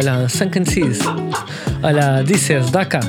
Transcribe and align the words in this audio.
olha, 0.00 0.28
Sunken 0.28 0.64
Seas. 0.64 0.98
Olha, 1.82 2.22
disseste, 2.22 2.72
dá 2.72 2.84
cá. 2.84 3.00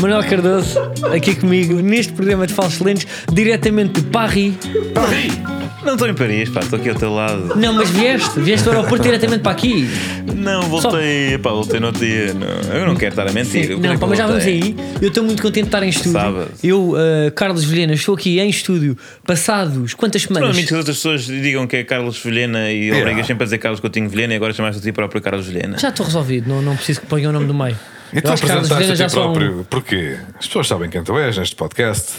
Manuel 0.00 0.22
Cardoso, 0.24 0.78
aqui 1.12 1.34
comigo, 1.34 1.80
neste 1.80 2.12
programa 2.12 2.46
de 2.46 2.54
Falsos 2.54 2.80
Lentos, 2.80 3.06
diretamente 3.32 4.00
de 4.00 4.06
Paris. 4.08 4.54
Paris! 4.94 5.57
Não 5.84 5.92
estou 5.94 6.08
em 6.08 6.14
Paris, 6.14 6.50
pá, 6.50 6.60
estou 6.60 6.78
aqui 6.78 6.88
ao 6.88 6.94
teu 6.96 7.14
lado. 7.14 7.54
Não, 7.56 7.72
mas 7.72 7.88
vieste, 7.90 8.40
vieste 8.40 8.64
do 8.64 8.70
aeroporto 8.72 9.02
diretamente 9.02 9.42
para 9.42 9.52
aqui. 9.52 9.88
Não, 10.34 10.62
voltei, 10.64 11.38
pá, 11.38 11.50
voltei 11.50 11.78
no 11.78 11.86
outro 11.86 12.04
dia. 12.04 12.34
Não, 12.34 12.74
eu 12.74 12.86
não 12.86 12.96
quero 12.96 13.12
estar 13.12 13.28
a 13.28 13.32
mentir. 13.32 13.68
Sim, 13.68 13.76
não, 13.80 13.96
pá, 13.96 14.06
mas 14.06 14.18
já 14.18 14.26
vamos 14.26 14.44
aí. 14.44 14.76
Eu 15.00 15.08
estou 15.08 15.22
muito 15.22 15.40
contente 15.40 15.62
de 15.62 15.68
estar 15.68 15.82
em 15.82 15.88
estúdio. 15.88 16.12
Sábado. 16.12 16.50
Eu, 16.62 16.90
uh, 16.90 17.30
Carlos 17.34 17.64
Vilhena, 17.64 17.94
estou 17.94 18.14
aqui 18.14 18.40
em 18.40 18.50
estúdio, 18.50 18.98
passados 19.26 19.94
quantas 19.94 20.22
semanas? 20.22 20.48
Normalmente 20.48 20.72
as 20.72 20.78
outras 20.78 20.96
pessoas 20.96 21.24
digam 21.26 21.66
que 21.66 21.76
é 21.76 21.84
Carlos 21.84 22.18
Vilhena 22.18 22.70
e 22.70 22.88
Yeah. 22.88 23.00
obrigas 23.02 23.26
sempre 23.26 23.42
a 23.42 23.46
dizer 23.46 23.58
Carlos 23.58 23.80
Coutinho 23.80 24.08
Vilhena 24.08 24.32
e 24.32 24.36
agora 24.36 24.52
chamaste 24.52 24.80
a 24.80 24.82
ti 24.82 24.92
próprio 24.92 25.20
Carlos 25.20 25.46
Vilhena. 25.46 25.78
Já 25.78 25.90
estou 25.90 26.06
resolvido, 26.06 26.48
não, 26.48 26.62
não 26.62 26.74
preciso 26.74 27.02
que 27.02 27.06
ponha 27.06 27.28
o 27.28 27.32
nome 27.32 27.46
do 27.46 27.54
meio. 27.54 27.76
E 28.12 28.20
tu 28.20 28.32
apresentaste 28.32 29.02
a 29.02 29.06
ti 29.08 29.12
próprio. 29.14 29.66
Porquê? 29.68 30.16
As 30.38 30.46
pessoas 30.46 30.66
sabem 30.66 30.88
quem 30.88 31.02
tu 31.04 31.18
és 31.18 31.36
neste 31.36 31.54
podcast. 31.54 32.12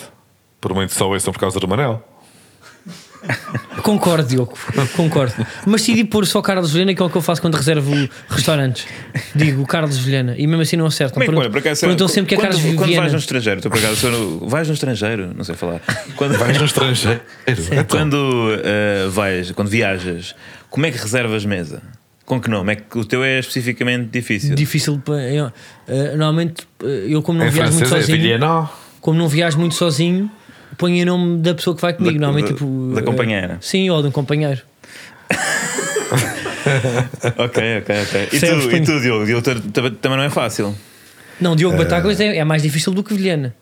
Por 0.61 0.73
muito 0.73 0.93
só 0.93 1.09
ouçam 1.09 1.33
por 1.33 1.39
causa 1.39 1.59
do 1.59 1.67
Manel. 1.67 2.03
Concordo, 3.83 4.27
Diogo, 4.27 4.53
concordo. 4.95 5.33
Mas 5.65 5.81
decidi 5.81 6.03
pôr 6.03 6.25
só 6.27 6.41
Carlos 6.41 6.71
Vilhena, 6.71 6.93
que 6.93 7.01
é 7.01 7.05
o 7.05 7.09
que 7.09 7.15
eu 7.17 7.21
faço 7.21 7.41
quando 7.41 7.55
reservo 7.55 7.91
restaurantes. 8.29 8.85
Digo 9.35 9.65
Carlos 9.65 9.97
Vilhena, 9.97 10.35
e 10.37 10.45
mesmo 10.47 10.61
assim 10.61 10.75
não 10.77 10.85
acertam. 10.85 11.13
Como 11.25 11.41
é 11.41 11.49
que 11.49 11.49
Perguntam- 11.79 12.07
sempre 12.07 12.29
que 12.29 12.35
é 12.35 12.37
quando, 12.37 12.51
Carlos 12.55 12.75
quando 12.75 12.87
Viana. 12.87 13.01
vais 13.01 13.13
no 13.13 13.19
estrangeiro, 13.19 13.61
tu 13.61 13.69
por 13.69 13.79
acaso 13.79 14.09
no- 14.09 14.47
vais 14.49 14.67
no 14.67 14.73
estrangeiro, 14.73 15.31
não 15.35 15.43
sei 15.43 15.55
falar. 15.55 15.81
Quando 16.15 16.37
Vais 16.37 16.57
no 16.57 16.65
estrangeiro. 16.65 17.21
Então, 17.47 17.85
Quando 17.99 18.49
eh, 18.63 19.07
vais, 19.09 19.51
quando 19.51 19.67
viajas, 19.69 20.35
como 20.69 20.85
é 20.85 20.91
que 20.91 20.97
reservas 20.97 21.45
mesa? 21.45 21.81
Com 22.25 22.39
que 22.39 22.49
nome? 22.49 22.73
É 22.73 22.75
que 22.75 22.97
o 22.97 23.03
teu 23.05 23.23
é 23.23 23.39
especificamente 23.39 24.09
difícil. 24.11 24.53
Difícil 24.55 24.99
para. 25.03 25.21
eu, 25.33 25.51
eh, 25.87 26.09
normalmente, 26.15 26.67
eh, 26.83 27.05
eu 27.09 27.21
como 27.23 27.39
não 27.39 27.47
em 27.47 27.49
viajo 27.49 27.71
muito 27.73 27.85
é 27.85 28.01
sozinho, 28.01 28.69
como 29.01 29.17
não 29.17 29.27
viajo 29.27 29.57
muito 29.57 29.73
sozinho, 29.75 30.29
ponho 30.79 31.03
o 31.03 31.05
nome 31.05 31.37
da 31.43 31.53
pessoa 31.53 31.75
que 31.75 31.81
vai 31.83 31.93
comigo. 31.93 32.15
Da- 32.15 32.21
normalmente, 32.25 32.47
da- 32.53 32.53
tipo. 32.57 32.91
da 32.95 33.01
eh, 33.01 33.03
companheira. 33.03 33.57
Sim, 33.61 33.89
ou 33.91 34.01
de 34.01 34.07
um 34.07 34.11
companheiro. 34.11 34.61
Ok, 37.37 37.77
ok, 37.79 38.01
ok. 38.03 38.23
E 38.23 38.27
Percebes, 38.27 38.63
tu, 38.65 38.69
ponho- 38.69 38.83
e 38.83 38.85
tu 38.85 38.99
Diogo? 38.99 39.25
Diogo, 39.25 39.41
também 40.01 40.17
não 40.17 40.23
é 40.23 40.29
fácil. 40.29 40.75
Não, 41.39 41.55
Diogo 41.55 41.77
Batáguas 41.77 42.19
é, 42.19 42.37
é 42.37 42.43
mais 42.43 42.61
difícil 42.61 42.93
do 42.93 43.03
que 43.03 43.13
Vilhena. 43.13 43.55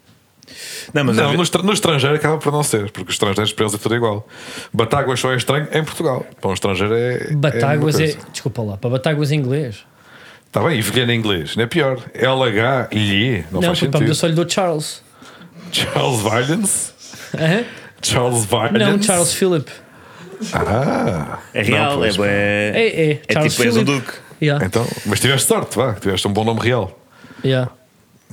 Não, 0.93 1.03
mas 1.03 1.15
Não, 1.17 1.29
a- 1.29 1.33
no, 1.33 1.43
estra- 1.43 1.61
no 1.61 1.73
estrangeiro 1.73 2.15
acaba 2.15 2.37
por 2.37 2.51
não 2.51 2.63
ser, 2.63 2.91
porque 2.91 3.09
os 3.09 3.15
estrangeiros 3.15 3.53
para 3.53 3.65
eles 3.65 3.75
é 3.75 3.77
tudo 3.77 3.95
igual. 3.95 4.27
Batáguas 4.73 5.19
só 5.19 5.31
é 5.31 5.37
estranho 5.37 5.67
em 5.71 5.83
Portugal. 5.83 6.25
Para 6.41 6.49
um 6.49 6.53
estrangeiro 6.53 6.93
é. 6.95 7.31
Batáguas 7.33 7.99
é. 7.99 8.05
é. 8.11 8.15
Desculpa 8.31 8.61
lá, 8.61 8.77
para 8.77 8.89
Batáguas 8.89 9.31
em 9.31 9.35
inglês. 9.39 9.85
Está 10.47 10.61
bem, 10.63 10.79
e 10.79 10.81
Vilhena 10.81 11.13
em 11.13 11.19
inglês, 11.19 11.55
não 11.55 11.63
é 11.63 11.67
pior. 11.67 11.99
LH, 12.15 12.89
lhe, 12.93 13.43
não, 13.51 13.61
Não, 13.61 13.67
faz 13.69 13.79
porque 13.79 13.91
pá, 13.91 13.97
eu 13.97 14.01
sentido. 14.01 14.15
só 14.15 14.27
lhe 14.27 14.33
dou 14.33 14.49
Charles. 14.49 15.01
Charles 15.71 16.21
Violence. 16.21 16.91
Hã? 17.35 17.63
Charles 18.01 18.45
Violence. 18.45 18.77
Não, 18.77 19.01
Charles 19.01 19.33
Philip. 19.33 19.71
Ah, 20.53 21.39
é 21.53 21.61
real, 21.63 21.85
Não, 21.85 21.93
é, 21.93 21.97
pois, 21.97 22.17
bué- 22.17 22.27
É, 22.29 22.71
é. 22.75 23.11
é 23.27 23.33
Charles 23.33 23.53
tipo 23.53 23.63
és 23.63 23.75
o 23.75 23.79
Philip. 23.79 23.85
Duque. 24.01 24.13
Yeah, 24.39 24.63
então, 24.65 24.87
mas 25.07 25.19
tiveste 25.19 25.47
sorte, 25.47 25.75
vá, 25.75 25.93
que 25.95 26.01
tiveste 26.01 26.27
um 26.27 26.31
bom 26.33 26.43
nome 26.43 26.59
real. 26.61 26.97
yeah. 27.43 27.71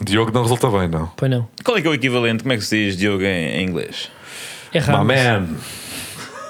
Diogo 0.03 0.31
não 0.33 0.43
resulta 0.43 0.69
bem, 0.69 0.87
não. 0.89 1.07
Pois 1.17 1.31
não. 1.31 1.49
Qual 1.65 1.79
é 1.79 1.81
que 1.81 1.87
é 1.87 1.91
o 1.91 1.95
equivalente? 1.95 2.43
Como 2.43 2.53
é 2.53 2.57
que 2.59 2.65
se 2.65 2.77
diz 2.89 2.97
Diogo 2.97 3.23
em, 3.23 3.27
em 3.61 3.65
inglês? 3.65 4.11
É 4.73 4.81
raro. 4.81 5.05
My 5.05 5.15
man. 5.15 5.47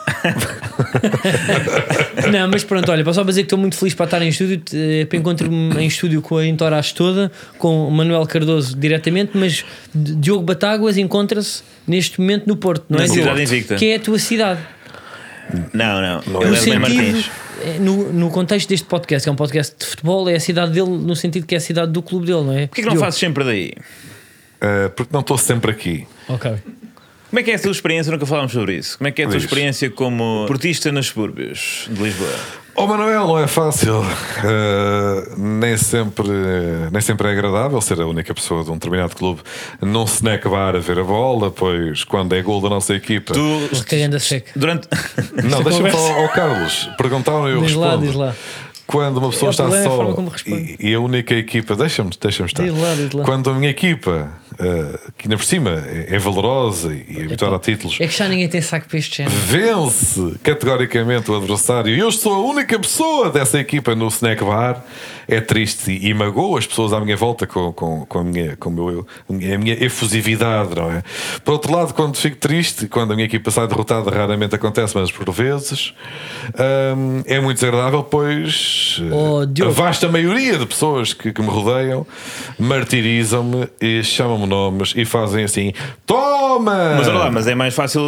Não, 2.30 2.48
mas 2.48 2.64
pronto, 2.64 2.90
olha, 2.90 3.04
posso 3.04 3.18
só 3.20 3.24
dizer 3.24 3.42
que 3.42 3.46
estou 3.46 3.58
muito 3.58 3.76
feliz 3.76 3.94
para 3.94 4.04
estar 4.04 4.22
em 4.22 4.28
estúdio. 4.28 4.62
eh, 4.72 5.04
para 5.06 5.18
Encontro-me 5.18 5.74
em 5.82 5.86
estúdio 5.86 6.20
com 6.22 6.36
a 6.36 6.46
Entourage 6.46 6.94
toda, 6.94 7.30
com 7.58 7.88
o 7.88 7.90
Manuel 7.90 8.26
Cardoso 8.26 8.76
diretamente, 8.76 9.32
mas 9.34 9.64
Diogo 9.94 10.42
Batáguas 10.44 10.96
encontra-se 10.96 11.62
neste 11.86 12.20
momento 12.20 12.46
no 12.46 12.56
Porto, 12.56 12.84
não 12.88 12.98
Na 12.98 13.04
é? 13.04 13.08
cidade 13.08 13.42
invicta. 13.42 13.76
Que 13.76 13.86
é 13.92 13.96
a 13.96 14.00
tua 14.00 14.18
cidade. 14.18 14.60
Não, 15.72 16.00
não. 16.00 16.22
Não 16.26 16.42
Ele 16.42 16.56
é 16.56 16.58
sentido, 16.58 16.80
Martins. 16.80 17.30
eh, 17.62 17.76
no, 17.80 18.12
no 18.12 18.30
contexto 18.30 18.68
deste 18.68 18.86
podcast, 18.86 19.24
que 19.24 19.28
é 19.28 19.32
um 19.32 19.36
podcast 19.36 19.74
de 19.78 19.86
futebol, 19.86 20.28
é 20.28 20.34
a 20.36 20.40
cidade 20.40 20.72
dele, 20.72 20.90
no 20.90 21.14
sentido 21.14 21.46
que 21.46 21.54
é 21.54 21.58
a 21.58 21.60
cidade 21.60 21.92
do 21.92 22.02
clube 22.02 22.26
dele, 22.26 22.42
não 22.42 22.52
é? 22.52 22.66
Porquê 22.66 22.82
que 22.82 22.86
não 22.86 22.94
Diogo. 22.94 23.04
fazes 23.04 23.20
sempre 23.20 23.44
daí? 23.44 23.72
Uh, 24.62 24.88
porque 24.96 25.12
não 25.12 25.20
estou 25.20 25.36
sempre 25.36 25.70
aqui. 25.70 26.06
Ok. 26.28 26.50
Como 27.34 27.40
é 27.40 27.42
que 27.42 27.50
é 27.50 27.56
a 27.56 27.58
tua 27.58 27.72
experiência? 27.72 28.12
Nunca 28.12 28.24
falámos 28.26 28.52
sobre 28.52 28.76
isso. 28.76 28.96
Como 28.96 29.08
é 29.08 29.10
que 29.10 29.20
é 29.20 29.24
a 29.24 29.28
tua 29.28 29.36
Diz. 29.36 29.42
experiência 29.42 29.90
como 29.90 30.44
portista 30.46 30.92
nos 30.92 31.08
subúrbios 31.08 31.88
de 31.90 32.00
Lisboa? 32.00 32.30
Oh 32.76 32.86
Manuel, 32.86 33.26
não 33.26 33.36
é 33.40 33.48
fácil. 33.48 34.02
Uh, 34.02 35.36
nem, 35.36 35.76
sempre, 35.76 36.28
nem 36.92 37.00
sempre 37.00 37.26
é 37.26 37.32
agradável 37.32 37.80
ser 37.80 38.00
a 38.00 38.06
única 38.06 38.32
pessoa 38.32 38.62
de 38.62 38.70
um 38.70 38.74
determinado 38.74 39.16
clube 39.16 39.40
num 39.82 40.04
snack 40.04 40.48
bar 40.48 40.76
a 40.76 40.78
ver 40.78 41.00
a 41.00 41.02
bola, 41.02 41.50
pois 41.50 42.04
quando 42.04 42.36
é 42.36 42.40
gol 42.40 42.60
da 42.60 42.68
nossa 42.68 42.94
equipa. 42.94 43.34
Tu, 43.34 43.84
Cagando 43.84 44.14
a 44.14 44.20
seca. 44.20 44.52
durante. 44.54 44.86
Não, 45.42 45.60
deixa-me 45.60 45.90
falar 45.90 46.14
ao 46.22 46.28
Carlos. 46.28 46.88
Perguntaram 46.96 47.48
e 47.48 47.52
eu 47.54 47.62
Diz 47.62 47.74
lá, 47.74 47.86
respondo. 47.96 48.06
diz 48.06 48.14
lá. 48.14 48.32
Quando 48.86 49.16
uma 49.16 49.30
pessoa 49.30 49.48
É 49.48 49.50
está 49.50 49.64
é 49.64 49.82
só 49.82 50.14
e, 50.46 50.76
e 50.90 50.94
a 50.94 51.00
única 51.00 51.34
equipa, 51.34 51.74
deixa-me 51.74 52.10
deixa 52.20 52.44
estar. 52.44 52.62
Diz 52.62 52.78
lá, 52.78 52.94
diz 52.94 53.12
lá. 53.12 53.24
Quando 53.24 53.50
a 53.50 53.54
minha 53.54 53.70
equipa, 53.70 54.30
uh, 54.54 55.12
que 55.16 55.26
ainda 55.26 55.36
por 55.36 55.44
cima 55.44 55.70
é, 55.86 56.14
é 56.14 56.18
valorosa 56.18 56.94
e 56.94 57.22
habituada 57.22 57.56
a 57.56 57.58
títulos, 57.58 57.98
É 58.00 58.06
que 58.06 58.16
já 58.16 58.28
ninguém 58.28 58.48
tem 58.48 58.60
saco 58.60 58.88
para 58.88 58.98
este 58.98 59.18
género. 59.18 59.36
vence 59.36 60.34
categoricamente 60.42 61.30
o 61.30 61.36
adversário 61.36 61.96
eu 61.96 62.10
sou 62.10 62.34
a 62.34 62.38
única 62.38 62.78
pessoa 62.78 63.30
dessa 63.30 63.58
equipa 63.58 63.94
no 63.94 64.08
snack 64.08 64.42
bar, 64.44 64.84
é 65.26 65.40
triste 65.40 65.90
e, 65.90 66.08
e 66.08 66.14
magoa 66.14 66.58
as 66.58 66.66
pessoas 66.66 66.92
à 66.92 67.00
minha 67.00 67.16
volta 67.16 67.46
com, 67.46 67.72
com, 67.72 68.04
com, 68.06 68.18
a, 68.18 68.24
minha, 68.24 68.56
com 68.56 68.70
meu, 68.70 69.06
a 69.28 69.58
minha 69.58 69.74
efusividade, 69.84 70.74
não 70.74 70.90
é? 70.90 71.02
Por 71.44 71.52
outro 71.52 71.72
lado, 71.72 71.94
quando 71.94 72.16
fico 72.16 72.36
triste, 72.36 72.86
quando 72.86 73.12
a 73.12 73.14
minha 73.16 73.26
equipa 73.26 73.50
sai 73.50 73.66
derrotada, 73.66 74.10
raramente 74.10 74.54
acontece, 74.54 74.96
mas 74.96 75.10
por 75.10 75.30
vezes 75.32 75.94
hum, 76.96 77.22
é 77.26 77.40
muito 77.40 77.58
desagradável, 77.58 78.02
pois 78.02 79.00
Oh, 79.10 79.64
a 79.64 79.68
vasta 79.70 80.08
maioria 80.08 80.58
de 80.58 80.66
pessoas 80.66 81.12
que, 81.12 81.32
que 81.32 81.42
me 81.42 81.48
rodeiam 81.48 82.06
martirizam-me 82.58 83.68
e 83.80 84.02
chamam-me 84.02 84.43
nomes 84.46 84.92
e 84.96 85.04
fazem 85.04 85.44
assim: 85.44 85.72
Toma! 86.06 86.94
Mas 86.96 87.08
olha 87.08 87.18
lá, 87.18 87.30
mas 87.30 87.46
é 87.46 87.54
mais 87.54 87.74
fácil 87.74 88.02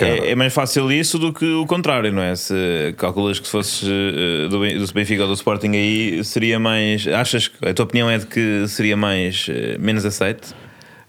é, 0.00 0.30
é 0.30 0.34
mais 0.34 0.52
fácil 0.52 0.90
isso 0.92 1.18
do 1.18 1.32
que 1.32 1.44
o 1.44 1.66
contrário, 1.66 2.12
não 2.12 2.22
é? 2.22 2.34
Se 2.36 2.94
calculas 2.96 3.38
que 3.38 3.46
se 3.46 3.52
fosses 3.52 3.88
eh, 3.88 4.48
do, 4.48 4.60
Ben- 4.60 4.78
do 4.78 4.92
Benfica 4.92 5.22
ou 5.22 5.28
do 5.28 5.34
Sporting 5.34 5.70
aí 5.74 6.22
seria 6.24 6.58
mais. 6.58 7.06
Achas 7.08 7.48
que 7.48 7.68
a 7.68 7.72
tua 7.74 7.84
opinião 7.84 8.10
é 8.10 8.18
de 8.18 8.26
que 8.26 8.64
seria 8.68 8.96
mais 8.96 9.46
eh, 9.48 9.76
menos 9.78 10.04
aceite? 10.04 10.48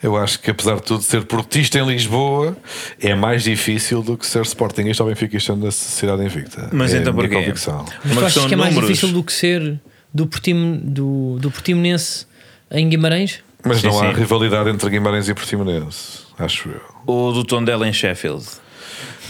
Eu 0.01 0.15
acho 0.15 0.39
que 0.39 0.51
apesar 0.51 0.75
de 0.75 0.83
tudo 0.83 1.01
ser 1.01 1.23
portista 1.25 1.79
em 1.79 1.85
Lisboa 1.87 2.55
é 3.01 3.15
mais 3.15 3.43
difícil 3.43 4.03
do 4.03 4.15
que 4.15 4.27
ser 4.27 4.43
Sportingista 4.43 5.03
ou 5.03 5.09
Benfiquista 5.09 5.55
na 5.55 5.71
cidade 5.71 6.23
invicta. 6.23 6.69
Mas 6.71 6.93
é 6.93 6.99
então 6.99 7.15
porquê? 7.15 7.33
convicção. 7.33 7.83
Mas 8.05 8.13
tu 8.15 8.25
achas 8.25 8.45
que 8.45 8.53
é 8.53 8.57
mais 8.57 8.75
números. 8.75 8.95
difícil 8.95 9.11
do 9.13 9.23
que 9.23 9.33
ser 9.33 9.79
do, 10.13 10.27
Portim, 10.27 10.79
do, 10.83 11.37
do 11.39 11.49
Portimonense 11.49 12.27
em 12.69 12.87
Guimarães? 12.87 13.39
Mas 13.67 13.81
Sim, 13.81 13.87
não 13.87 13.99
há 13.99 14.13
sim. 14.13 14.19
rivalidade 14.19 14.69
entre 14.69 14.89
Guimarães 14.89 15.27
e 15.27 15.33
Portimonense, 15.33 16.19
acho 16.37 16.69
eu. 16.69 16.81
Ou 17.05 17.33
do 17.33 17.43
Tondela 17.43 17.87
em 17.87 17.93
Sheffield? 17.93 18.45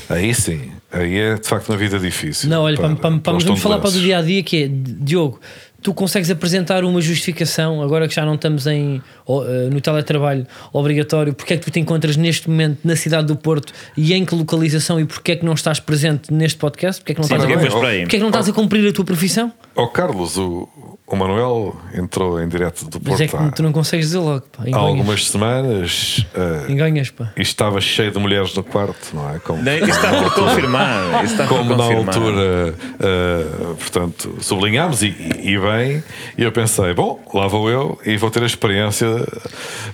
Aí 0.10 0.34
sim, 0.34 0.72
aí 0.92 1.18
é 1.18 1.36
de 1.36 1.48
facto 1.48 1.70
uma 1.70 1.78
vida 1.78 2.00
difícil. 2.00 2.50
Não, 2.50 2.64
olha, 2.64 2.78
para, 2.78 2.96
para, 2.96 3.18
para, 3.18 3.38
os 3.38 3.44
vamos 3.44 3.60
falar 3.62 3.80
para 3.80 3.90
o 3.90 3.92
do 3.92 4.00
dia 4.00 4.20
a 4.20 4.22
dia 4.22 4.42
que 4.42 4.64
é 4.64 4.68
Diogo, 4.70 5.40
tu 5.82 5.94
consegues 5.94 6.30
apresentar 6.30 6.84
uma 6.84 7.00
justificação 7.02 7.82
agora 7.82 8.08
que 8.08 8.16
já 8.16 8.26
não 8.26 8.36
estamos 8.36 8.66
em, 8.68 9.02
eh, 9.28 9.70
no 9.72 9.80
teletrabalho 9.80 10.46
obrigatório, 10.74 11.34
porque 11.34 11.54
é 11.54 11.58
que 11.58 11.64
tu 11.66 11.72
te 11.72 11.80
encontras 11.80 12.18
neste 12.18 12.50
momento 12.50 12.80
na 12.84 12.96
cidade 12.96 13.28
do 13.28 13.36
Porto 13.36 13.72
e 13.96 14.14
em 14.14 14.26
que 14.26 14.36
localização 14.36 15.00
e 15.00 15.06
porque 15.06 15.34
é 15.34 15.36
que 15.36 15.46
não 15.46 15.54
estás 15.54 15.80
presente 15.80 16.34
neste 16.34 16.58
podcast? 16.58 17.02
Porque 17.02 17.12
é 17.14 17.16
que 17.16 17.22
não 17.22 17.28
Sim, 17.28 17.36
estás 17.36 17.52
porque 17.52 17.66
a, 17.66 17.68
é 17.68 17.82
bem, 17.92 18.02
porque 18.02 18.16
é 18.16 18.20
que 18.20 18.24
não 18.24 18.30
estás 18.30 18.50
a 18.50 18.54
cumprir 18.54 18.90
a 18.90 18.94
tua 18.94 19.06
profissão? 19.06 19.52
Ó 19.76 19.86
Carlos, 19.88 20.38
o, 20.38 20.68
o 21.06 21.16
Manuel 21.16 21.76
entrou 21.94 22.42
em 22.42 22.48
direto 22.48 22.84
do 22.86 23.00
Mas 23.04 23.10
Porto 23.10 23.22
é 23.22 23.28
que 23.28 23.36
há, 23.36 23.52
tu 23.52 23.64
não 23.64 23.72
consegues 23.72 24.08
dizer 24.08 24.18
logo, 24.20 24.42
pá, 24.58 24.64
há 24.74 24.78
algumas 24.78 25.28
semanas 25.28 26.26
eh, 26.34 26.72
enganhas, 26.72 27.12
pá. 27.12 27.32
e 27.38 27.42
estava 27.42 27.80
cheio 27.80 28.12
de 28.12 28.18
mulheres 28.20 28.54
no 28.56 28.64
quarto, 28.64 29.16
não 29.16 29.30
é? 29.36 29.40
Como, 29.40 29.62
Não, 29.64 29.74
Isso 29.76 29.86
está 29.86 30.10
por 30.24 30.34
confirmar. 30.34 31.48
Como 31.48 31.76
na 31.76 31.84
altura, 31.84 32.74
uh, 33.00 33.76
portanto, 33.76 34.36
sublinhámos 34.42 35.02
e, 35.04 35.08
e- 35.08 35.52
e 35.52 35.58
bem, 35.78 36.04
e 36.38 36.44
eu 36.44 36.52
pensei, 36.52 36.94
bom, 36.94 37.20
lá 37.34 37.48
vou 37.48 37.70
eu 37.70 38.00
e 38.06 38.18
vou 38.18 38.30
ter 38.32 38.44
a 38.44 38.46
experiência 38.46 39.08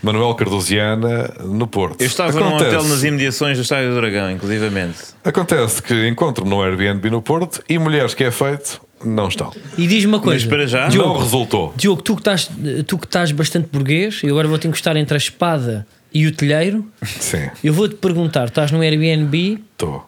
Manuel 0.01 0.33
Cardoziana 0.35 1.33
no 1.43 1.67
Porto. 1.67 2.01
Eu 2.01 2.07
estava 2.07 2.39
num 2.39 2.55
hotel 2.55 2.83
nas 2.83 3.03
imediações 3.03 3.57
do 3.57 3.61
Estádio 3.61 3.89
do 3.89 3.95
Dragão, 3.95 4.31
inclusivamente. 4.31 4.97
acontece 5.23 5.81
que 5.81 6.07
encontro-me 6.07 6.49
no 6.49 6.61
Airbnb 6.61 7.09
no 7.09 7.21
Porto 7.21 7.61
e 7.67 7.77
mulheres 7.77 8.13
que 8.13 8.23
é 8.23 8.31
feito 8.31 8.81
não 9.03 9.27
estão. 9.27 9.51
E 9.77 9.85
diz-me 9.85 10.13
uma 10.13 10.19
coisa. 10.19 10.45
Mas 10.45 10.49
para 10.49 10.65
já, 10.65 10.87
Diogo, 10.87 11.09
Não 11.09 11.19
resultou. 11.19 11.73
Diogo, 11.75 12.01
tu 12.01 12.15
que, 12.15 12.21
estás, 12.21 12.49
tu 12.87 12.97
que 12.97 13.05
estás 13.05 13.31
bastante 13.33 13.67
burguês, 13.69 14.21
e 14.23 14.29
agora 14.29 14.47
vou-te 14.47 14.65
encostar 14.65 14.95
entre 14.95 15.15
a 15.15 15.17
espada 15.17 15.85
e 16.13 16.25
o 16.25 16.31
telheiro, 16.31 16.85
Sim, 17.03 17.49
eu 17.61 17.73
vou-te 17.73 17.95
perguntar: 17.95 18.45
estás 18.45 18.71
no 18.71 18.79
Airbnb, 18.81 19.61
estou. 19.73 20.07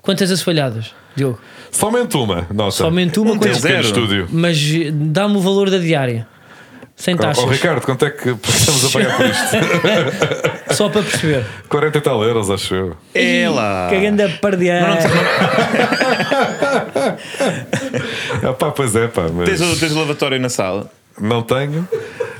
quantas 0.00 0.30
assoalhadas? 0.32 0.92
Diogo. 1.16 1.38
Somente 1.70 2.16
uma, 2.16 2.46
nota. 2.52 2.70
Somente 2.72 3.18
uma 3.20 3.32
Um 3.32 3.38
Pequeno 3.38 3.58
zero. 3.60 3.80
estúdio. 3.82 4.28
Mas 4.30 4.58
eh, 4.58 4.90
dá-me 4.92 5.36
o 5.36 5.40
valor 5.40 5.70
da 5.70 5.78
diária. 5.78 6.26
Sem 6.94 7.16
taxas. 7.16 7.42
oh, 7.42 7.48
Ricardo, 7.48 7.80
quanto 7.80 8.04
é 8.04 8.10
que 8.10 8.28
estamos 8.48 8.84
a 8.84 8.90
pagar 8.90 9.16
por 9.16 9.26
isto? 9.26 9.56
Só 10.76 10.88
para 10.88 11.02
perceber. 11.02 11.44
40 11.68 11.98
e 11.98 12.00
tal 12.00 12.22
euros, 12.22 12.50
acho 12.50 12.74
eu. 12.74 12.96
É 13.14 13.48
lá. 13.48 13.88
Que 13.90 13.98
grande 14.00 14.28
pardear. 14.38 14.98
Ah, 18.42 18.52
pá, 18.52 18.70
pois 18.70 18.94
é, 18.96 19.06
pá, 19.08 19.28
mas 19.32 19.48
Tens 19.48 19.60
o, 19.60 19.78
tens 19.78 19.92
o 19.92 19.98
lavatório 19.98 20.40
na 20.40 20.48
sala. 20.48 20.90
Não 21.20 21.42
tenho. 21.42 21.86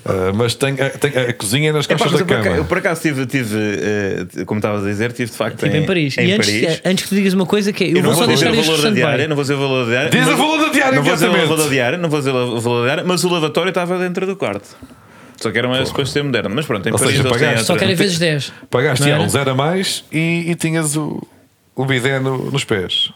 ah, 0.04 0.32
mas 0.34 0.54
tenho, 0.54 0.76
tenho 0.76 1.28
a 1.30 1.32
cozinha 1.32 1.70
é 1.70 1.72
nas 1.72 1.84
É, 1.84 1.94
pá, 1.94 1.98
costas 2.04 2.20
mas 2.20 2.20
da 2.20 2.22
eu, 2.22 2.26
por 2.26 2.32
acaso, 2.34 2.44
cama. 2.48 2.56
eu 2.56 2.64
por 2.64 2.78
acaso 2.78 3.00
tive, 3.02 3.26
tive 3.26 3.56
eh, 4.38 4.44
como 4.44 4.58
estavas 4.58 4.84
a 4.84 4.88
dizer, 4.88 5.12
tive 5.12 5.30
de 5.30 5.36
facto 5.36 5.54
Estive 5.64 5.78
em 5.78 5.86
Paris. 5.86 6.19
Em 6.19 6.26
e 6.28 6.32
antes, 6.32 6.50
Paris. 6.50 6.80
antes 6.84 7.02
que 7.04 7.08
tu 7.10 7.14
digas 7.14 7.32
uma 7.34 7.46
coisa 7.46 7.72
que 7.72 7.84
é, 7.84 7.86
eu, 7.88 7.96
Eu 7.96 8.02
vou 8.02 8.10
não 8.12 8.19
só 8.19 8.24
vou 8.26 8.34
dizer 8.34 8.46
deixar 8.50 8.56
o 8.56 8.60
este 8.60 8.66
valor 8.70 8.82
da 8.82 8.88
stand 8.88 8.94
diária, 8.94 9.28
não 9.28 9.36
vou 9.36 9.42
dizer 9.44 9.54
o 9.54 9.58
valor 9.58 9.84
da 9.84 9.90
diária. 9.90 10.10
Diz 10.10 10.26
o 10.28 10.36
valor 10.36 10.58
da 10.58 10.69
diária 10.72 10.96
Não 10.96 11.02
vou 11.02 11.14
dizer 11.14 11.28
o 11.28 11.32
valor 11.32 11.56
da 11.62 11.69
diária, 11.69 11.98
não 11.98 12.08
vou 12.10 12.19
dizer 12.19 12.30
o 12.30 12.60
valor 12.60 12.80
da 12.80 12.84
diária, 12.86 13.04
mas 13.06 13.24
o 13.24 13.28
lavatório 13.28 13.69
estava 13.69 13.98
dentro 13.98 14.26
do 14.26 14.36
quarto. 14.36 14.76
Só 15.36 15.50
que 15.50 15.58
era 15.58 15.66
uma 15.66 15.76
coisa 15.76 16.04
de 16.04 16.10
ser 16.10 16.22
moderna. 16.22 16.48
Mas 16.54 16.66
pronto, 16.66 16.88
em 16.88 16.92
Ou 16.92 16.98
Paris 16.98 17.16
seja, 17.16 17.28
pagaste. 17.28 17.64
Só 17.66 17.72
outra- 17.72 17.78
querem 17.86 17.94
vezes 17.96 18.18
10. 18.18 18.52
Pagaste 18.70 19.08
era? 19.10 19.20
um 19.20 19.28
zero 19.28 19.50
a 19.50 19.54
mais 19.54 20.04
e, 20.12 20.44
e 20.50 20.54
tinhas 20.54 20.96
o, 20.96 21.20
o 21.75 21.84
bidé 21.84 22.20
no- 22.20 22.50
nos 22.50 22.64
pés. 22.64 23.10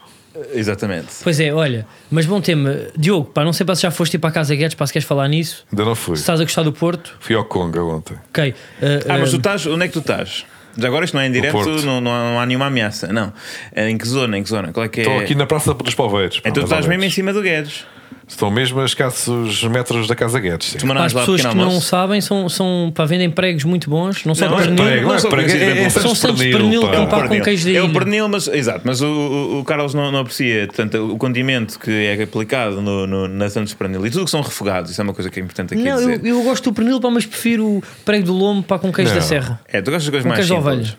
Exatamente. 0.53 1.07
Pois 1.23 1.39
é, 1.39 1.53
olha, 1.53 1.85
mas 2.11 2.25
bom 2.25 2.39
tema. 2.41 2.75
Diogo, 2.97 3.25
pá, 3.25 3.43
não 3.43 3.53
sei 3.53 3.65
para 3.65 3.75
se 3.75 3.81
já 3.83 3.91
foste 3.91 4.15
ir 4.15 4.19
para 4.19 4.29
a 4.29 4.33
Casa 4.33 4.55
Guedes, 4.55 4.75
para 4.75 4.87
se 4.87 4.93
queres 4.93 5.07
falar 5.07 5.27
nisso. 5.27 5.65
Ainda 5.71 5.85
não 5.85 5.95
fui. 5.95 6.15
Se 6.15 6.21
estás 6.23 6.39
a 6.39 6.43
gostar 6.43 6.63
do 6.63 6.71
Porto, 6.73 7.15
Fui 7.19 7.35
ao 7.35 7.45
Conga 7.45 7.83
ontem. 7.83 8.15
ok. 8.29 8.49
Uh, 8.51 8.85
Ah, 9.09 9.17
mas 9.17 9.31
tu 9.31 9.37
estás, 9.37 9.65
onde 9.65 9.83
é 9.85 9.87
que 9.87 9.93
tu 9.93 9.99
estás? 9.99 10.45
Já 10.77 10.87
agora 10.87 11.05
isto 11.05 11.15
não 11.15 11.21
é 11.21 11.27
em 11.27 11.31
direto, 11.31 11.57
não, 11.83 11.99
não, 11.99 12.11
há, 12.13 12.31
não 12.31 12.39
há 12.39 12.45
nenhuma 12.45 12.67
ameaça. 12.67 13.07
Não. 13.11 13.33
É 13.73 13.89
Em 13.89 13.97
que 13.97 14.07
zona? 14.07 14.37
Em 14.37 14.43
que 14.43 14.49
zona? 14.49 14.71
Qual 14.71 14.85
é 14.85 14.89
que 14.89 14.99
é? 14.99 15.03
Estou 15.03 15.19
aqui 15.19 15.33
na 15.33 15.47
Praça 15.47 15.73
dos 15.73 15.95
Poveiros. 15.95 16.39
pá, 16.39 16.49
Então 16.49 16.61
tu 16.61 16.65
estás 16.67 16.85
mesmo 16.85 17.03
em 17.03 17.09
cima 17.09 17.33
do 17.33 17.41
Guedes. 17.41 17.83
Estou 18.29 18.51
mesmo 18.51 18.81
a 18.81 18.85
escassos 18.85 19.63
metros 19.63 20.05
da 20.05 20.13
Casa 20.13 20.37
Guedes. 20.37 20.75
sim. 20.77 20.85
Para 20.85 21.05
as 21.05 21.13
lá 21.13 21.21
pessoas 21.21 21.45
que 21.45 21.55
não 21.55 21.79
sabem, 21.79 22.19
são, 22.19 22.49
são 22.49 22.91
para 22.93 23.05
vendem 23.05 23.29
pregos 23.29 23.63
muito 23.63 23.89
bons, 23.89 24.25
não 24.25 24.35
só 24.35 24.49
Não, 24.49 24.57
de 24.57 24.63
pernil. 24.63 24.83
prego, 24.83 25.07
Não 25.07 25.15
é 25.15 25.21
prego, 25.21 25.49
é- 25.49 25.83
é 25.83 25.89
São 25.89 26.13
Santos 26.13 26.41
de 26.41 26.51
pernil 26.51 26.81
pá. 26.81 26.91
com 26.97 27.05
pá 27.07 27.27
com 27.29 27.41
queijo 27.41 27.65
de 27.69 27.77
É 27.77 27.81
o 27.81 27.91
pernil, 27.93 28.27
mas 28.27 28.49
exato, 28.49 28.81
mas 28.83 29.01
o, 29.01 29.07
o, 29.07 29.59
o 29.59 29.63
Carlos 29.63 29.93
não, 29.93 30.11
não 30.11 30.19
aprecia 30.19 30.67
tanto 30.67 30.97
o 31.13 31.17
condimento 31.17 31.79
que 31.79 31.89
é 31.89 32.21
aplicado 32.21 32.81
no, 32.81 33.07
no, 33.07 33.27
na 33.29 33.49
Santos 33.49 33.69
de 33.71 33.77
pernil 33.77 34.05
e 34.05 34.11
tudo 34.11 34.25
que 34.25 34.31
são 34.31 34.41
refogados. 34.41 34.91
Isso 34.91 34.99
é 34.99 35.03
uma 35.05 35.13
coisa 35.13 35.29
que 35.29 35.39
é 35.39 35.43
importante 35.43 35.73
aqui 35.73 35.83
Não, 35.83 35.95
dizer. 35.95 36.19
eu, 36.25 36.37
eu 36.37 36.43
gosto 36.43 36.69
do 36.69 36.73
pernil, 36.73 36.99
pá, 36.99 37.09
mas 37.09 37.25
prefiro 37.25 37.65
o 37.77 37.83
prego 38.03 38.25
do 38.25 38.33
lombo 38.33 38.61
para 38.61 38.77
com 38.77 38.91
queijo 38.91 39.11
Não. 39.11 39.19
da 39.19 39.23
serra. 39.25 39.61
É, 39.69 39.81
tu 39.81 39.89
gostas 39.89 40.03
de 40.03 40.11
coisas 40.11 40.23
Com 40.23 40.29
mais 40.35 40.45
queijo 40.45 40.61
simples. 40.61 40.97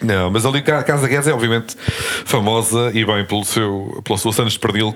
Não, 0.00 0.30
mas 0.30 0.46
ali 0.46 0.60
a 0.60 0.82
Casa 0.84 1.08
Guedes 1.08 1.26
é 1.26 1.32
obviamente 1.32 1.76
famosa 2.24 2.92
e 2.94 3.04
bem 3.04 3.24
pelo 3.26 3.44
seu, 3.44 4.00
pela 4.04 4.16
sua 4.16 4.32
Santos 4.32 4.52
de 4.54 4.58
Perdil 4.60 4.94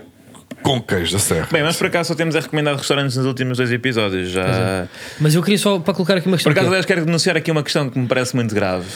com 0.65 0.81
queijo 0.81 1.13
da 1.13 1.19
serra. 1.19 1.47
Bem, 1.53 1.63
mas 1.63 1.77
por 1.77 1.87
acaso 1.87 2.09
só 2.09 2.15
temos 2.15 2.35
a 2.35 2.41
recomendar 2.41 2.75
restaurantes 2.75 3.17
nos 3.19 3.27
últimos 3.27 3.59
dois 3.59 3.71
episódios. 3.71 4.31
Já... 4.31 4.89
Mas 5.21 5.35
eu 5.35 5.43
queria 5.43 5.59
só 5.59 5.79
para 5.79 5.93
colocar 5.93 6.17
aqui 6.17 6.27
uma 6.27 6.39
questão. 6.39 6.51
Por 6.51 6.59
acaso, 6.59 6.69
é- 6.69 6.71
aliás, 6.71 6.87
quero 6.87 7.05
denunciar 7.05 7.37
aqui 7.37 7.51
uma 7.51 7.63
questão 7.63 7.91
que 7.91 7.99
me 7.99 8.09
parece 8.09 8.35
muito 8.35 8.55
grave. 8.55 8.87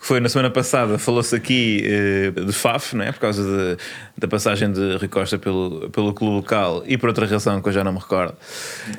Que 0.00 0.06
foi 0.06 0.20
na 0.20 0.28
semana 0.28 0.50
passada, 0.50 0.98
falou-se 0.98 1.34
aqui 1.34 1.82
eh, 1.84 2.30
de 2.40 2.52
FAF, 2.52 2.94
não 2.94 3.04
é? 3.04 3.12
por 3.12 3.20
causa 3.20 3.42
de- 3.42 3.76
da 4.16 4.28
passagem 4.28 4.70
de 4.70 4.96
Rui 4.96 5.08
Costa 5.08 5.38
pelo, 5.38 5.88
pelo 5.90 6.12
clube 6.12 6.36
local 6.36 6.82
e 6.86 6.96
por 6.96 7.08
outra 7.08 7.26
razão 7.26 7.60
que 7.60 7.68
eu 7.68 7.72
já 7.72 7.82
não 7.82 7.92
me 7.92 7.98
recordo. 7.98 8.34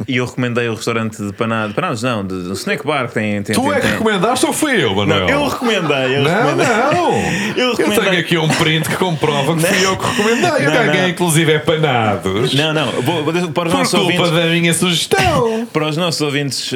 E 0.08 0.18
eu 0.18 0.26
recomendei 0.26 0.68
o 0.68 0.74
restaurante 0.76 1.22
de 1.24 1.32
panados, 1.34 1.76
panados 1.76 2.04
não, 2.04 2.26
de, 2.26 2.44
de 2.48 2.52
snack 2.54 2.86
bar 2.86 3.08
que 3.08 3.14
tem. 3.14 3.42
tem 3.44 3.56
tu 3.56 3.62
tem, 3.62 3.72
é 3.72 3.76
que 3.76 3.82
tem- 3.82 3.92
recomendaste 3.92 4.46
ou 4.46 4.52
fui 4.54 4.84
eu, 4.84 4.94
Manuel? 4.96 5.20
Não, 5.22 5.30
eu 5.30 5.48
recomendei. 5.48 6.18
Eu 6.18 6.24
Não, 6.24 6.34
recomendei. 6.34 6.68
não! 6.68 7.16
Eu 7.56 7.64
Eu, 7.70 7.76
recomendei. 7.76 8.10
tenho 8.10 8.20
aqui 8.22 8.38
um 8.38 8.48
print 8.50 8.90
que 8.90 8.96
comprova 8.98 9.56
que 9.56 9.62
fui 9.64 9.86
eu 9.86 9.96
que 9.98 10.06
recomendei. 10.06 10.66
Eu 10.66 10.72
Não, 10.72 10.86
ganhei, 10.86 11.02
não. 11.04 11.10
inclusive, 11.10 11.52
é 11.54 11.60
panados. 11.60 12.54
Não, 12.54 12.74
não, 12.74 12.92
vou, 13.02 13.24
vou 13.24 13.34
para 13.52 13.70
os 13.70 13.74
Por 13.92 14.00
culpa 14.00 14.14
ouvintes. 14.24 14.32
da 14.32 14.46
minha 14.48 14.74
sugestão. 14.74 15.66
Para 15.72 15.88
os 15.88 15.98
nossos 15.98 16.20
ouvintes 16.22 16.72
uh, 16.72 16.76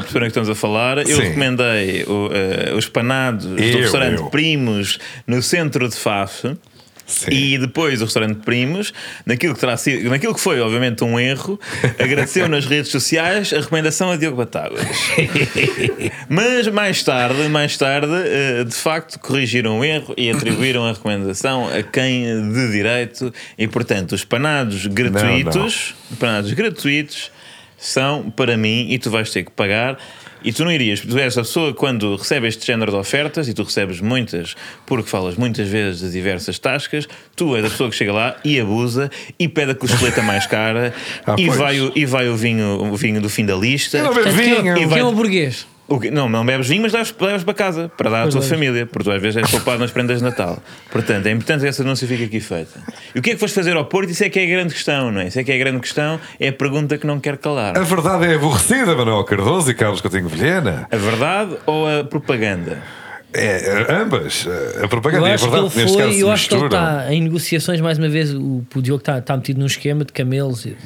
perceberem 0.00 0.28
o 0.28 0.32
que 0.32 0.38
estamos 0.38 0.48
a 0.50 0.54
falar, 0.54 0.98
eu 0.98 1.06
Sim. 1.06 1.22
recomendei 1.22 2.04
o, 2.04 2.30
eh, 2.32 2.74
os 2.74 2.88
panados 2.88 3.23
do 3.32 3.58
Eu, 3.58 3.78
restaurante 3.78 4.20
eu. 4.20 4.30
Primos 4.30 4.98
no 5.26 5.42
centro 5.42 5.88
de 5.88 5.96
Faf. 5.96 6.56
Sim. 7.06 7.30
E 7.30 7.58
depois 7.58 8.00
o 8.00 8.04
restaurante 8.04 8.36
Primos, 8.44 8.92
naquilo 9.26 9.54
que, 9.54 9.60
terá 9.60 9.76
sido, 9.76 10.08
naquilo 10.08 10.34
que 10.34 10.40
foi 10.40 10.58
obviamente 10.60 11.04
um 11.04 11.20
erro, 11.20 11.60
agradeceu 12.00 12.48
nas 12.48 12.64
redes 12.64 12.90
sociais 12.90 13.52
a 13.52 13.60
recomendação 13.60 14.10
a 14.10 14.16
Diogo 14.16 14.38
Batáguas. 14.38 14.86
Mas 16.28 16.66
mais 16.68 17.02
tarde, 17.02 17.48
mais 17.48 17.76
tarde, 17.76 18.10
eh, 18.10 18.64
de 18.64 18.74
facto, 18.74 19.18
corrigiram 19.20 19.80
o 19.80 19.84
erro 19.84 20.14
e 20.16 20.30
atribuíram 20.30 20.84
a 20.86 20.92
recomendação 20.92 21.68
a 21.68 21.82
quem 21.82 22.24
de 22.52 22.72
direito. 22.72 23.32
E 23.58 23.68
portanto, 23.68 24.12
os 24.12 24.24
panados 24.24 24.86
gratuitos, 24.86 25.94
panados 26.18 26.52
gratuitos, 26.52 27.30
são 27.76 28.30
para 28.30 28.56
mim 28.56 28.86
e 28.90 28.98
tu 28.98 29.10
vais 29.10 29.30
ter 29.30 29.44
que 29.44 29.50
pagar. 29.50 29.98
E 30.44 30.52
tu 30.52 30.62
não 30.64 30.70
irias, 30.70 31.00
tu 31.00 31.18
és 31.18 31.38
a 31.38 31.40
pessoa 31.42 31.72
que 31.72 31.78
quando 31.78 32.16
recebe 32.16 32.46
este 32.46 32.66
género 32.66 32.92
de 32.92 32.98
ofertas, 32.98 33.48
e 33.48 33.54
tu 33.54 33.62
recebes 33.62 34.00
muitas, 34.00 34.54
porque 34.86 35.08
falas 35.08 35.36
muitas 35.36 35.66
vezes 35.66 36.02
de 36.02 36.10
diversas 36.12 36.58
tascas, 36.58 37.08
tu 37.34 37.56
és 37.56 37.64
a 37.64 37.70
pessoa 37.70 37.88
que 37.88 37.96
chega 37.96 38.12
lá 38.12 38.36
e 38.44 38.60
abusa 38.60 39.10
e 39.38 39.48
pede 39.48 39.72
a 39.72 39.74
costeleta 39.74 40.20
mais 40.22 40.46
cara 40.46 40.92
Ah, 41.26 41.34
e, 41.38 41.46
pois. 41.46 41.58
vai, 41.58 41.80
o- 41.80 41.92
e 41.96 42.04
vai 42.04 42.28
o 42.28 42.36
vinho, 42.36 42.92
o 42.92 42.94
vinho 42.96 43.20
do 43.22 43.28
fim 43.30 43.46
da 43.46 43.56
lista. 43.56 43.96
Eu 43.98 44.04
não 44.04 44.14
bebo 44.14 44.30
vinho. 44.30 44.68
é- 44.68 44.82
E 44.82 44.84
vai- 44.86 44.98
quem 44.98 44.98
é 44.98 45.04
o 45.04 45.12
burguês? 45.12 45.66
Não, 46.10 46.30
não 46.30 46.46
bebes 46.46 46.66
vinho, 46.66 46.82
mas 46.82 46.92
leves, 46.92 47.14
leves 47.20 47.44
para 47.44 47.52
casa 47.54 47.90
para 47.94 48.08
dar 48.08 48.26
à 48.26 48.28
tua 48.28 48.40
família, 48.40 48.86
porque 48.86 49.04
tu 49.04 49.14
às 49.14 49.20
vezes 49.20 49.36
és 49.36 49.50
poupado 49.50 49.80
nas 49.80 49.90
prendas 49.90 50.18
de 50.18 50.24
Natal. 50.24 50.58
Portanto, 50.90 51.26
é 51.26 51.30
importante 51.30 51.60
que 51.60 51.66
essa 51.66 51.82
denúncia 51.82 52.08
fique 52.08 52.24
aqui 52.24 52.40
feita. 52.40 52.80
E 53.14 53.18
o 53.18 53.22
que 53.22 53.30
é 53.30 53.34
que 53.34 53.40
foste 53.40 53.54
fazer 53.54 53.76
ao 53.76 53.84
Porto? 53.84 54.10
Isso 54.10 54.24
é 54.24 54.30
que 54.30 54.38
é 54.40 54.44
a 54.44 54.46
grande 54.46 54.72
questão, 54.72 55.12
não 55.12 55.20
é? 55.20 55.28
Isso 55.28 55.38
é 55.38 55.44
que 55.44 55.52
é 55.52 55.56
a 55.56 55.58
grande 55.58 55.80
questão, 55.80 56.18
é 56.40 56.48
a 56.48 56.52
pergunta 56.52 56.96
que 56.96 57.06
não 57.06 57.20
quer 57.20 57.36
calar. 57.36 57.76
A 57.76 57.82
verdade 57.82 58.24
é 58.24 58.34
aborrecida, 58.34 58.94
Manuel 58.96 59.24
Cardoso 59.24 59.70
e 59.70 59.74
Carlos 59.74 60.00
Coutinho 60.00 60.28
Vilhena. 60.28 60.88
A 60.90 60.96
verdade 60.96 61.56
ou 61.66 61.86
a 61.86 62.02
propaganda? 62.02 62.82
É, 63.34 63.86
ambas. 63.90 64.46
A 64.46 64.82
Eu 64.82 64.88
propaganda 64.88 65.28
e 65.28 65.32
a 65.32 65.34
acho 65.34 65.44
que 65.44 65.50
verdade, 65.50 65.74
ele 65.74 65.84
neste 65.84 65.98
caso, 65.98 66.12
foi, 66.12 66.22
eu 66.22 66.30
acho 66.30 66.48
que 66.48 66.54
ele 66.54 66.64
está 66.64 67.12
em 67.12 67.20
negociações 67.20 67.80
mais 67.80 67.98
uma 67.98 68.08
vez. 68.08 68.32
O, 68.32 68.64
o 68.74 68.80
Diogo 68.80 69.00
está, 69.00 69.18
está 69.18 69.36
metido 69.36 69.58
num 69.58 69.66
esquema 69.66 70.04
de 70.04 70.12
camelos, 70.12 70.64
e 70.64 70.76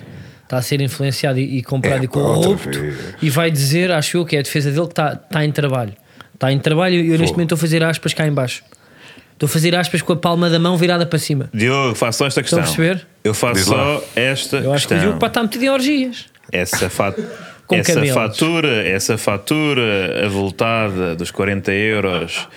está 0.49 0.57
a 0.57 0.63
ser 0.63 0.81
influenciado 0.81 1.39
e, 1.39 1.59
e 1.59 1.63
comprado 1.63 2.01
É, 2.01 2.05
e 2.05 2.09
corrupto. 2.09 2.79
E 3.21 3.29
vai 3.29 3.51
dizer, 3.51 3.93
acho 3.93 4.17
eu, 4.17 4.25
que 4.25 4.35
é 4.35 4.39
a 4.39 4.43
defesa 4.43 4.71
dele 4.71 4.87
que 4.87 4.93
está, 4.93 5.13
está 5.13 5.45
em 5.45 5.53
trabalho. 5.53 5.93
Está 6.33 6.51
em 6.51 6.59
trabalho 6.59 6.95
e 6.95 7.11
eu 7.13 7.19
neste 7.19 7.33
momento 7.35 7.55
estou 7.55 7.57
a 7.57 7.61
fazer 7.61 7.83
aspas 7.85 8.15
cá 8.15 8.27
em 8.27 8.33
baixo. 8.33 8.63
Estou 9.35 9.47
a 9.47 9.51
fazer 9.51 9.77
aspas 9.77 10.01
com 10.03 10.13
a 10.13 10.17
palma 10.17 10.49
da 10.49 10.59
mão 10.59 10.77
virada 10.77 11.05
para 11.07 11.19
cima. 11.19 11.49
Diogo, 11.53 11.95
faço 11.95 12.19
só 12.19 12.27
esta 12.27 12.41
questão. 12.43 12.61
Estão 12.61 12.73
a 12.75 12.77
perceber? 12.77 13.07
Eu 13.23 13.35
faço 13.35 13.65
só 13.65 14.03
esta 14.17 14.57
Eu 14.57 14.73
acho 14.73 14.87
que 14.89 14.95
o 14.95 14.97
questão. 14.97 15.11
Diogo 15.13 15.27
está 15.27 15.43
metido 15.43 15.65
em 15.65 15.69
orgias. 15.71 16.25
Essa, 16.51 16.89
fa- 16.89 17.15
Com 17.69 17.77
essa 17.77 17.93
camelos. 17.93 18.15
fatura, 18.15 18.89
essa 18.89 19.19
fatura 19.19 20.25
avultada 20.25 21.15
dos 21.15 21.31
40 21.31 21.71
euros 21.73 22.49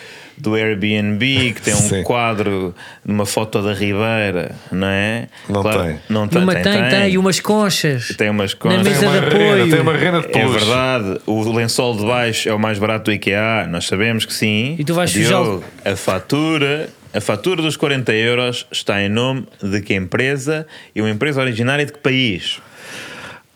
do 0.41 0.55
Airbnb 0.55 1.53
que 1.53 1.62
tem 1.62 1.74
um 1.74 1.77
Sim. 1.77 2.03
quadro 2.03 2.74
de 3.05 3.12
uma 3.13 3.25
foto 3.25 3.62
da 3.62 3.74
Ribeira, 3.74 4.55
não 4.71 4.88
é? 4.88 5.27
Não 5.48 5.62
tem. 5.63 6.00
Não 6.10 6.27
tem, 6.27 6.39
Numa 6.41 6.53
tem, 6.53 6.63
tem, 6.63 6.89
tem, 6.89 7.12
e 7.12 7.17
umas 7.17 7.39
conchas. 7.39 8.07
Tem 8.17 8.29
umas 8.29 8.53
Na 8.53 8.60
conchas. 8.60 8.83
mesa 8.83 9.00
Tem 9.00 9.07
uma 9.10 9.19
de 9.21 9.25
rena, 9.38 9.45
apoio. 9.53 9.69
tem 9.69 9.79
uma 9.81 9.93
rena 9.98 10.21
de 10.21 10.38
É 10.38 10.48
verdade, 10.48 11.21
o 11.25 11.51
lençol 11.53 11.95
de 11.95 12.05
baixo 12.05 12.50
é 12.50 12.53
o 12.53 12.60
mais 12.60 12.79
barato 12.79 13.05
do 13.05 13.13
IKEA, 13.13 13.67
nós 13.69 13.86
sabemos 13.86 14.25
que 14.25 14.33
sim. 14.33 14.75
E 14.79 14.83
tu 14.83 14.93
vais 14.93 15.12
Diogo. 15.12 15.63
A 15.86 15.95
fatura, 15.95 16.89
a 17.13 17.21
fatura 17.21 17.62
dos 17.62 17.77
40 17.77 18.12
euros 18.13 18.65
está 18.71 19.01
em 19.01 19.10
nome 19.10 19.48
de 19.62 19.81
que 19.81 19.93
empresa 19.93 20.65
e 20.95 21.01
uma 21.01 21.10
empresa 21.10 21.41
originária 21.41 21.86
de 21.86 21.93
que 21.93 22.00
país? 22.00 22.60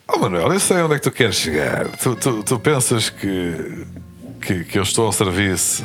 Oh 0.07 0.19
Manuel, 0.19 0.53
eu 0.53 0.59
sei 0.59 0.77
onde 0.77 0.93
é 0.93 0.97
que 0.97 1.03
tu 1.03 1.11
queres 1.11 1.35
chegar. 1.35 1.87
Tu, 1.97 2.15
tu, 2.15 2.43
tu 2.43 2.59
pensas 2.59 3.09
que, 3.09 3.85
que, 4.39 4.63
que 4.65 4.77
eu 4.77 4.83
estou 4.83 5.07
ao 5.07 5.11
serviço 5.11 5.83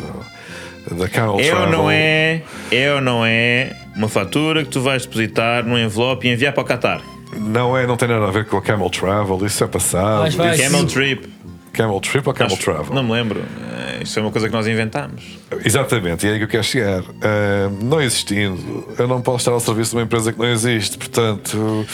da 0.94 1.08
Carol 1.08 1.40
É 1.40 1.44
ou 1.44 1.50
Travel? 1.50 1.70
não 1.70 1.90
é, 1.90 2.42
é 2.70 2.94
ou 2.94 3.00
não 3.00 3.24
é 3.24 3.72
uma 3.96 4.08
fatura 4.08 4.62
que 4.64 4.70
tu 4.70 4.80
vais 4.80 5.04
depositar 5.04 5.64
num 5.64 5.78
envelope 5.78 6.26
e 6.26 6.32
enviar 6.32 6.52
para 6.52 6.62
o 6.62 6.66
Qatar? 6.66 7.00
Não 7.36 7.76
é, 7.76 7.86
não 7.86 7.96
tem 7.96 8.08
nada 8.08 8.26
a 8.26 8.30
ver 8.30 8.44
com 8.46 8.56
a 8.56 8.62
Camel 8.62 8.90
Travel, 8.90 9.46
isso 9.46 9.62
é 9.62 9.66
passado. 9.68 10.36
Vais. 10.36 10.58
Isso- 10.58 10.64
Camel 10.70 10.86
Trip. 10.86 11.28
Camel 11.72 12.00
Trip 12.00 12.26
ou 12.28 12.34
Camel 12.34 12.52
Acho- 12.54 12.64
Travel? 12.64 12.94
Não 12.94 13.02
me 13.02 13.12
lembro. 13.12 13.40
Eh, 13.40 14.02
Isso 14.02 14.18
é 14.18 14.22
uma 14.22 14.30
coisa 14.30 14.48
que 14.48 14.54
nós 14.54 14.66
inventámos. 14.66 15.22
Exatamente, 15.64 16.26
e 16.26 16.28
é 16.30 16.32
aí 16.32 16.38
que 16.38 16.44
eu 16.44 16.48
quero 16.48 16.64
chegar. 16.64 17.02
Ah, 17.22 17.70
não 17.82 18.00
existindo, 18.00 18.88
eu 18.98 19.06
não 19.06 19.20
posso 19.20 19.38
estar 19.38 19.50
ao 19.52 19.60
serviço 19.60 19.90
de 19.90 19.96
uma 19.96 20.02
empresa 20.02 20.32
que 20.32 20.38
não 20.38 20.46
existe, 20.48 20.96
portanto, 20.98 21.86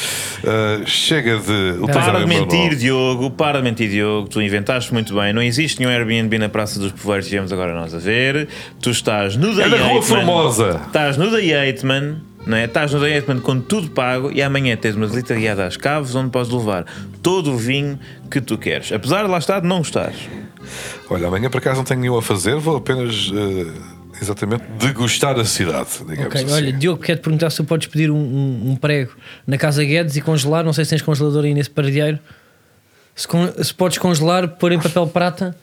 ah, 0.44 0.82
chega 0.86 1.36
de 1.38 1.86
Para 1.92 2.20
de 2.20 2.26
mentir. 2.26 2.76
Diogo. 2.76 3.30
Para 3.30 3.58
de 3.58 3.64
mentir, 3.64 3.88
Diogo. 3.90 4.28
Tu 4.28 4.40
inventaste 4.40 4.92
muito 4.92 5.14
bem. 5.14 5.32
Não 5.32 5.42
existe 5.42 5.78
nenhum 5.80 5.90
Airbnb 5.90 6.38
na 6.38 6.48
Praça 6.48 6.78
dos 6.78 6.92
Poveiros. 6.92 7.26
Tivemos 7.28 7.52
agora 7.52 7.74
nós 7.74 7.94
a 7.94 7.98
ver. 7.98 8.48
Tu 8.80 8.90
estás 8.90 9.36
no 9.36 9.54
da 9.54 9.64
É 9.64 9.68
na 9.68 9.76
Rua. 9.88 10.02
Formosa. 10.02 10.80
Estás 10.86 11.16
no 11.16 11.30
da 11.30 11.38
Yateman. 11.38 12.16
Não 12.46 12.56
é? 12.56 12.64
Estás 12.66 12.92
no 12.92 13.04
Yateman 13.06 13.40
com 13.40 13.60
tudo 13.60 13.90
pago 13.90 14.30
e 14.32 14.40
amanhã 14.40 14.76
tens 14.76 14.94
uma 14.94 15.06
visita 15.06 15.34
guiada 15.34 15.66
às 15.66 15.76
caves 15.76 16.14
onde 16.14 16.30
podes 16.30 16.52
levar 16.52 16.84
todo 17.20 17.52
o 17.52 17.56
vinho 17.58 17.98
que 18.30 18.40
tu 18.40 18.56
queres. 18.56 18.92
Apesar 18.92 19.24
de 19.24 19.30
lá 19.30 19.38
estar, 19.38 19.62
não 19.62 19.78
gostares. 19.78 20.16
Olha, 21.10 21.26
amanhã 21.26 21.50
por 21.50 21.58
acaso 21.58 21.78
não 21.78 21.84
tenho 21.84 22.00
nenhum 22.00 22.16
a 22.16 22.22
fazer, 22.22 22.54
vou 22.56 22.76
apenas 22.76 23.30
exatamente, 24.20 24.62
degustar 24.78 25.38
a 25.38 25.44
cidade, 25.44 25.88
digamos 26.08 26.26
Ok, 26.26 26.44
assim. 26.44 26.52
olha, 26.52 26.72
Diogo, 26.72 27.02
quero 27.02 27.18
te 27.18 27.22
perguntar 27.22 27.50
se 27.50 27.56
tu 27.58 27.64
podes 27.64 27.86
pedir 27.88 28.10
um, 28.10 28.16
um- 28.16 28.70
um 28.70 28.76
prego 28.76 29.12
na 29.46 29.58
Casa 29.58 29.84
Guedes 29.84 30.16
e 30.16 30.20
congelar. 30.20 30.64
Não 30.64 30.72
sei 30.72 30.84
se 30.84 30.90
tens 30.90 31.02
congelador 31.02 31.44
aí 31.44 31.52
nesse 31.52 31.70
paradeiro. 31.70 32.18
Se, 33.14 33.26
con- 33.26 33.52
se 33.62 33.74
podes 33.74 33.98
congelar, 33.98 34.46
pôr 34.48 34.72
em 34.72 34.78
papel 34.78 35.06
prata 35.08 35.56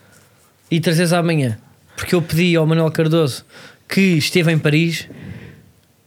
e 0.70 0.80
trazeres 0.80 1.12
amanhã. 1.12 1.56
Porque 1.96 2.14
eu 2.14 2.20
pedi 2.22 2.54
ao 2.56 2.66
Manuel 2.66 2.90
Cardoso 2.90 3.44
que 3.88 4.00
esteve 4.00 4.52
em 4.52 4.58
Paris. 4.58 5.08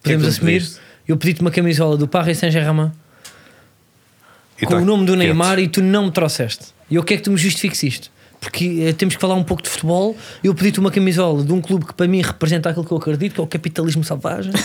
Podemos 0.07 0.25
tu 0.25 0.29
assumir. 0.29 0.53
pediste? 0.53 0.79
Eu 1.07 1.17
pedi-te 1.17 1.41
uma 1.41 1.51
camisola 1.51 1.95
do 1.97 2.07
Paris 2.07 2.37
Saint-Germain 2.37 2.91
com 4.65 4.71
tá 4.71 4.77
o 4.77 4.85
nome 4.85 5.05
do 5.05 5.13
quieto. 5.13 5.19
Neymar 5.19 5.59
e 5.59 5.67
tu 5.67 5.81
não 5.83 6.05
me 6.05 6.11
trouxeste. 6.11 6.65
E 6.89 6.95
eu 6.95 7.03
quero 7.03 7.19
que 7.19 7.25
tu 7.25 7.31
me 7.31 7.37
justifiques 7.37 7.83
isto. 7.83 8.09
Porque 8.39 8.85
eh, 8.87 8.93
temos 8.93 9.15
que 9.15 9.21
falar 9.21 9.35
um 9.35 9.43
pouco 9.43 9.61
de 9.63 9.69
futebol. 9.69 10.15
Eu 10.43 10.53
pedi-te 10.53 10.79
uma 10.79 10.91
camisola 10.91 11.43
de 11.43 11.51
um 11.51 11.61
clube 11.61 11.85
que 11.85 11.93
para 11.93 12.07
mim 12.07 12.21
representa 12.21 12.69
aquilo 12.69 12.85
que 12.85 12.91
eu 12.91 12.97
acredito, 12.97 13.33
que 13.33 13.39
é 13.39 13.43
o 13.43 13.47
capitalismo 13.47 14.03
selvagem. 14.03 14.53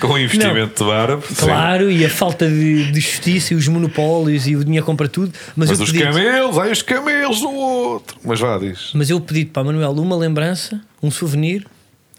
Com 0.00 0.08
o 0.08 0.18
investimento 0.18 0.90
árabe. 0.90 1.22
sim. 1.28 1.46
Claro, 1.46 1.88
e 1.90 2.04
a 2.04 2.10
falta 2.10 2.48
de, 2.48 2.90
de 2.90 3.00
justiça 3.00 3.54
e 3.54 3.56
os 3.56 3.68
monopólios 3.68 4.48
e 4.48 4.56
o 4.56 4.64
dinheiro 4.64 4.84
compra 4.84 5.08
tudo. 5.08 5.32
Mas, 5.56 5.70
Mas 5.70 5.78
eu 5.78 5.84
os 5.84 5.92
camelos, 5.92 6.58
ai 6.58 6.72
os 6.72 6.82
camelos 6.82 7.40
do 7.40 7.50
outro. 7.50 8.16
Mas 8.24 8.40
vá, 8.40 8.58
diz. 8.58 8.90
mas 8.94 9.10
eu 9.10 9.20
pedi 9.20 9.44
para 9.44 9.62
Manuel 9.62 9.92
uma 9.92 10.16
lembrança, 10.16 10.80
um 11.00 11.08
souvenir, 11.08 11.64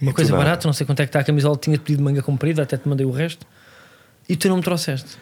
uma 0.01 0.11
E 0.11 0.13
tu 0.13 0.15
coisa 0.15 0.35
barata, 0.35 0.67
não 0.67 0.73
sei 0.73 0.85
quanto 0.85 0.99
é 1.01 1.05
que 1.05 1.09
está 1.09 1.19
a 1.19 1.23
camisola, 1.23 1.57
tinha 1.57 1.77
pedido 1.77 2.03
manga 2.03 2.21
comprida, 2.21 2.63
até 2.63 2.77
te 2.77 2.87
mandei 2.87 3.05
o 3.05 3.11
resto. 3.11 3.45
E 4.27 4.35
tu 4.35 4.47
não 4.49 4.57
me 4.57 4.63
trouxeste. 4.63 5.17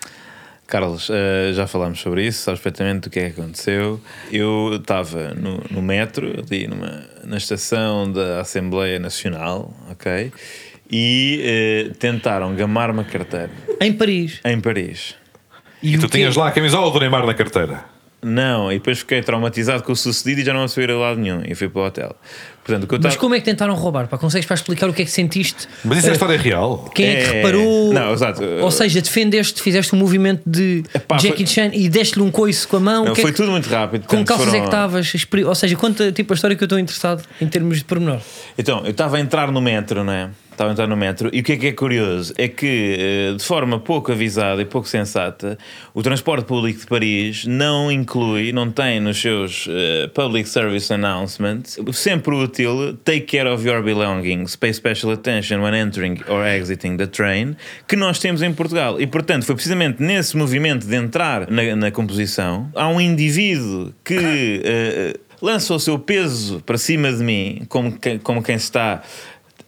Carlos, 0.67 1.09
eh, 1.11 1.51
já 1.53 1.67
falámos 1.67 1.99
sobre 1.99 2.25
isso, 2.25 2.43
sabes 2.43 2.61
perfeitamente 2.61 3.09
o 3.09 3.11
que 3.11 3.19
é 3.19 3.29
que 3.29 3.41
aconteceu. 3.41 3.99
Eu 4.31 4.75
estava 4.79 5.33
no, 5.33 5.61
no 5.69 5.81
metro, 5.81 6.27
ali 6.47 6.65
numa, 6.67 7.03
na 7.25 7.35
estação 7.37 8.09
da 8.09 8.39
Assembleia 8.39 8.97
Nacional, 8.97 9.73
ok? 9.89 10.31
E 10.89 11.41
eh, 11.43 11.91
tentaram 11.99 12.55
gamar 12.55 12.89
uma 12.89 13.03
carteira 13.03 13.49
Em 13.81 13.91
Paris. 13.91 14.39
em 14.45 14.61
Paris. 14.61 15.15
E 15.83 15.97
o 15.97 15.99
tu 15.99 16.07
quê? 16.07 16.19
tinhas 16.19 16.35
lá 16.37 16.47
a 16.47 16.51
camisola 16.51 16.89
do 16.91 16.99
Neymar 16.99 17.25
na 17.25 17.33
carteira. 17.33 17.83
Não, 18.21 18.71
e 18.71 18.75
depois 18.75 18.99
fiquei 18.99 19.21
traumatizado 19.23 19.81
com 19.83 19.91
o 19.91 19.95
sucedido 19.95 20.41
e 20.41 20.45
já 20.45 20.53
não 20.53 20.63
a 20.63 20.81
ir 20.81 20.91
a 20.91 20.95
lado 20.95 21.19
nenhum. 21.19 21.41
E 21.43 21.55
fui 21.55 21.67
para 21.67 21.81
o 21.81 21.85
hotel. 21.85 22.15
Portanto, 22.71 22.87
que 22.89 22.95
Mas 23.03 23.13
tava- 23.15 23.17
como 23.21 23.35
é 23.35 23.39
que 23.39 23.45
tentaram 23.45 23.73
roubar? 23.75 24.07
Pá? 24.07 24.17
Consegues 24.17 24.45
para 24.45 24.55
explicar 24.55 24.89
o 24.89 24.93
que 24.93 25.01
é 25.01 25.05
que 25.05 25.11
sentiste? 25.11 25.67
Mas 25.83 25.99
isso 25.99 26.07
é 26.07 26.09
Eh, 26.11 26.13
história 26.13 26.37
real. 26.37 26.89
Quem 26.95 27.05
é, 27.05 27.15
que 27.15 27.21
É, 27.21 27.31
reparou? 27.33 27.93
não, 27.93 28.13
exato. 28.13 28.41
Ou 28.61 28.71
seja, 28.71 29.01
defendeste, 29.01 29.61
fizeste 29.61 29.93
um 29.95 29.97
movimento 29.99 30.41
de 30.45 30.83
Epá, 30.93 31.17
Jackie 31.17 31.45
foi- 31.45 31.47
Chan 31.47 31.71
e 31.73 31.89
deste-lhe 31.89 32.23
um 32.23 32.31
coice 32.31 32.67
com 32.67 32.77
a 32.77 32.79
mão. 32.79 33.05
Não, 33.05 33.13
que 33.13 33.21
é 33.21 33.23
foi 33.23 33.31
que- 33.31 33.37
tudo 33.37 33.51
muito 33.51 33.69
rápido. 33.69 34.05
Com 34.07 34.23
calças 34.23 34.47
é 34.47 34.49
foram- 34.51 34.61
que 34.61 34.67
estavas? 34.67 35.13
Experi- 35.13 35.43
Ou 35.45 35.55
seja, 35.55 35.75
conta 35.75 36.11
tipo 36.11 36.33
a 36.33 36.35
história 36.35 36.55
que 36.55 36.63
eu 36.63 36.65
estou 36.65 36.79
interessado 36.79 37.23
em 37.41 37.47
termos 37.47 37.77
de 37.79 37.83
pormenor. 37.85 38.19
Então, 38.57 38.81
eu 38.83 38.91
estava 38.91 39.17
a 39.17 39.19
entrar 39.19 39.51
no 39.51 39.61
metro, 39.61 40.03
não 40.03 40.13
é? 40.13 40.29
Estava 40.51 40.69
a 40.69 40.73
entrar 40.73 40.85
no 40.85 40.97
metro 40.97 41.29
e 41.33 41.39
o 41.39 41.43
que 41.43 41.53
é 41.53 41.57
que 41.57 41.67
é 41.67 41.71
curioso 41.71 42.33
é 42.37 42.47
que, 42.47 42.95
eh, 42.99 43.33
de 43.37 43.43
forma 43.43 43.79
pouco 43.79 44.11
avisada 44.11 44.61
e 44.61 44.65
pouco 44.65 44.87
sensata, 44.87 45.57
o 45.93 46.03
transporte 46.03 46.45
público 46.45 46.81
de 46.81 46.85
Paris 46.85 47.45
não 47.45 47.89
inclui, 47.91 48.51
não 48.51 48.69
tem 48.69 48.99
nos 48.99 49.19
seus 49.19 49.65
eh, 49.69 50.09
Public 50.13 50.47
Service 50.47 50.93
Announcements, 50.93 51.79
sempre 51.93 52.35
útil, 52.35 52.60
take 53.03 53.21
care 53.25 53.47
of 53.49 53.65
your 53.67 53.81
belongings, 53.83 54.55
pay 54.55 54.73
special 54.73 55.11
attention 55.11 55.61
when 55.61 55.73
entering 55.73 56.19
or 56.27 56.45
exiting 56.45 56.97
the 56.97 57.07
train, 57.07 57.55
que 57.87 57.95
nós 57.95 58.19
temos 58.19 58.41
em 58.41 58.53
Portugal. 58.53 58.99
E, 58.99 59.07
portanto, 59.07 59.45
foi 59.45 59.55
precisamente 59.55 60.01
nesse 60.01 60.35
movimento 60.37 60.85
de 60.87 60.95
entrar 60.95 61.49
na, 61.49 61.75
na 61.75 61.91
composição, 61.91 62.69
há 62.75 62.87
um 62.87 62.99
indivíduo 62.99 63.93
que 64.03 64.61
eh, 64.65 65.19
lança 65.41 65.73
o 65.73 65.79
seu 65.79 65.97
peso 65.99 66.61
para 66.65 66.77
cima 66.77 67.11
de 67.11 67.23
mim, 67.23 67.63
como 67.69 67.91
quem, 67.97 68.19
como 68.19 68.43
quem 68.43 68.57
se 68.57 68.65
está 68.65 69.01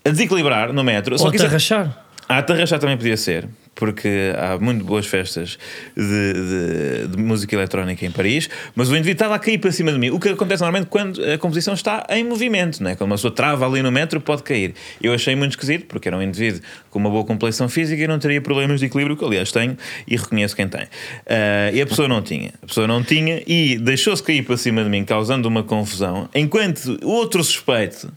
a 0.05 0.09
desequilibrar 0.09 0.71
no 0.73 0.83
metro. 0.83 1.15
Ou 1.19 1.25
que 1.31 1.31
te 1.31 1.35
isso- 1.38 1.45
arrachar. 1.45 2.05
a 2.27 2.38
atarrachar 2.39 2.79
também 2.79 2.97
podia 2.97 3.17
ser, 3.17 3.47
porque 3.75 4.34
há 4.38 4.58
muito 4.60 4.84
boas 4.86 5.06
festas 5.06 5.58
de, 5.96 6.34
de- 6.34 7.08
de 7.15 7.18
música 7.22 7.56
eletrónica 7.56 8.06
em 8.06 8.12
Paris, 8.12 8.50
mas 8.75 8.88
o 8.89 8.92
indivíduo 8.92 9.13
estava 9.13 9.36
a 9.36 9.39
cair 9.39 9.58
para 9.58 9.72
cima 9.72 9.92
de 9.92 9.98
mim. 9.98 10.10
O 10.12 10.20
que 10.20 10.30
acontece 10.30 10.62
normalmente 10.62 10.89
quando 10.89 11.24
a 11.24 11.38
composição 11.38 11.74
está 11.74 12.06
em 12.10 12.24
movimento, 12.24 12.82
não 12.84 12.92
é? 12.92 12.96
quando 12.96 13.10
uma 13.12 13.15
pessoa 13.15 13.34
trava 13.34 13.65
ali 13.65 13.82
no 13.82 13.92
metro, 13.92 14.22
pode 14.22 14.44
cair. 14.44 14.74
Eu 15.01 15.13
achei 15.13 15.36
muito 15.36 15.51
esquisito, 15.51 15.86
porque 15.88 16.08
era 16.08 16.15
um 16.18 16.22
indivíduo 16.22 16.62
com 16.89 17.00
uma 17.00 17.10
boa 17.10 17.25
complexão 17.25 17.68
física 17.68 18.01
e 18.01 18.08
não 18.08 18.20
teria 18.20 18.42
problemas 18.42 18.80
de 18.80 18.86
equilíbrio, 18.86 19.18
que 19.18 19.25
aliás 19.25 19.51
tenho 19.51 19.77
e 20.08 20.15
reconheço 20.15 20.56
quem 20.56 20.68
tem. 20.68 20.86
Ah, 21.27 21.72
e 21.74 21.82
a 21.82 21.86
pessoa 21.86 22.08
não 22.08 22.22
tinha. 22.22 22.53
A 22.62 22.68
pessoa 22.68 22.88
não 22.88 23.03
tinha 23.03 23.42
e 23.48 23.77
deixou-se 23.77 24.22
cair 24.22 24.44
para 24.44 24.56
cima 24.58 24.84
de 24.84 24.89
mim, 24.89 25.03
causando 25.03 25.48
uma 25.48 25.63
confusão, 25.63 26.30
enquanto 26.36 26.98
o 27.03 27.10
outro 27.10 27.44
suspeito 27.44 28.12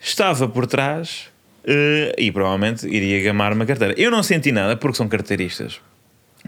estava 0.00 0.46
por 0.48 0.66
trás 0.66 1.24
e 1.66 2.30
provavelmente 2.30 2.86
iria 2.88 3.22
gamar 3.22 3.52
uma 3.52 3.66
carteira. 3.66 3.94
Eu 3.96 4.10
não 4.10 4.22
senti 4.22 4.52
nada 4.52 4.76
porque 4.76 4.96
são 4.96 5.08
carteiristas. 5.08 5.80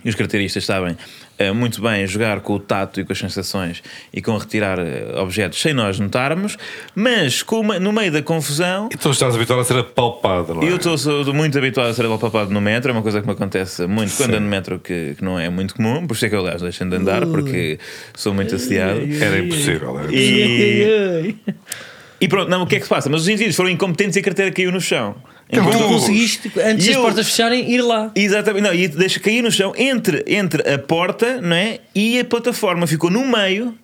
E 0.05 0.09
os 0.09 0.15
carteiristas 0.15 0.65
sabem 0.65 0.97
eh, 1.39 1.51
muito 1.51 1.83
bem 1.83 2.07
jogar 2.07 2.39
com 2.41 2.53
o 2.53 2.61
tato 2.61 3.01
e 3.01 3.05
com 3.05 3.13
as 3.13 3.19
sensações 3.19 3.83
e 4.15 4.23
com 4.23 4.37
retirar 4.37 4.79
eh, 4.79 5.13
objetos 5.21 5.61
sem 5.61 5.75
nós 5.75 5.99
notarmos, 5.99 6.57
mas 6.95 7.43
com 7.43 7.59
uma- 7.59 7.81
no 7.81 7.93
meio 7.93 8.13
da 8.13 8.23
confusão. 8.23 8.89
E 8.93 8.97
tu 8.97 9.11
estás 9.11 9.35
habituado 9.35 9.59
a 9.59 9.65
ser 9.65 9.77
apalpado, 9.79 10.55
não 10.55 10.63
é? 10.63 10.71
Eu 10.71 10.77
estou 10.77 11.35
muito 11.35 11.59
habituado 11.59 11.89
a 11.89 11.95
ser 11.95 12.07
apalpado 12.07 12.53
no 12.53 12.61
metro, 12.61 12.91
é 12.91 12.93
uma 12.93 13.03
coisa 13.03 13.21
que 13.21 13.27
me 13.27 13.33
acontece 13.33 13.89
muito 13.89 14.13
quando 14.17 14.31
Sim. 14.31 14.37
ando 14.37 14.45
no 14.45 14.49
metro, 14.49 14.79
que, 14.79 15.17
que 15.17 15.25
não 15.25 15.37
é 15.37 15.49
muito 15.49 15.75
comum, 15.75 16.07
por 16.07 16.15
isso 16.15 16.27
é 16.27 16.29
que 16.29 16.35
eu, 16.37 16.41
aliás, 16.43 16.63
deixo 16.63 16.85
de 16.85 16.95
andar, 16.95 17.27
porque 17.27 17.81
sou 18.15 18.33
muito 18.33 18.55
assediado. 18.55 19.01
Era 19.21 19.41
impossível. 19.41 19.99
Era 19.99 20.13
E- 20.15 21.35
E 22.21 22.27
pronto, 22.29 22.49
não, 22.51 22.63
o 22.63 22.67
que 22.67 22.77
é 22.77 22.79
que 22.79 22.85
se 22.85 22.89
passa? 22.91 23.09
Mas 23.09 23.23
os 23.23 23.29
indivíduos 23.29 23.55
foram 23.57 23.71
incompetentes 23.71 24.17
e 24.17 24.21
a 24.21 24.23
carteira 24.23 24.51
caiu 24.51 24.73
no 24.73 24.81
chão. 24.81 25.15
Então, 25.51 25.65
Tu 25.71 25.79
Tu- 25.79 25.85
conseguiste, 25.85 26.53
antes 26.63 26.85
E 26.85 26.89
das 26.89 26.97
eu- 26.97 27.03
portas 27.03 27.27
fecharem, 27.29 27.71
ir 27.71 27.81
lá. 27.81 28.11
Exatamente, 28.15 28.65
não, 28.65 28.75
e 28.75 28.87
deixa 28.89 29.19
cair 29.21 29.43
no 29.43 29.51
chão 29.51 29.73
entre, 29.77 30.25
entre 30.27 30.69
a 30.71 30.79
porta 30.79 31.41
não 31.41 31.55
é? 31.57 31.79
e 31.95 32.19
a 32.19 32.25
plataforma. 32.25 32.87
Ficou 32.87 33.09
no 33.11 33.27
meio, 33.27 33.75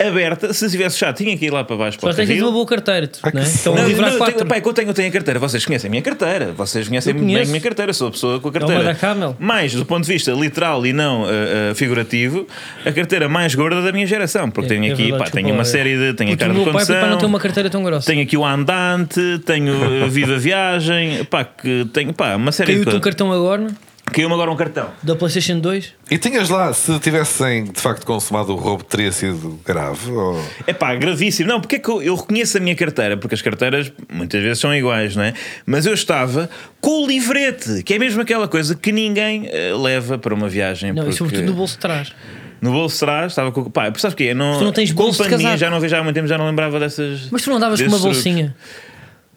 aberta. 0.00 0.52
Se 0.52 0.68
tivesse 0.70 0.98
fechado, 0.98 1.16
tinha 1.16 1.36
que 1.36 1.46
ir 1.46 1.50
lá 1.50 1.64
para 1.64 1.76
baixo 1.76 1.98
para 1.98 2.08
Só 2.12 2.12
o 2.12 2.16
tens 2.16 2.28
tido 2.34 2.44
uma 2.44 2.52
boa 2.52 2.66
carteira. 2.66 3.06
tu, 3.08 3.18
Ah, 3.22 3.30
é? 3.34 3.40
Estão 3.42 3.74
a 3.74 3.80
Não, 3.80 3.88
livrar 3.88 4.10
não, 4.10 4.18
quatro. 4.18 4.34
tenho, 4.36 4.46
pá, 4.48 4.56
é 4.56 4.60
que 4.60 4.68
eu 4.68 4.72
tenho, 4.72 4.88
eu 4.88 4.94
tenho 4.94 5.08
a 5.08 5.12
carteira. 5.12 5.40
Vocês 5.40 5.64
conhecem 5.66 5.88
a 5.88 5.90
minha 5.90 6.02
carteira. 6.02 6.52
Vocês 6.52 6.86
conhecem 6.88 7.14
bem 7.14 7.36
a 7.42 7.44
minha 7.46 7.60
carteira. 7.60 7.92
Sou 7.92 8.08
a 8.08 8.10
pessoa 8.10 8.40
com 8.40 8.48
a 8.48 8.50
uma 8.50 8.58
carteira. 8.60 8.84
da 8.84 8.94
Camel. 8.94 9.36
Mais 9.38 9.72
do 9.74 9.84
ponto 9.84 10.04
de 10.06 10.12
vista 10.12 10.30
literal 10.32 10.86
e 10.86 10.92
não 10.92 11.22
uh, 11.22 11.26
uh, 11.72 11.74
figurativo, 11.74 12.46
a 12.84 12.92
carteira 12.92 13.28
mais 13.28 13.54
gorda 13.54 13.82
da 13.82 13.92
minha 13.92 14.06
geração. 14.06 14.50
Porque 14.50 14.66
É, 14.72 14.76
tenho 14.76 14.90
é 14.90 14.92
aqui, 14.92 15.02
verdade, 15.10 15.24
pá, 15.24 15.30
tenho 15.30 15.52
uma 15.52 15.62
é. 15.62 15.64
série 15.64 15.96
de. 15.96 16.14
Tenho 16.14 16.30
a 16.30 16.32
Puto, 16.34 16.38
cara 16.40 16.52
o 16.52 16.54
de 16.54 16.60
meu 16.60 16.72
pai, 16.72 16.72
condução. 16.74 16.96
para 17.00 17.10
não 17.10 17.18
ter 17.18 17.26
uma 17.26 17.40
carteira 17.40 17.70
tão 17.70 17.82
grossa. 17.82 18.06
Tenho 18.06 18.22
aqui 18.22 18.36
o 18.36 18.44
andante, 18.44 19.20
tenho 19.44 19.74
uh, 20.04 20.08
Viva 20.08 20.36
Viagem, 20.38 21.24
pá, 21.24 21.44
que 21.44 21.86
tenho 21.92 22.12
pá, 22.12 22.36
uma 22.36 22.52
série 22.52 22.72
Caiu-te 22.72 22.82
de 22.84 22.88
um 22.96 23.00
coisas. 23.00 23.04
cartão 23.04 23.32
agora 23.32 23.66
Caiu-me 24.12 24.34
agora 24.34 24.50
um 24.50 24.56
cartão. 24.56 24.90
da 25.02 25.14
PlayStation 25.14 25.58
2. 25.60 25.94
E 26.10 26.18
tinhas 26.18 26.48
lá, 26.48 26.72
se 26.72 26.98
tivessem 27.00 27.64
de 27.64 27.80
facto 27.80 28.04
consumado 28.06 28.52
o 28.52 28.56
roubo, 28.56 28.82
teria 28.84 29.12
sido 29.12 29.58
grave? 29.64 30.10
Ou... 30.10 30.42
É 30.66 30.72
pá, 30.72 30.94
gravíssimo. 30.94 31.48
Não, 31.48 31.60
porque 31.60 31.76
é 31.76 31.78
que 31.78 31.88
eu, 31.88 32.02
eu 32.02 32.14
reconheço 32.14 32.56
a 32.56 32.60
minha 32.60 32.74
carteira? 32.74 33.16
Porque 33.16 33.34
as 33.34 33.42
carteiras 33.42 33.92
muitas 34.12 34.42
vezes 34.42 34.58
são 34.58 34.74
iguais, 34.74 35.14
não 35.16 35.22
é? 35.24 35.34
Mas 35.66 35.86
eu 35.86 35.94
estava 35.94 36.48
com 36.80 37.04
o 37.04 37.06
livrete, 37.06 37.82
que 37.82 37.94
é 37.94 37.98
mesmo 37.98 38.20
aquela 38.22 38.48
coisa 38.48 38.74
que 38.74 38.90
ninguém 38.92 39.48
eh, 39.52 39.72
leva 39.74 40.16
para 40.18 40.34
uma 40.34 40.48
viagem. 40.48 40.92
Não, 40.92 41.02
e 41.02 41.06
porque- 41.06 41.16
sobretudo 41.18 41.46
no 41.46 41.52
bolso 41.54 41.74
de 41.74 41.80
trás. 41.80 42.12
No 42.60 42.72
bolso 42.72 42.94
de 42.96 43.00
trás, 43.00 43.32
estava 43.32 43.52
com. 43.52 43.70
Pá, 43.70 43.84
sabes 43.96 44.14
o 44.14 44.16
quê? 44.16 44.34
Não, 44.34 44.58
Tu 44.58 44.64
não 44.64 44.72
tens 44.72 44.90
bolso 44.90 45.22
de 45.22 45.28
casaco. 45.28 45.56
já 45.56 45.70
não 45.70 45.78
vejo 45.78 45.94
há 45.94 46.02
muito 46.02 46.14
tempo, 46.16 46.26
já 46.26 46.36
não 46.36 46.46
lembrava 46.46 46.80
dessas. 46.80 47.28
Mas 47.30 47.42
tu 47.42 47.50
não 47.50 47.56
andavas 47.58 47.80
com 47.80 47.86
uma 47.88 47.98
truques. 47.98 48.14
bolsinha. 48.16 48.56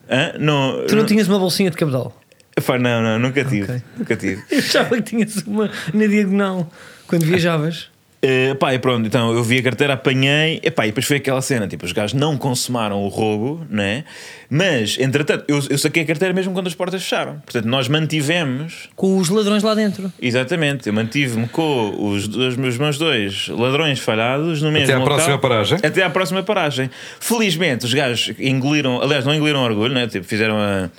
Hã? 0.09 0.33
Não, 0.39 0.85
Tu 0.87 0.95
não 0.95 1.05
tinhas 1.05 1.27
uma 1.27 1.37
bolsinha 1.39 1.69
de 1.69 1.77
cabedal. 1.77 2.19
Pá, 2.61 2.77
não, 2.79 3.01
não, 3.01 3.19
nunca 3.19 3.43
tive. 3.43 3.63
Ok. 3.63 3.81
Nunca 3.97 4.15
tive. 4.15 4.41
Eu 4.51 4.59
achava 4.59 4.95
que 4.97 5.01
tinhas 5.03 5.37
uma 5.45 5.69
na 5.93 6.05
diagonal 6.07 6.71
quando 7.07 7.25
viajavas. 7.25 7.89
Uh, 8.23 8.53
pá, 8.59 8.71
e 8.71 8.77
pronto, 8.77 9.07
então 9.07 9.33
eu 9.33 9.43
vi 9.43 9.57
a 9.57 9.63
carteira, 9.63 9.93
apanhei, 9.93 10.59
epá, 10.61 10.85
e 10.85 10.89
depois 10.89 11.07
foi 11.07 11.17
aquela 11.17 11.41
cena: 11.41 11.67
tipo, 11.67 11.83
os 11.85 11.91
gajos 11.91 12.13
não 12.13 12.37
consumaram 12.37 13.01
o 13.03 13.07
roubo, 13.07 13.65
né? 13.67 14.03
Mas, 14.47 14.95
entretanto, 14.99 15.43
eu, 15.47 15.59
eu 15.71 15.77
saquei 15.77 16.03
a 16.03 16.05
carteira 16.05 16.31
mesmo 16.31 16.53
quando 16.53 16.67
as 16.67 16.75
portas 16.75 17.01
fecharam. 17.01 17.39
Portanto, 17.39 17.65
nós 17.65 17.87
mantivemos, 17.87 18.89
Com 18.95 19.17
os 19.17 19.27
ladrões 19.29 19.63
lá 19.63 19.73
dentro. 19.73 20.13
exatamente, 20.21 20.85
eu 20.87 20.93
mantive-me 20.93 21.47
com 21.47 21.95
os, 22.11 22.27
os 22.27 22.77
meus 22.77 22.97
dois 22.99 23.47
ladrões 23.47 23.97
falhados 23.99 24.61
no 24.61 24.71
mesmo 24.71 24.83
Até 24.85 24.93
à 24.93 24.99
local. 24.99 25.15
próxima 25.15 25.37
paragem? 25.39 25.79
Até 25.81 26.03
à 26.03 26.09
próxima 26.11 26.43
paragem. 26.43 26.91
Felizmente, 27.19 27.85
os 27.85 27.93
gajos 27.93 28.35
engoliram, 28.39 29.01
aliás, 29.01 29.25
não 29.25 29.33
engoliram 29.33 29.63
orgulho, 29.63 29.95
né? 29.95 30.05
Tipo, 30.07 30.25
fizeram 30.27 30.57
a. 30.59 30.89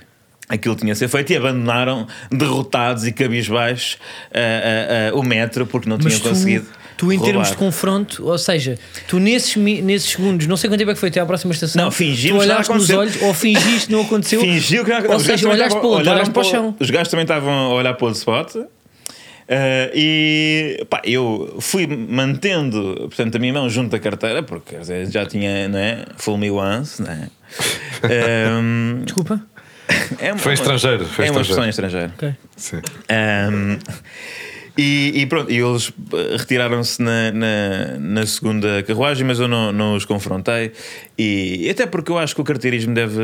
Aquilo 0.52 0.74
tinha 0.76 0.92
de 0.92 0.98
ser 0.98 1.08
feito 1.08 1.32
e 1.32 1.36
abandonaram 1.36 2.06
derrotados 2.30 3.06
e 3.06 3.12
cabisbaixos 3.12 3.96
ah, 4.32 4.38
ah, 4.38 5.10
ah, 5.12 5.16
o 5.16 5.22
metro 5.22 5.66
porque 5.66 5.88
não 5.88 5.96
Mas 5.96 6.06
tinham 6.06 6.20
tu, 6.20 6.28
conseguido. 6.28 6.66
tu 6.96 7.10
em 7.10 7.18
termos 7.18 7.50
de 7.50 7.56
confronto, 7.56 8.24
ou 8.26 8.36
seja, 8.36 8.78
tu 9.08 9.18
nesses, 9.18 9.56
nesses 9.56 10.10
segundos, 10.10 10.46
não 10.46 10.56
sei 10.58 10.68
quanto 10.68 10.78
tempo 10.80 10.90
é 10.90 10.94
que 10.94 11.00
foi 11.00 11.08
até 11.08 11.20
à 11.20 11.24
próxima 11.26 11.54
estação, 11.54 11.84
Não, 11.84 11.90
fingimos 11.90 12.44
tu 12.44 12.50
olhaste 12.50 12.72
nos 12.72 12.90
aconteceu. 12.90 12.98
olhos 12.98 13.22
ou 13.22 13.32
fingiste 13.34 13.86
que 13.86 13.92
não 13.92 14.02
aconteceu. 14.02 14.40
Fingiu 14.44 14.84
que 14.84 14.90
não 14.90 14.98
Ou 14.98 15.16
os 15.16 15.22
gajos 15.22 15.40
seja, 15.40 15.48
olhaste 15.48 15.78
para 15.80 15.88
olhaste 15.88 16.30
para 16.30 16.40
o 16.42 16.44
chão. 16.44 16.76
Os 16.78 16.90
gajos 16.90 17.08
também 17.08 17.24
estavam 17.24 17.50
a 17.52 17.68
olhar 17.70 17.94
para 17.94 18.06
o 18.06 18.10
spot. 18.12 18.56
eh, 19.48 19.90
e 19.94 20.86
pá, 20.90 21.00
eu 21.04 21.56
fui 21.60 21.86
mantendo 21.86 22.94
portanto, 23.08 23.36
a 23.36 23.38
minha 23.38 23.52
mão 23.54 23.68
junto 23.70 23.96
à 23.96 23.98
carteira, 23.98 24.42
porque 24.42 24.76
dizer, 24.76 25.10
já 25.10 25.24
tinha, 25.24 25.66
não 25.68 25.78
é? 25.78 26.04
Full 26.16 26.36
me 26.36 26.50
once, 26.50 27.00
não 27.02 27.10
é? 27.10 27.28
Ahm, 28.04 29.02
Desculpa. 29.06 29.40
É 30.20 30.32
uma- 30.32 30.38
Foi 30.38 30.54
estrangeiro. 30.54 31.04
Foi 31.06 31.26
é 31.26 31.30
uma 31.30 31.40
estrangeiro. 31.42 31.68
expressão 31.68 31.68
estrangeira. 31.68 32.12
Ok. 32.16 32.34
Sim. 32.56 32.80
Ahm, 33.08 33.78
e, 34.76 35.12
e 35.20 35.26
pronto, 35.26 35.52
e 35.52 35.58
eles 35.58 35.92
eh, 36.14 36.36
retiraram-se 36.38 37.02
na, 37.02 37.30
na, 37.30 37.98
na 37.98 38.26
segunda 38.26 38.82
carruagem, 38.82 39.26
mas 39.26 39.38
eu 39.38 39.46
não, 39.46 39.70
não 39.70 39.94
os 39.94 40.06
confrontei. 40.06 40.72
E 41.18 41.68
até 41.70 41.84
porque 41.86 42.10
eu 42.10 42.16
acho 42.18 42.34
que 42.34 42.40
o 42.40 42.44
carteirismo 42.44 42.94
deve, 42.94 43.20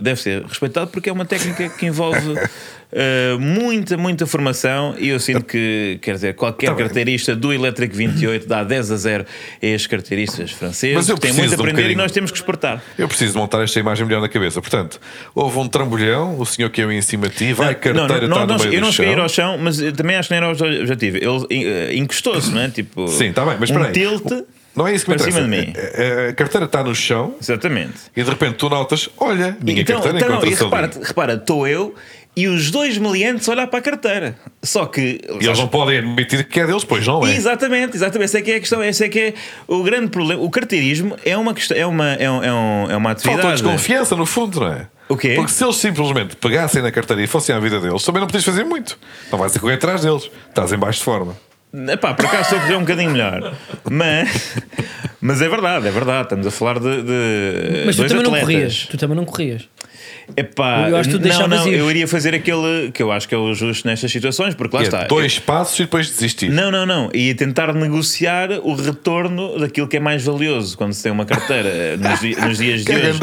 deve 0.00 0.20
ser 0.20 0.42
respeitado, 0.44 0.90
porque 0.90 1.10
é 1.10 1.12
uma 1.12 1.26
técnica 1.26 1.68
que 1.68 1.84
envolve 1.84 2.34
eh, 2.92 3.36
muita, 3.38 3.96
muita 3.96 4.26
formação. 4.26 4.94
E 4.98 5.08
eu 5.08 5.18
sinto 5.20 5.44
que, 5.44 5.98
quer 6.02 6.14
dizer, 6.14 6.34
qualquer 6.34 6.70
Tá 6.70 6.74
carteirista 6.74 7.34
do 7.34 7.52
Elétrico 7.52 7.94
28 7.96 8.46
dá 8.46 8.62
10 8.64 8.90
a 8.92 8.96
0 8.96 9.24
a 9.62 9.66
estes 9.66 9.86
carteiristas 9.86 10.50
franceses. 10.52 11.06
Que 11.12 11.20
têm 11.20 11.32
muito 11.32 11.52
a 11.52 11.56
de 11.56 11.62
um 11.62 11.64
aprender 11.66 11.90
e 11.90 11.94
nós 11.94 12.12
temos 12.12 12.30
que 12.30 12.36
exportar. 12.38 12.82
Eu 12.98 13.08
preciso 13.08 13.36
montar 13.38 13.62
esta 13.62 13.78
imagem 13.80 14.06
melhor 14.06 14.20
na 14.20 14.28
cabeça. 14.28 14.60
Portanto, 14.60 15.00
houve 15.34 15.58
um 15.58 15.68
trambolhão, 15.68 16.38
o 16.38 16.46
senhor 16.46 16.70
que 16.70 16.80
eu 16.80 16.90
em 16.92 17.02
cima 17.02 17.28
de 17.28 17.34
ti, 17.36 17.52
vai 17.52 17.70
a 17.70 17.74
carteira, 17.74 18.06
não, 18.06 18.06
está 18.16 18.46
não, 18.46 18.46
no 18.46 18.46
não, 18.46 18.58
meio 18.58 18.74
eu 18.74 18.80
não 18.80 18.92
cheguei 18.92 19.12
a 19.12 19.14
chão. 19.16 19.22
ao 19.22 19.28
chão, 19.28 19.58
mas 19.58 19.78
também 19.96 20.16
acho 20.16 20.28
que 20.28 20.34
não 20.38 20.48
era 20.48 20.48
o 20.48 20.80
objetivo. 20.80 21.16
Ele 21.16 21.46
eh, 21.66 21.96
encostou-se, 21.96 22.50
não 22.50 22.60
é? 22.62 22.68
Tipo, 22.68 23.08
Sim, 23.08 23.26
está 23.30 23.44
bem, 23.44 23.56
mas 23.58 23.70
um 23.70 23.74
espera 23.74 23.86
aí. 23.88 23.92
tilt. 23.92 24.44
Não 24.74 24.86
é 24.86 24.94
isso 24.94 25.06
que 25.06 25.10
me 25.10 25.16
para 25.16 25.26
interessa. 25.30 25.46
cima 25.48 25.56
de 25.62 25.66
mim. 25.68 25.72
A, 25.74 26.26
a- 26.26 26.28
a 26.28 26.32
carteira 26.34 26.66
está 26.66 26.84
no 26.84 26.94
chão 26.94 27.34
Exatamente. 27.40 27.94
e 28.14 28.22
de 28.22 28.28
repente 28.28 28.56
tu 28.56 28.68
notas, 28.68 29.08
olha, 29.16 29.56
minha 29.62 29.80
Então, 29.80 29.94
carteira 30.02 30.18
então, 30.18 30.30
encontra 30.32 30.50
e 30.50 30.52
o 30.52 30.56
seu 30.58 30.66
repara, 30.66 30.90
repara, 31.02 31.32
estou 31.34 31.66
eu 31.66 31.94
e 32.36 32.46
os 32.48 32.70
dois 32.70 32.98
meliantes 32.98 33.48
olhar 33.48 33.66
para 33.66 33.78
a 33.78 33.82
carteira. 33.82 34.36
Só 34.62 34.84
que. 34.86 35.20
E 35.40 35.46
eles 35.46 35.58
não 35.58 35.68
podem 35.68 35.98
admitir 35.98 36.44
que 36.46 36.60
é 36.60 36.66
deles, 36.66 36.84
pois 36.84 37.06
não 37.06 37.26
é? 37.26 37.34
Exatamente, 37.34 37.96
exatamente. 37.96 38.24
Essa 38.26 38.38
é 38.38 38.42
que 38.42 38.50
é 38.52 38.56
a 38.56 38.60
questão. 38.60 38.84
Esse 38.84 39.04
é 39.04 39.08
que 39.08 39.18
é 39.20 39.34
o 39.66 39.82
grande 39.82 40.08
problema. 40.08 40.42
O 40.42 40.50
carteirismo 40.50 41.16
é 41.24 41.36
uma, 41.36 41.54
questão, 41.54 41.76
é 41.76 41.86
uma, 41.86 42.12
é 42.14 42.30
um, 42.30 42.44
é 42.44 42.52
um- 42.52 42.90
é 42.90 42.96
uma 42.96 43.10
atividade. 43.12 43.42
Falta 43.42 43.56
desconfiança, 43.56 44.14
no 44.16 44.26
fundo, 44.26 44.60
não 44.60 44.68
é? 44.72 44.86
O 45.08 45.16
quê? 45.16 45.34
Porque 45.36 45.52
se 45.52 45.64
eles 45.64 45.76
simplesmente 45.76 46.34
pegassem 46.36 46.82
na 46.82 46.90
carteira 46.90 47.22
e 47.22 47.26
fossem 47.28 47.54
à 47.54 47.60
vida 47.60 47.80
deles, 47.80 48.02
também 48.02 48.20
não 48.20 48.26
podias 48.26 48.44
fazer 48.44 48.64
muito. 48.64 48.98
Não 49.30 49.38
vais 49.38 49.56
a 49.56 49.60
correr 49.60 49.74
atrás 49.74 50.02
deles. 50.02 50.28
Estás 50.48 50.72
em 50.72 50.76
baixo 50.76 50.98
de 50.98 51.04
forma. 51.04 51.36
Epá, 51.88 52.12
por 52.14 52.24
acaso 52.26 52.42
estou 52.42 52.58
a 52.58 52.62
correr 52.62 52.76
um 52.76 52.80
bocadinho 52.80 53.10
melhor. 53.10 53.54
Mas, 53.90 54.56
mas 55.20 55.42
é 55.42 55.48
verdade, 55.48 55.86
é 55.86 55.90
verdade. 55.90 56.22
Estamos 56.24 56.46
a 56.46 56.50
falar 56.50 56.78
de. 56.80 57.02
de 57.02 57.82
Mas 57.86 57.96
tu 57.96 58.06
também 58.06 58.22
não 58.22 58.30
atletas. 58.34 58.40
corrias. 58.46 58.86
Tu 58.90 58.96
também 58.96 59.16
não 59.16 59.24
corrias. 59.24 59.68
Epá, 60.36 60.88
Eu 60.88 60.96
acho 60.96 61.08
que 61.10 61.18
tu 61.18 61.28
não, 61.28 61.46
não, 61.48 61.68
ir. 61.68 61.74
eu 61.78 61.90
iria 61.90 62.08
fazer 62.08 62.34
aquele 62.34 62.90
que 62.92 63.02
eu 63.02 63.12
acho 63.12 63.28
que 63.28 63.34
é 63.34 63.38
o 63.38 63.54
justo 63.54 63.86
nestas 63.86 64.10
situações, 64.10 64.54
porque 64.54 64.74
lá 64.76 64.82
E 64.82 64.84
é 64.84 64.88
está. 64.88 65.04
dois 65.04 65.38
passos 65.38 65.78
e 65.78 65.82
depois 65.82 66.08
desistir. 66.08 66.50
Não, 66.50 66.70
não, 66.70 66.84
não. 66.84 67.10
Ia 67.14 67.34
tentar 67.34 67.72
negociar 67.72 68.50
o 68.62 68.74
retorno 68.74 69.58
daquilo 69.58 69.86
que 69.86 69.96
é 69.96 70.00
mais 70.00 70.24
valioso 70.24 70.76
quando 70.76 70.92
se 70.94 71.02
tem 71.02 71.12
uma 71.12 71.24
carteira 71.24 71.68
eh, 71.68 71.96
nos, 71.96 72.20
di- 72.20 72.34
nos 72.40 72.58
dias 72.58 72.84
de 72.84 72.92
é 72.92 72.96
hoje. 73.10 73.18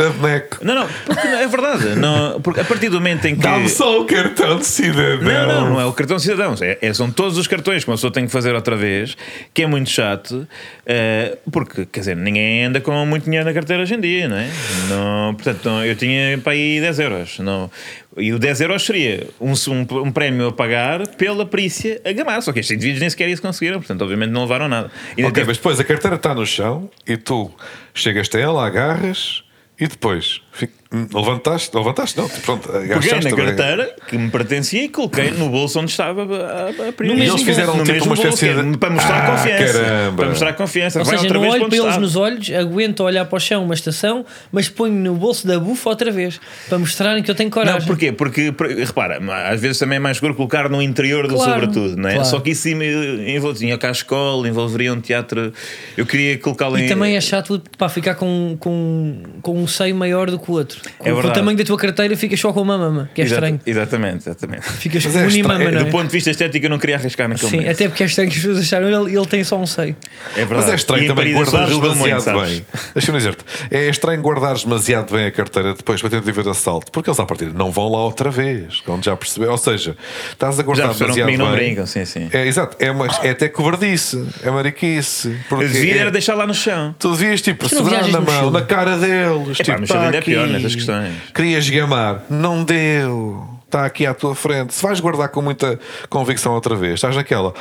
Não, 0.62 0.76
não, 0.76 0.88
porque 1.06 1.28
é 1.28 1.48
verdade. 1.48 1.86
Não, 1.98 2.40
porque 2.42 2.60
a 2.62 2.64
partir 2.66 2.90
do 2.90 2.96
momento 2.96 3.26
em 3.26 3.36
que. 3.36 3.42
Dá-me 3.42 3.68
só 3.70 4.00
o 4.02 4.06
cartão 4.06 4.58
de 4.58 4.66
cidadão. 4.66 5.22
Não, 5.22 5.48
não, 5.48 5.70
não 5.72 5.82
é 5.82 5.86
o 5.86 5.94
cartão 5.94 6.18
de 6.18 6.24
cidadãos. 6.24 6.62
É, 6.62 6.78
é- 6.82 6.94
são 6.94 7.12
todos 7.12 7.38
os 7.38 7.48
cartões 7.48 7.84
que 7.84 7.90
uma 7.90 7.96
pessoa 7.98 8.12
tem 8.14 8.26
que 8.26 8.32
fazer 8.32 8.56
outra 8.56 8.76
vez, 8.76 9.18
que 9.54 9.64
é 9.64 9.68
muito 9.68 9.90
chato, 9.90 10.48
eh, 10.86 11.38
porque, 11.52 11.86
quer 11.86 12.00
dizer, 12.02 12.16
ninguém 12.16 12.66
anda 12.66 12.80
com 12.80 13.06
muito 13.06 13.26
dinheiro 13.26 13.46
na 13.46 13.54
carteira 13.54 13.84
hoje 13.84 13.94
em 13.96 14.00
dia, 14.00 14.28
não 14.28 14.38
é? 14.38 14.50
Não, 14.90 15.34
portanto, 15.36 15.60
não, 15.66 15.86
eu 15.86 15.96
tinha 15.96 16.38
para 16.38 16.54
aí 16.54 16.80
10 16.80 16.93
euros. 17.00 17.40
Não, 17.40 17.70
e 18.18 18.32
o 18.34 18.40
10 18.40 18.62
euros 18.62 18.84
seria 18.86 19.28
um, 19.40 19.52
um, 19.52 20.02
um 20.08 20.12
prémio 20.12 20.48
a 20.48 20.52
pagar 20.52 21.08
pela 21.10 21.46
perícia 21.46 22.02
a 22.06 22.12
gamar. 22.12 22.42
Só 22.42 22.52
que 22.52 22.60
estes 22.60 22.76
indivíduos 22.76 23.00
nem 23.02 23.10
sequer 23.10 23.30
isso 23.30 23.42
conseguiram, 23.42 23.80
portanto, 23.80 24.02
obviamente 24.02 24.32
não 24.32 24.42
levaram 24.42 24.68
nada. 24.68 24.92
E 25.18 25.24
Ok, 25.26 25.44
mas 25.46 25.58
depois 25.58 25.80
a 25.80 25.84
carteira 25.84 26.16
está 26.16 26.34
no 26.34 26.46
chão 26.46 26.90
e 27.08 27.18
tu 27.18 27.52
chegas 27.94 28.28
até 28.28 28.42
ela, 28.42 28.66
agarras 28.66 29.44
e 29.80 29.88
depois 29.88 30.42
fica- 30.52 30.74
levantaste, 31.14 31.76
levantaste, 31.76 32.18
não, 32.18 32.30
pronto, 32.30 32.70
Peguei 32.70 33.20
na 33.20 33.36
carteira 33.36 33.96
que 34.08 34.18
me 34.18 34.30
pertencia 34.30 34.84
e 34.84 34.90
coloquei 34.90 35.32
no 35.32 35.50
bolso 35.50 35.80
onde 35.80 35.90
estava 35.92 36.22
a, 36.24 36.26
a, 36.26 36.68
a 36.70 37.04
No 37.04 37.16
mesmo 37.16 37.34
eles 37.36 37.42
fizeram 37.44 37.76
no 37.76 37.84
tipo 37.84 37.94
mesmo 37.94 38.06
uma 38.08 38.16
espécie 38.16 38.54
bolso, 38.54 38.72
de- 38.72 38.78
para 38.78 38.90
mostrar 38.92 39.18
Ah, 39.26 39.32
confiança. 39.32 39.74
caramba. 39.84 40.16
Para 40.18 40.30
mostrar 40.30 40.54
confiança. 40.54 41.00
Ou 41.00 41.06
Vai 41.06 41.18
seja, 41.18 41.24
outra 41.28 41.34
não 41.40 41.42
vez 41.42 41.54
olho 41.62 41.70
para 41.70 41.78
eles 41.86 41.98
nos 41.98 42.16
olhos, 42.16 42.50
aguento 42.52 43.00
olhar 43.02 43.26
para 43.26 43.36
o 43.38 43.40
chão 43.40 43.64
uma 43.64 43.74
estação, 43.74 44.26
mas 44.52 44.70
ponho 44.70 44.94
no 44.94 45.16
bolso 45.16 45.48
da 45.48 45.60
bufa 45.60 45.90
outra 45.90 46.12
vez 46.12 46.40
para 46.70 46.78
mostrarem 46.78 47.24
que 47.24 47.32
eu 47.32 47.36
tenho 47.36 47.50
coragem. 47.50 47.80
Não, 47.80 47.88
porquê? 47.88 48.12
Porque, 48.12 48.52
por- 48.52 48.68
repara, 48.68 49.20
às 49.50 49.60
vezes 49.60 49.80
também 49.80 49.96
é 49.96 50.00
mais 50.00 50.18
seguro 50.18 50.36
colocar 50.36 50.70
no 50.70 50.82
interior 50.82 51.28
do 51.28 51.36
Claro, 51.36 51.52
sobretudo, 51.54 51.98
não 51.98 52.10
é? 52.10 52.14
claro. 52.14 52.30
Só 52.30 52.40
que 52.40 52.52
isso 52.52 52.68
envolveria 52.70 53.78
cá 53.78 53.90
a 53.90 53.92
escola, 53.92 54.48
envolveria 54.48 54.94
um 54.94 55.02
teatro. 55.02 55.52
Eu 55.98 56.06
queria 56.06 56.38
colocá-lo 56.38 56.78
em. 56.78 56.86
E 56.86 56.88
também 56.88 57.16
é 57.16 57.22
chato 57.22 57.62
para 57.78 57.90
ficar 57.90 58.16
com, 58.16 58.56
com, 58.60 59.24
com 59.42 59.58
um 59.58 59.68
seio 59.68 59.96
maior 59.96 60.30
do 60.30 60.38
que 60.40 60.50
o 60.52 60.54
outro. 60.54 60.83
Com, 60.98 61.04
É 61.06 61.12
com 61.12 61.12
o 61.12 61.16
verdade. 61.16 61.36
tamanho 61.40 61.58
da 61.58 61.64
tua 61.64 61.78
carteira 61.78 62.16
ficas 62.18 62.40
só 62.40 62.52
com 62.52 62.62
uma 62.62 62.78
mama, 62.78 63.10
que 63.14 63.22
é 63.22 63.26
Exata- 63.26 63.36
estranho. 63.48 63.60
Exatamente, 63.66 64.18
exatamente. 64.30 64.64
Ficas 64.64 65.04
Mas 65.06 65.14
com 65.14 65.20
é 65.20 65.22
uma 65.24 65.28
estranho, 65.30 65.48
mama, 65.48 65.72
não 65.72 65.80
é? 65.80 65.84
Do 65.86 65.92
ponto 65.92 66.06
de 66.08 66.12
vista 66.12 66.30
estético, 66.32 66.66
eu 66.66 66.70
não 66.70 66.78
queria 66.80 66.96
arriscar 66.98 67.28
naquele 67.30 67.50
Sim, 67.50 67.56
momento. 67.58 67.72
até 67.72 67.88
porque 67.88 68.04
é 68.04 68.06
estranho 68.06 68.30
que 68.30 68.36
as 68.38 68.42
pessoas 68.44 68.60
acharam 68.60 68.88
ele, 69.06 69.18
ele 69.18 69.26
tem 69.26 69.44
só 69.44 69.58
um 69.58 69.66
seio. 69.66 69.96
É 70.36 70.40
verdade. 70.46 70.62
Mas 70.62 70.70
é 70.70 70.76
estranho 70.76 71.04
E 71.04 71.08
também 71.08 71.34
guardares 71.34 71.78
demasiado 71.80 72.22
sabes? 72.22 72.50
bem. 72.50 72.66
Deixa-me 72.94 73.18
dizer-te, 73.18 73.44
é 73.72 73.90
estranho 73.90 74.22
guardares 74.22 74.64
demasiado 74.64 75.14
bem 75.14 75.26
a 75.26 75.32
carteira 75.32 75.74
depois 75.74 76.02
para 76.02 76.10
tentativa 76.10 76.44
de 76.44 76.50
assalto, 76.50 76.92
porque 76.92 77.10
eles 77.10 77.20
à 77.20 77.26
partida 77.26 77.52
não 77.56 77.72
vão 77.72 77.90
lá 77.92 78.04
outra 78.04 78.30
vez, 78.30 78.82
quando 78.82 79.04
já 79.06 79.16
perceberam. 79.16 79.54
Ou 79.54 79.58
seja, 79.58 79.96
estás 80.32 80.60
a 80.60 80.64
guardar 80.64 80.94
demasiado 80.94 81.26
comigo, 81.28 81.44
não 81.44 81.52
bem. 81.52 81.66
brincam, 81.66 81.86
sim, 81.86 82.04
sim. 82.06 82.30
É, 82.32 82.46
exato, 82.46 82.76
é, 82.80 82.92
uma, 82.92 83.08
é 83.24 83.30
até 83.30 83.48
covardice, 83.48 84.26
é 84.44 84.50
mariquice. 84.52 85.38
Porque 85.48 85.64
Eu 85.66 85.70
devia 85.70 85.96
é- 85.96 85.98
era 86.00 86.12
deixar 86.12 86.36
lá 86.36 86.46
no 86.46 86.54
chão. 86.54 86.94
Tu 87.00 87.10
devias 87.12 87.42
tipo 87.42 87.68
segurar 87.70 88.08
na 88.08 88.20
no 88.20 88.26
mão, 88.26 88.52
na 88.52 88.62
cara 88.62 88.98
deles. 88.98 89.60
Epá, 89.60 89.64
tipo, 89.64 89.80
mochila 89.82 90.00
tá 90.00 90.06
ainda 90.06 90.18
é 90.18 90.20
aqui. 90.20 90.32
pior 90.32 90.48
nessas 90.76 90.86
questões. 90.86 91.14
Querias 91.34 91.70
gamar, 91.70 92.24
não 92.30 92.64
deu. 92.64 93.50
Está 93.66 93.86
aqui 93.86 94.06
à 94.06 94.14
tua 94.14 94.36
frente. 94.36 94.72
Se 94.74 94.84
vais 94.84 95.00
guardar 95.00 95.30
com 95.30 95.42
muita 95.42 95.80
convicção 96.08 96.54
outra 96.54 96.76
vez, 96.76 96.96
estás 96.96 97.16
naquela, 97.16 97.54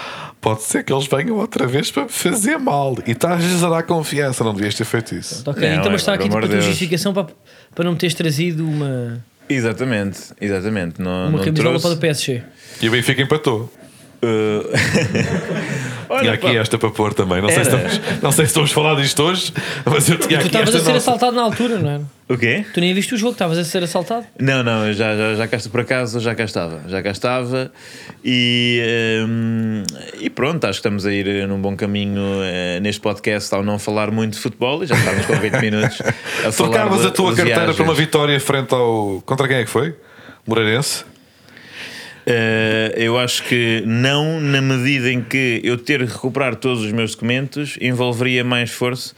pode 0.43 0.63
ser 0.63 0.85
que 0.85 0.93
eles 0.93 1.07
venham 1.07 1.37
outra 1.39 1.67
vez 1.67 1.91
para 1.91 2.03
me 2.03 2.11
fazer 2.11 2.59
mal. 2.59 2.95
E 3.07 3.13
estás 3.13 3.65
a 3.65 3.69
dar 3.71 3.83
confiança, 3.85 4.45
não 4.45 4.53
devias 4.53 4.75
ter 4.75 4.85
feito 4.85 5.15
isso. 5.15 5.43
Ok, 5.49 5.67
Não, 5.67 5.77
então 5.79 5.91
mas 5.91 6.03
está 6.03 6.13
aqui 6.13 6.25
tipo, 6.25 6.37
amor 6.37 6.45
a 6.47 6.51
tua 6.51 6.61
justificação 6.61 7.15
para, 7.15 7.29
para 7.75 7.85
não 7.87 7.93
me 7.93 7.99
teres 7.99 8.15
trazido 8.15 8.63
uma, 8.69 9.25
Exatamente, 9.49 10.19
exatamente. 10.41 11.01
Não, 11.01 11.29
uma 11.29 11.39
não 11.39 11.45
camisola 11.45 11.71
trouxe. 11.79 11.87
para 11.87 11.95
o 11.97 11.99
PSG. 11.99 12.43
E 12.83 12.89
o 12.89 12.93
Benfica 12.93 13.23
empatou. 13.23 13.73
Uh, 14.25 14.63
Tinha 16.19 16.31
Olha, 16.31 16.33
aqui 16.35 16.47
pá, 16.47 16.53
esta 16.55 16.79
para 16.79 16.91
pôr 16.91 17.15
também. 17.15 17.41
Não 17.41 17.49
sei, 17.49 17.65
se 17.65 17.71
estamos, 17.71 18.01
não 18.23 18.33
sei 18.33 18.45
se 18.45 18.51
estamos 18.51 18.71
a 18.71 18.75
falar 18.75 18.95
disto 18.97 19.23
hoje, 19.23 19.53
mas 19.85 20.09
eu 20.09 20.19
tinha 20.19 20.39
Tu 20.39 20.47
aqui 20.47 20.47
estavas 20.49 20.69
esta 20.69 20.79
a 20.79 20.85
ser 20.85 20.93
nossa. 20.93 21.11
assaltado 21.11 21.37
na 21.37 21.43
altura, 21.43 21.79
não 21.79 21.91
é? 21.91 22.01
o 22.29 22.37
quê? 22.37 22.65
Tu 22.73 22.81
nem 22.81 22.93
viste 22.95 23.15
o 23.15 23.17
jogo, 23.17 23.33
estavas 23.33 23.59
a 23.59 23.65
ser 23.65 23.83
assaltado. 23.83 24.27
Não, 24.39 24.63
não, 24.63 24.87
eu 24.87 24.93
já, 24.93 25.17
já, 25.17 25.35
já 25.35 25.49
cá 25.49 25.59
por 25.71 25.81
acaso, 25.81 26.21
já 26.21 26.35
cá 26.35 26.45
estava, 26.45 26.83
já 26.87 27.03
cá 27.03 27.11
estava 27.11 27.73
e, 28.25 28.81
hum, 29.27 29.83
e 30.21 30.31
pronto, 30.31 30.65
acho 30.65 30.75
que 30.75 30.79
estamos 30.81 31.05
a 31.07 31.13
ir 31.13 31.27
eh, 31.27 31.47
num 31.47 31.61
bom 31.61 31.77
caminho 31.77 32.23
eh, 32.43 32.79
neste 32.81 33.01
podcast 33.01 33.55
ao 33.55 33.63
não 33.63 33.79
falar 33.79 34.11
muito 34.11 34.35
de 34.35 34.39
futebol 34.39 34.83
e 34.83 34.87
já 34.87 34.95
estamos 34.95 35.27
com 35.27 35.35
20 35.35 35.53
minutos 35.61 36.01
a 36.01 36.53
falar 36.53 36.71
Trocavas 36.71 37.07
a 37.07 37.11
tua 37.11 37.35
carteira 37.35 37.55
viagens. 37.55 37.77
para 37.77 37.85
uma 37.85 37.95
vitória 37.95 38.41
frente 38.41 38.75
ao. 38.75 39.23
Contra 39.27 39.49
quem 39.49 39.59
é 39.59 39.65
que 39.65 39.71
foi? 39.71 39.95
Moreirense? 40.47 41.05
Eh, 42.27 42.95
eu 42.97 43.19
acho 43.19 43.43
que 43.45 43.83
não, 43.87 44.41
na 44.41 44.61
medida 44.61 45.11
em 45.11 45.23
que 45.23 45.61
eu 45.65 45.77
ter 45.77 46.07
que 46.07 46.13
recuperar 46.13 46.57
todos 46.57 46.83
os 46.83 46.93
meus 46.93 47.13
documentos 47.13 47.77
envolveria 47.81 48.45
mais 48.45 48.71
esforço 48.71 49.15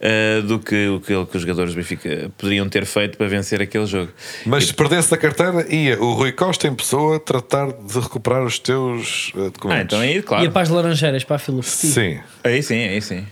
eh, 0.00 0.42
do 0.42 0.58
que 0.58 0.88
o 0.88 1.00
que, 1.00 1.26
que 1.26 1.36
os 1.36 1.42
jogadores 1.42 1.72
do 1.72 1.76
Benfica 1.76 2.30
poderiam 2.36 2.68
ter 2.68 2.84
feito 2.86 3.18
para 3.18 3.26
vencer 3.26 3.60
aquele 3.60 3.86
jogo. 3.86 4.10
Mas 4.44 4.66
se 4.66 4.74
perdesse 4.74 5.12
a 5.14 5.16
carteira, 5.16 5.66
ia 5.74 6.00
o 6.00 6.14
Rui 6.14 6.32
Costa 6.32 6.66
em 6.66 6.74
pessoa 6.74 7.20
tratar 7.20 7.72
de 7.72 7.98
recuperar 7.98 8.42
os 8.42 8.58
teus 8.58 9.32
eh, 9.34 9.50
documentos. 9.50 9.70
Ah, 9.70 9.82
então 9.82 10.00
aí, 10.00 10.22
claro. 10.22 10.44
Ia 10.44 10.50
para 10.50 10.62
as 10.62 10.68
Laranjeiras, 10.68 11.24
para 11.24 11.36
a 11.36 11.38
fila. 11.38 11.62
Sim. 11.62 12.20
Aí 12.42 12.62
sim, 12.62 12.88
aí 12.88 13.00
sim. 13.02 13.26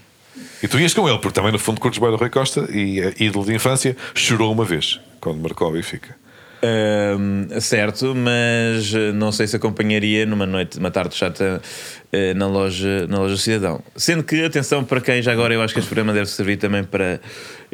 E 0.62 0.68
tu 0.68 0.78
ias 0.78 0.94
com 0.94 1.08
ele, 1.08 1.18
porque 1.18 1.34
também 1.34 1.52
no 1.52 1.58
fundo 1.58 1.80
curtes 1.80 2.00
bem 2.00 2.10
do 2.10 2.16
Rui 2.16 2.30
Costa 2.30 2.66
e 2.70 3.24
ídolo 3.24 3.44
de 3.44 3.54
infância 3.54 3.96
chorou 4.14 4.50
uma 4.52 4.64
vez 4.64 4.98
quando 5.20 5.38
marcou 5.40 5.68
o 5.68 5.72
Benfica. 5.72 6.16
Certo, 7.60 8.14
mas 8.14 8.92
eh, 8.94 9.12
não 9.12 9.30
sei 9.32 9.46
se 9.46 9.56
acompanharia 9.56 10.24
numa 10.26 10.46
noite, 10.46 10.78
uma 10.78 10.90
tarde 10.90 11.14
chata 11.14 11.60
eh, 12.12 12.34
na 12.34 12.46
loja, 12.46 13.06
na 13.06 13.18
loja 13.18 13.36
Cidadão. 13.36 13.82
Sendo 13.96 14.22
que, 14.22 14.44
atenção, 14.44 14.84
para 14.84 15.00
quem 15.00 15.20
já 15.22 15.32
agora 15.32 15.54
eu 15.54 15.62
acho 15.62 15.72
que 15.74 15.80
este 15.80 15.88
programa 15.88 16.12
deve 16.12 16.26
servir 16.26 16.56
também 16.56 16.82
para 16.84 17.20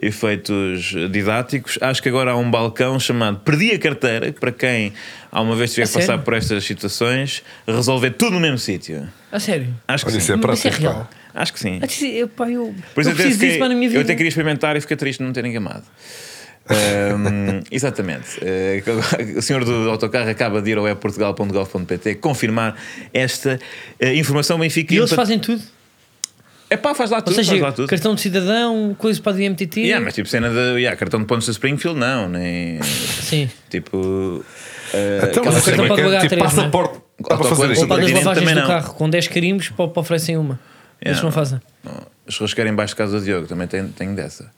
efeitos 0.00 0.94
didáticos, 1.10 1.78
acho 1.80 2.02
que 2.02 2.08
agora 2.08 2.30
há 2.32 2.36
um 2.36 2.50
balcão 2.50 2.98
chamado 2.98 3.40
Perdi 3.40 3.72
a 3.72 3.78
Carteira, 3.78 4.32
que 4.32 4.40
para 4.40 4.52
quem 4.52 4.92
alguma 5.30 5.56
vez 5.56 5.72
tiver 5.72 5.84
A 5.84 5.86
que 5.86 5.92
passar 5.94 6.06
sério? 6.06 6.22
por 6.22 6.34
estas 6.34 6.64
situações, 6.64 7.42
resolver 7.66 8.10
tudo 8.12 8.32
no 8.32 8.40
mesmo 8.40 8.58
sítio. 8.58 9.06
A 9.30 9.38
sério. 9.38 9.74
Acho 9.86 10.04
que 10.04 10.10
Olha, 10.10 10.20
sim. 10.20 10.32
isso 10.34 10.46
é 10.48 10.52
isso 10.54 10.68
é 10.68 10.70
real. 10.70 11.08
Acho 11.34 11.52
que 11.52 11.60
sim. 11.60 11.78
Ah, 11.82 11.86
isso- 11.86 12.04
eu, 12.06 12.28
pá, 12.28 12.50
eu, 12.50 12.74
Por 12.94 13.02
isso 13.02 13.10
eu 13.10 13.12
eu, 13.12 13.14
até 13.14 13.22
preciso 13.22 13.28
disso 13.28 13.38
fiquei- 13.40 13.58
para 13.58 13.68
na 13.68 13.74
minha 13.74 13.88
vida. 13.88 14.00
eu 14.00 14.04
até 14.04 14.14
queria 14.14 14.28
experimentar 14.28 14.76
e 14.76 14.80
fiquei 14.80 14.96
triste 14.96 15.18
de 15.20 15.24
não 15.24 15.32
terem 15.32 15.52
gamado. 15.52 15.84
Ahm, 16.68 17.62
exatamente. 17.70 18.38
Eh, 18.42 18.82
o 19.36 19.42
senhor 19.42 19.64
do 19.64 19.90
autocarro 19.90 20.28
acaba 20.30 20.60
de 20.62 20.70
ir 20.70 20.78
ao 20.78 20.84
webportugal.gov.pt 20.84 22.16
confirmar 22.16 22.76
esta 23.12 23.58
eh, 23.98 24.14
informação 24.14 24.58
Benfica. 24.58 24.94
E 24.94 24.98
eles 24.98 25.12
fazem 25.12 25.38
tudo. 25.38 25.62
É 26.68 26.76
pá, 26.76 26.94
faz 26.94 27.10
lá 27.10 27.16
Ou 27.16 27.22
tudo, 27.24 27.34
seja, 27.34 27.50
faz 27.50 27.62
lá 27.62 27.72
tudo. 27.72 27.88
cartão 27.88 28.14
de 28.14 28.20
cidadão, 28.20 28.94
coisa 28.96 29.20
para 29.20 29.32
a 29.32 29.34
DMTT. 29.34 29.80
Yeah, 29.80 30.04
mas 30.04 30.14
tipo 30.14 30.28
cena 30.28 30.48
de 30.50 30.78
yeah, 30.78 30.96
cartão 30.96 31.18
de 31.18 31.26
pontos 31.26 31.46
de 31.46 31.50
Springfield, 31.50 31.98
não, 31.98 32.28
nem 32.28 32.80
Sim. 32.82 33.50
tipo. 33.68 34.44
eh, 34.94 35.28
Então, 35.30 35.44
mas 35.44 35.54
coisa 35.64 35.72
como 35.72 35.84
é 35.84 35.88
pode 35.88 36.00
que 36.00 36.00
é? 36.00 36.04
pagar 36.04 36.20
Tipo, 36.20 36.28
três, 36.36 36.44
passaporte. 36.54 37.00
Dá 37.28 37.36
para 37.36 37.48
fazer 37.48 37.72
isto. 37.72 37.82
Ou 37.82 37.88
pagas 37.88 38.04
Continente 38.12 38.24
lavagens 38.24 38.60
do 38.62 38.66
carro 38.68 38.94
com 38.94 39.10
10 39.10 39.26
carimbos, 39.28 39.68
pá, 39.70 39.90
oferecem 39.96 40.36
uma. 40.36 40.60
Eles 41.02 41.16
Yeah. 41.18 41.22
não 41.24 41.32
fazem. 41.32 41.60
Os 42.26 42.36
rosqueiros 42.38 42.72
embaixo 42.72 42.92
de 42.94 42.98
casa 42.98 43.18
do 43.18 43.24
Diogo, 43.24 43.48
também 43.48 43.66
tenho, 43.66 43.88
tenho 43.88 44.14
dessa. 44.14 44.52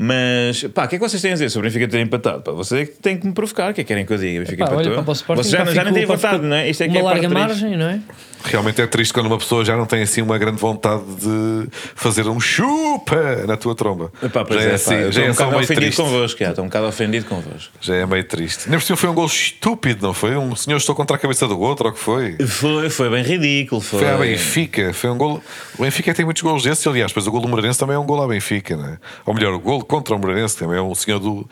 Mas, 0.00 0.62
pá, 0.72 0.84
o 0.84 0.88
que 0.88 0.94
é 0.94 0.98
que 1.00 1.04
vocês 1.08 1.20
têm 1.20 1.32
a 1.32 1.34
dizer 1.34 1.50
sobre 1.50 1.66
o 1.66 1.70
Benfica 1.72 1.90
ter 1.90 1.98
empatado? 2.00 2.42
Pá, 2.42 2.52
você 2.52 2.82
é 2.82 2.86
que 2.86 2.92
tem 3.02 3.16
que 3.18 3.26
me 3.26 3.32
provocar, 3.32 3.72
o 3.72 3.74
que 3.74 3.80
é 3.80 3.84
que 3.84 3.88
querem 3.88 4.06
que 4.06 4.12
eu 4.12 4.16
diga? 4.18 4.38
Benfica 4.40 4.64
Pá, 4.66 4.70
olha, 4.76 4.82
empatou. 4.86 5.02
para 5.02 5.10
o 5.10 5.12
Sporting, 5.12 5.42
Vocês 5.42 5.52
já, 5.52 5.58
já 5.58 5.84
não 5.84 5.92
ficou- 5.92 5.92
têm 5.94 6.06
vontade, 6.06 6.42
não 6.46 6.56
é? 6.56 6.70
Isto 6.70 6.82
é 6.84 6.88
que 6.88 6.92
uma 6.92 6.98
é 6.98 7.00
a 7.00 7.04
parte 7.04 7.26
larga 7.26 7.46
triste. 7.48 7.62
margem, 7.64 7.76
não 7.78 7.88
é? 7.90 8.00
Realmente 8.44 8.80
é 8.80 8.86
triste 8.86 9.12
quando 9.12 9.26
uma 9.26 9.38
pessoa 9.38 9.64
já 9.64 9.76
não 9.76 9.84
tem 9.84 10.00
assim 10.02 10.22
uma 10.22 10.38
grande 10.38 10.58
vontade 10.60 11.02
de 11.16 11.66
fazer 11.96 12.28
um 12.28 12.38
chupa 12.38 13.44
na 13.48 13.56
tua 13.56 13.74
tromba. 13.74 14.12
Epá, 14.22 14.44
pois 14.44 14.60
já 14.62 14.64
é, 14.64 14.66
é, 14.66 14.70
pá, 14.70 14.74
assim, 14.76 14.94
já 14.94 15.08
estou 15.08 15.24
um 15.24 15.26
é 15.26 15.32
só 15.32 15.32
bocado 15.32 15.50
meio 15.50 15.64
ofendido 15.64 15.80
triste. 15.86 16.00
convosco, 16.02 16.38
já, 16.44 16.48
estou 16.50 16.64
um 16.64 16.68
bocado 16.68 16.86
ofendido 16.86 17.26
convosco. 17.26 17.72
Já 17.80 17.94
é 17.96 18.06
meio 18.06 18.22
triste. 18.24 18.70
Nem 18.70 18.78
por 18.78 18.96
foi 18.96 19.10
um 19.10 19.14
gol 19.14 19.26
estúpido, 19.26 20.06
não 20.06 20.14
foi? 20.14 20.36
Um 20.36 20.54
senhor 20.54 20.76
estou 20.76 20.94
contra 20.94 21.16
a 21.16 21.18
cabeça 21.18 21.48
do 21.48 21.58
outro, 21.58 21.86
ou 21.86 21.90
o 21.90 21.94
que 21.94 22.00
foi? 22.00 22.36
Foi, 22.46 22.88
foi 22.88 23.10
bem 23.10 23.24
ridículo. 23.24 23.80
Foi, 23.80 23.98
Foi 23.98 24.08
à 24.08 24.16
Benfica, 24.16 24.92
foi 24.94 25.10
um 25.10 25.18
gol. 25.18 25.42
O 25.76 25.82
Benfica 25.82 26.14
tem 26.14 26.24
muitos 26.24 26.42
gols 26.42 26.62
desses, 26.62 26.86
aliás, 26.86 27.12
pois 27.12 27.26
o 27.26 27.32
gol 27.32 27.40
do 27.40 27.48
Moreirense 27.48 27.80
também 27.80 27.96
é 27.96 27.98
um 27.98 28.06
gol 28.06 28.22
à 28.22 28.28
Benfica, 28.28 28.76
não 28.76 28.86
é? 28.86 28.98
Ou 29.26 29.34
melhor, 29.34 29.52
o 29.52 29.58
gol 29.58 29.82
contra 29.88 30.14
o 30.14 30.18
Moreirense 30.18 30.56
também 30.56 30.76
é 30.78 30.82
um 30.82 30.94
senhor 30.94 31.18
do. 31.18 31.48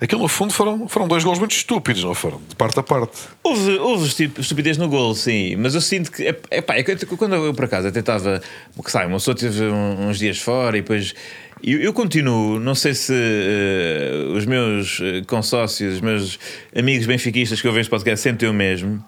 Aquilo 0.00 0.22
no 0.22 0.28
fundo 0.28 0.52
foram, 0.52 0.88
foram 0.88 1.06
dois 1.06 1.22
gols 1.24 1.38
muito 1.38 1.52
estúpidos, 1.54 2.02
não 2.02 2.14
foram? 2.14 2.40
De 2.48 2.54
parte 2.56 2.78
a 2.78 2.82
parte. 2.82 3.18
Houve, 3.42 3.78
houve 3.78 4.06
estu- 4.06 4.40
estupidez 4.40 4.78
no 4.78 4.88
gol, 4.88 5.14
sim, 5.14 5.56
mas 5.56 5.74
eu 5.74 5.80
sinto 5.80 6.10
que. 6.10 6.22
É, 6.26 6.40
é, 6.50 6.60
pá, 6.62 6.74
quando 7.18 7.34
eu 7.34 7.52
por 7.52 7.64
acaso 7.66 7.88
até 7.88 8.00
estava. 8.00 8.40
Que 8.82 8.90
sai, 8.90 9.06
uma 9.06 9.16
pessoa 9.18 9.34
teve 9.36 9.64
uns 9.64 10.18
dias 10.18 10.38
fora 10.38 10.78
e 10.78 10.80
depois. 10.80 11.14
Eu, 11.62 11.78
eu 11.80 11.92
continuo, 11.92 12.58
não 12.58 12.74
sei 12.74 12.94
se 12.94 13.12
eh, 13.14 14.24
os 14.34 14.46
meus 14.46 14.98
eh, 15.02 15.22
consócios, 15.26 15.96
os 15.96 16.00
meus 16.00 16.38
amigos 16.74 17.04
benfiquistas 17.06 17.60
que 17.60 17.68
eu 17.68 17.72
vejo 17.72 17.90
podcast 17.90 18.22
sentem 18.22 18.48
o 18.48 18.52
mesmo. 18.54 19.04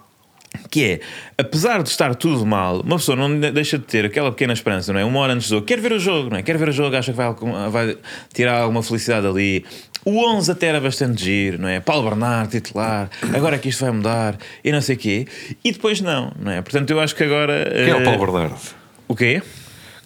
Que 0.69 0.83
é, 0.85 0.99
apesar 1.37 1.81
de 1.83 1.89
estar 1.89 2.13
tudo 2.15 2.45
mal, 2.45 2.81
uma 2.81 2.97
pessoa 2.97 3.15
não 3.15 3.39
de- 3.39 3.51
deixa 3.51 3.77
de 3.77 3.85
ter 3.85 4.05
aquela 4.05 4.31
pequena 4.31 4.53
esperança, 4.53 4.91
não 4.93 4.99
é? 4.99 5.05
Uma 5.05 5.19
hora 5.19 5.33
antes 5.33 5.47
do 5.47 5.55
jogo, 5.55 5.65
quer 5.65 5.79
ver 5.79 5.91
o 5.91 5.99
jogo, 5.99 6.29
não 6.31 6.37
é? 6.37 6.43
Quer 6.43 6.57
ver 6.57 6.69
o 6.69 6.71
jogo, 6.71 6.95
acha 6.95 7.11
que 7.11 7.17
vai, 7.17 7.33
vai 7.69 7.97
tirar 8.33 8.59
alguma 8.61 8.81
felicidade 8.83 9.25
ali. 9.27 9.65
O 10.05 10.17
11 10.35 10.51
até 10.51 10.67
era 10.67 10.81
bastante 10.81 11.23
giro, 11.23 11.61
não 11.61 11.67
é? 11.69 11.79
Paulo 11.79 12.09
Bernardo, 12.09 12.49
titular, 12.51 13.09
agora 13.35 13.55
é 13.55 13.59
que 13.59 13.69
isto 13.69 13.81
vai 13.85 13.91
mudar 13.93 14.35
e 14.63 14.71
não 14.71 14.81
sei 14.81 14.95
o 14.95 14.99
quê. 14.99 15.27
E 15.63 15.71
depois 15.71 16.01
não, 16.01 16.31
não 16.39 16.51
é? 16.51 16.61
Portanto, 16.61 16.89
eu 16.89 16.99
acho 16.99 17.15
que 17.15 17.23
agora. 17.23 17.71
Quem 17.71 17.89
é 17.89 17.95
o 17.95 18.01
eh, 18.01 18.03
Paulo 18.03 18.19
Bernardo? 18.19 18.59
O 19.07 19.15
quê? 19.15 19.41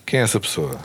Quem 0.06 0.20
é 0.20 0.24
essa 0.24 0.40
pessoa? 0.40 0.78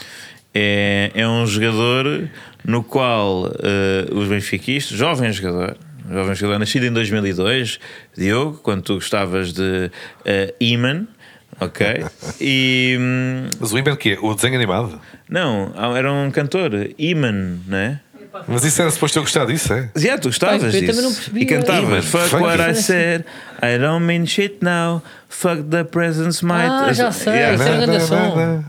É, 0.55 1.11
é 1.14 1.27
um 1.29 1.46
jogador 1.46 2.29
no 2.64 2.83
qual 2.83 3.46
eh, 3.62 4.07
os 4.12 4.29
benfiquistas, 4.29 4.96
jovem 4.96 5.31
jogador, 5.33 5.77
jovem 6.10 6.34
jogador 6.34 6.58
nascido 6.58 6.86
em 6.86 6.92
2002, 6.92 7.78
Diogo, 8.16 8.58
quando 8.62 8.82
tu 8.82 8.94
gostavas 8.94 9.52
de 9.52 9.90
uh, 10.20 10.54
Iman, 10.60 11.06
ok? 11.60 12.04
E 12.40 12.96
hum, 13.00 13.46
Mas 13.60 13.72
o 13.72 13.78
Iben 13.78 13.96
que 13.96 14.12
é? 14.12 14.18
O 14.20 14.34
desenho 14.34 14.54
animado? 14.56 15.00
não, 15.28 15.72
era 15.96 16.12
um 16.12 16.30
cantor, 16.30 16.70
Iman, 16.98 17.58
não 17.66 17.76
é? 17.78 18.00
Mas 18.48 18.64
isso 18.64 18.80
era 18.80 18.90
suposto 18.90 19.18
eu 19.18 19.22
gostar 19.24 19.44
disso, 19.44 19.72
é? 19.74 19.90
Já, 19.94 20.16
tu 20.16 20.28
gostavas 20.28 20.62
Pai, 20.62 20.70
disso. 20.70 20.86
também 20.86 21.02
não 21.02 21.12
percebi, 21.12 21.40
e 21.42 21.46
cantavas 21.46 21.88
Iman, 21.88 22.02
Fuck 22.02 22.34
what 22.42 22.62
I 22.62 22.74
said, 22.74 23.24
I 23.62 23.78
don't 23.78 24.04
mean 24.06 24.24
shit 24.26 24.56
now, 24.62 25.02
fuck 25.28 25.62
the 25.64 25.84
presence 25.84 26.42
might. 26.44 26.66
Ah, 26.70 26.92
já 26.94 27.12
sei, 27.12 27.32
Yeah. 27.34 27.54
isso 27.54 27.62
é 27.64 27.72
um 27.72 27.86
grande 27.86 28.00
som. 28.04 28.64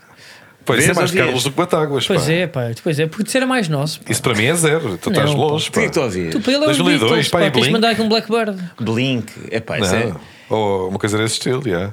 Pois 0.65 0.88
é 0.88 0.93
mais? 0.93 1.12
Carlos 1.12 1.43
do 1.43 1.52
que 1.52 1.58
Batáguas. 1.58 2.08
Pois 2.08 2.23
pá. 2.26 2.32
é, 2.32 2.47
pá. 2.47 2.71
Pois 2.84 2.99
é, 2.99 3.06
porque 3.08 3.28
isso 3.28 3.38
era 3.38 3.45
mais 3.45 3.67
nosso. 3.67 3.99
pá. 4.02 4.12
Isso 4.12 4.21
para 4.21 4.34
mim 4.36 4.45
é 4.45 4.54
zero. 4.56 4.97
Tu 4.97 5.10
estás 5.10 5.34
longe. 5.34 5.69
O 5.69 5.71
que 5.71 5.80
é 5.80 5.82
Pá. 5.84 5.88
que 5.89 5.93
tu 5.93 6.02
ouvias? 6.02 6.32
Tu, 6.34 6.41
para 6.41 6.54
ele 6.54 6.65
é 6.65 6.69
os 6.69 6.78
2002, 6.78 7.02
Beatles, 7.12 7.28
pá, 7.30 7.39
pá. 7.39 7.45
e 7.47 7.52
Tens 7.52 7.65
de 7.65 7.71
mandar 7.71 7.89
aqui 7.91 8.02
um 8.02 8.10
Blackbird. 8.10 8.58
Blink, 8.80 9.32
epá, 9.52 9.80
isso 9.80 9.93
é. 9.95 10.13
Ou 10.49 10.89
uma 10.89 10.99
coisa 10.99 11.17
desse 11.17 11.34
estilo, 11.36 11.62
já. 11.65 11.91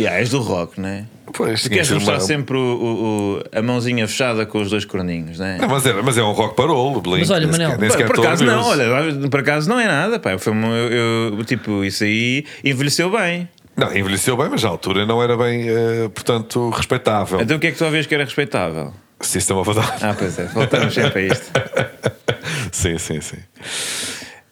Yeah, 0.00 0.18
és 0.18 0.28
do 0.30 0.40
rock, 0.40 0.80
não 0.80 0.88
é? 0.88 1.04
Pois, 1.32 1.62
Tu 1.62 1.70
queres 1.70 1.88
mostrar 1.90 2.14
uma- 2.14 2.20
sempre 2.20 2.56
o, 2.56 2.60
o- 2.60 3.34
o- 3.38 3.42
a 3.56 3.62
mãozinha 3.62 4.06
fechada 4.08 4.44
com 4.44 4.60
os 4.60 4.68
dois 4.68 4.84
corninhos, 4.84 5.38
não 5.38 5.46
é? 5.46 5.58
Não, 5.58 5.68
mas, 5.68 5.86
é, 5.86 5.92
mas 6.02 6.18
é 6.18 6.22
um 6.22 6.32
rock 6.32 6.56
parolo, 6.56 7.00
Blink. 7.00 7.20
Mas 7.20 7.30
olha, 7.30 7.46
nem 7.46 7.52
sequer- 7.52 7.66
Manel, 7.68 7.78
nem 7.80 7.88
Por, 7.88 7.92
sequer 7.96 8.06
por 8.12 8.18
acaso 8.26 8.44
não, 8.44 8.62
olha, 8.64 9.28
por 9.30 9.40
acaso 9.40 9.68
não 9.68 9.78
é 9.78 9.86
nada, 9.86 10.18
pá. 10.18 10.36
Foi 10.36 10.52
eu, 10.52 11.36
eu, 11.38 11.44
tipo, 11.44 11.84
isso 11.84 12.02
aí 12.02 12.44
envelheceu 12.64 13.08
bem. 13.10 13.48
Não, 13.76 13.94
envelheceu 13.94 14.36
bem, 14.36 14.48
mas 14.48 14.62
na 14.62 14.68
altura 14.68 15.04
não 15.04 15.22
era 15.22 15.36
bem, 15.36 15.68
eh, 15.68 16.08
portanto, 16.14 16.70
respeitável. 16.70 17.40
Então 17.40 17.56
o 17.56 17.60
que 17.60 17.68
é 17.68 17.72
que 17.72 17.78
tu 17.78 17.84
ouvias 17.84 18.06
que 18.06 18.14
era 18.14 18.24
respeitável? 18.24 18.92
System 19.20 19.56
of 19.56 19.70
a 19.70 19.74
Down. 19.74 19.84
Ah, 20.02 20.14
pois 20.16 20.38
é, 20.38 20.44
voltamos 20.44 20.94
sempre 20.94 21.22
a 21.22 21.26
isto. 21.26 21.50
sim, 22.70 22.98
sim, 22.98 23.20
sim. 23.20 23.38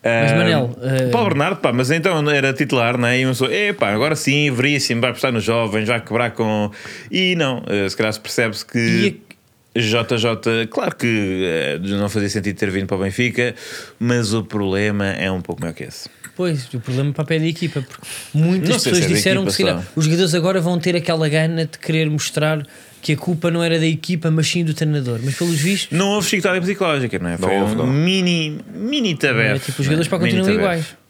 Mas, 0.05 0.33
Manel, 0.33 0.77
eh, 0.83 1.11
Paulo 1.11 1.29
Bernardo, 1.29 1.61
pá, 1.61 1.73
mas 1.73 1.91
então 1.91 2.29
era 2.29 2.53
titular, 2.53 2.99
não 2.99 3.07
é? 3.07 3.21
E 3.21 3.25
uma 3.25 3.31
pessoa, 3.31 3.55
epá, 3.55 3.93
agora 3.93 4.17
sim, 4.17 4.51
veríssimo, 4.51 5.01
vai 5.01 5.11
apostar 5.11 5.31
nos 5.31 5.45
jovens, 5.45 5.87
vai 5.87 6.01
quebrar 6.01 6.33
com. 6.33 6.71
E 7.09 7.37
não, 7.37 7.63
eh, 7.69 7.89
se 7.89 7.97
calhar 7.97 8.13
se 8.13 8.19
percebe-se 8.19 8.67
que. 8.67 9.21
JJ, 9.75 10.67
claro 10.71 10.95
que 10.97 11.43
eh, 11.45 11.79
não 11.83 12.09
fazia 12.09 12.29
sentido 12.29 12.57
ter 12.57 12.71
vindo 12.71 12.87
para 12.87 12.97
o 12.97 13.01
Benfica, 13.01 13.55
mas 13.99 14.35
o 14.35 14.45
problema 14.45 15.07
é 15.07 15.31
um 15.31 15.41
pouco 15.41 15.63
maior 15.63 15.73
que 15.73 15.85
esse. 15.85 16.11
Pois, 16.37 16.67
o 16.75 16.81
problema 16.81 17.11
é 17.11 17.13
para 17.13 17.23
a 17.23 17.27
pé 17.27 17.39
da 17.39 17.47
equipa, 17.47 17.83
porque 17.83 18.07
muitas 18.35 18.69
Não 18.69 18.77
pessoas 18.77 19.05
é 19.05 19.07
disseram 19.07 19.45
que 19.47 19.57
calhar, 19.57 19.83
os 19.95 20.05
jogadores 20.05 20.35
agora 20.35 20.61
vão 20.61 20.79
ter 20.79 20.97
aquela 20.97 21.29
gana 21.29 21.67
de 21.67 21.79
querer 21.79 22.09
mostrar 22.11 22.67
que 23.01 23.13
a 23.13 23.17
culpa 23.17 23.51
não 23.51 23.63
era 23.63 23.79
da 23.79 23.87
equipa, 23.87 24.31
mas 24.31 24.47
sim 24.47 24.65
do 24.65 24.73
treinador. 24.75 25.21
Mas 25.23 25.37
pelos 25.37 25.59
vistos, 25.59 25.97
Não 25.97 26.11
houve 26.11 26.29
chicotada 26.29 26.61
psicológica, 26.61 27.19
não 27.19 27.31
é? 27.31 27.37
Foi 27.37 27.55
houve, 27.57 27.75
um 27.75 27.79
não. 27.79 27.87
mini, 27.87 28.61
mini 28.75 29.13
é, 29.13 29.17
tabefe. 29.17 29.67
tipo, 29.67 29.81
os 29.81 29.85
jogadores 29.87 30.09
para 30.09 30.19
não 30.19 30.25
é? 30.27 30.29
Mini 30.29 30.39
continuam 30.41 30.63
tabefe. 30.63 30.81
iguais. 30.83 31.03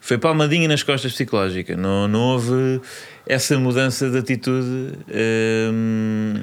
Foi 0.00 0.18
palmadinha 0.18 0.68
nas 0.68 0.82
costas 0.82 1.12
psicológica. 1.12 1.76
Não, 1.76 2.06
não 2.08 2.20
houve 2.20 2.80
essa 3.26 3.56
mudança 3.58 4.10
de 4.10 4.18
atitude. 4.18 4.66
hum, 5.72 6.34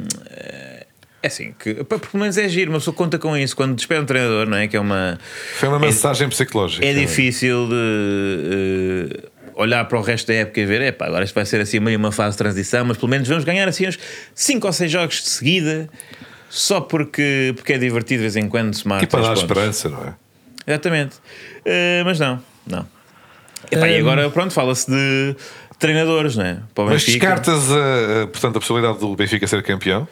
é 1.22 1.28
assim, 1.28 1.54
que 1.60 1.74
pelo 1.84 2.02
menos 2.14 2.38
é 2.38 2.48
giro, 2.48 2.72
uma 2.72 2.80
pessoa 2.80 2.96
conta 2.96 3.18
com 3.20 3.36
isso 3.36 3.56
quando 3.56 3.76
despede 3.76 4.02
um 4.02 4.06
treinador, 4.06 4.46
não 4.48 4.58
é? 4.58 4.68
Que 4.68 4.78
é 4.78 4.80
uma. 4.80 5.20
Foi 5.56 5.68
uma 5.70 5.80
mensagem 5.80 6.30
psicológica. 6.30 6.86
É 6.86 6.94
difícil 6.94 7.68
de 7.68 9.16
eh, 9.16 9.30
olhar 9.56 9.86
para 9.86 9.98
o 9.98 10.02
resto 10.02 10.28
da 10.28 10.34
época 10.36 10.60
e 10.62 10.66
ver, 10.66 10.82
epá, 10.82 11.08
agora 11.08 11.24
isto 11.26 11.34
vai 11.36 11.46
ser 11.46 11.60
assim 11.62 11.80
meio 11.80 11.98
uma 12.00 12.12
fase 12.12 12.32
de 12.32 12.38
transição, 12.38 12.86
mas 12.86 12.98
pelo 12.98 13.10
menos 13.10 13.28
vamos 13.28 13.44
ganhar 13.44 13.68
assim 13.68 13.88
uns 13.88 14.00
5 14.34 14.66
ou 14.66 14.74
6 14.74 14.92
jogos 14.92 15.16
de 15.22 15.30
seguida, 15.30 15.90
só 16.50 16.80
porque, 16.82 17.54
porque 17.56 17.74
é 17.74 17.78
divertido 17.78 18.20
de 18.20 18.30
vez 18.30 18.36
em 18.38 18.48
quando 18.48 18.74
se 18.74 18.88
marca. 18.88 19.04
E 19.04 19.08
para 19.08 19.22
dar 19.22 19.28
pontos. 19.30 19.42
esperança, 19.44 19.90
não 19.90 20.04
é? 20.06 20.14
Exatamente. 20.66 21.16
Eh, 21.66 22.02
mas 22.06 22.20
não, 22.20 22.42
não. 22.66 22.88
Epá, 23.70 23.90
E 23.90 23.98
agora, 23.98 24.30
pronto, 24.30 24.54
fala-se 24.54 24.90
de 24.90 25.36
treinadores, 25.78 26.36
não 26.38 26.46
é? 26.46 26.60
Para 26.74 26.84
o 26.86 26.88
Mas 26.88 27.04
descartas, 27.06 27.70
a- 27.72 28.28
portanto, 28.28 28.58
a 28.58 28.60
possibilidade 28.60 29.00
do 29.00 29.16
Benfica 29.16 29.46
ser 29.48 29.62
campeão? 29.64 30.08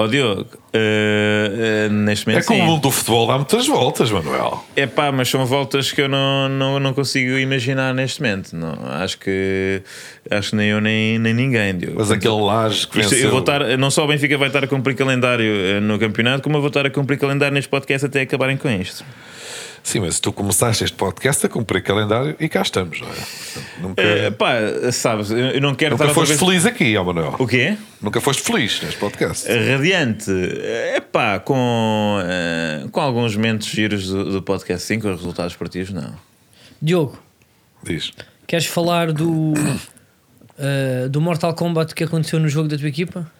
Ó 0.00 0.06
Diogo, 0.06 0.46
eh, 0.72 1.86
eh, 1.86 1.88
neste 1.88 2.28
É 2.28 2.30
momento 2.30 2.46
que 2.46 2.52
o 2.52 2.56
sim. 2.56 2.62
mundo 2.62 2.82
do 2.82 2.90
futebol 2.92 3.26
dá 3.26 3.34
muitas 3.34 3.66
voltas, 3.66 4.12
Manuel. 4.12 4.64
É 4.76 4.86
pá, 4.86 5.10
mas 5.10 5.28
são 5.28 5.44
voltas 5.44 5.90
que 5.90 6.00
eu 6.00 6.08
não, 6.08 6.48
não, 6.48 6.78
não 6.78 6.94
consigo 6.94 7.36
imaginar 7.36 7.92
neste 7.92 8.22
momento. 8.22 8.54
Não, 8.54 8.78
acho 8.92 9.18
que 9.18 9.82
acho 10.30 10.50
que 10.50 10.56
nem 10.56 10.68
eu 10.68 10.80
nem, 10.80 11.18
nem 11.18 11.34
ninguém. 11.34 11.76
Diogo. 11.76 11.96
Mas 11.98 12.12
aquele 12.12 12.40
laje 12.40 12.86
que 12.86 13.00
Isto, 13.00 13.10
venceu... 13.10 13.26
eu 13.26 13.30
vou 13.32 13.40
estar, 13.40 13.76
não 13.76 13.90
só 13.90 14.04
o 14.04 14.06
Benfica 14.06 14.38
vai 14.38 14.46
estar 14.46 14.62
a 14.62 14.68
cumprir 14.68 14.94
calendário 14.94 15.52
eh, 15.52 15.80
no 15.80 15.98
campeonato, 15.98 16.44
como 16.44 16.58
eu 16.58 16.60
vou 16.60 16.68
estar 16.68 16.86
a 16.86 16.90
cumprir 16.90 17.18
calendário 17.18 17.52
neste 17.52 17.68
podcast 17.68 18.06
até 18.06 18.20
acabarem 18.20 18.56
com 18.56 18.70
isto. 18.70 19.04
Sim, 19.82 20.00
mas 20.00 20.20
tu 20.20 20.32
começaste 20.32 20.84
este 20.84 20.96
podcast 20.96 21.46
a 21.46 21.48
cumprir 21.48 21.82
calendário 21.82 22.36
e 22.38 22.48
cá 22.48 22.62
estamos, 22.62 23.00
não 23.00 23.08
é? 23.08 23.12
Portanto, 23.12 23.66
nunca 23.80 24.02
Eh, 24.02 24.30
pá, 24.30 24.52
sabes, 24.92 25.30
eu 25.30 25.60
não 25.60 25.74
quero 25.74 25.96
nunca 25.96 26.12
foste 26.12 26.28
vez... 26.28 26.40
feliz 26.40 26.66
aqui, 26.66 26.96
ó 26.96 27.04
Manuel. 27.04 27.36
O 27.38 27.46
quê? 27.46 27.76
Nunca 28.02 28.20
foste 28.20 28.42
feliz 28.42 28.80
neste 28.82 28.98
podcast. 28.98 29.48
Radiante, 29.48 30.30
é 30.62 31.00
pá, 31.00 31.38
com, 31.38 32.18
eh, 32.22 32.86
com 32.92 33.00
alguns 33.00 33.34
momentos 33.36 33.68
giros 33.68 34.08
do, 34.08 34.32
do 34.32 34.42
podcast, 34.42 34.86
sim, 34.86 35.00
com 35.00 35.08
os 35.10 35.16
resultados 35.16 35.52
esportivos, 35.52 35.92
não. 35.92 36.14
Diogo, 36.80 37.18
Diz. 37.82 38.12
queres 38.46 38.66
falar 38.66 39.12
do, 39.12 39.54
eh, 40.58 41.08
do 41.08 41.20
Mortal 41.20 41.54
Kombat 41.54 41.94
que 41.94 42.04
aconteceu 42.04 42.38
no 42.38 42.48
jogo 42.48 42.68
da 42.68 42.76
tua 42.76 42.88
equipa? 42.88 43.30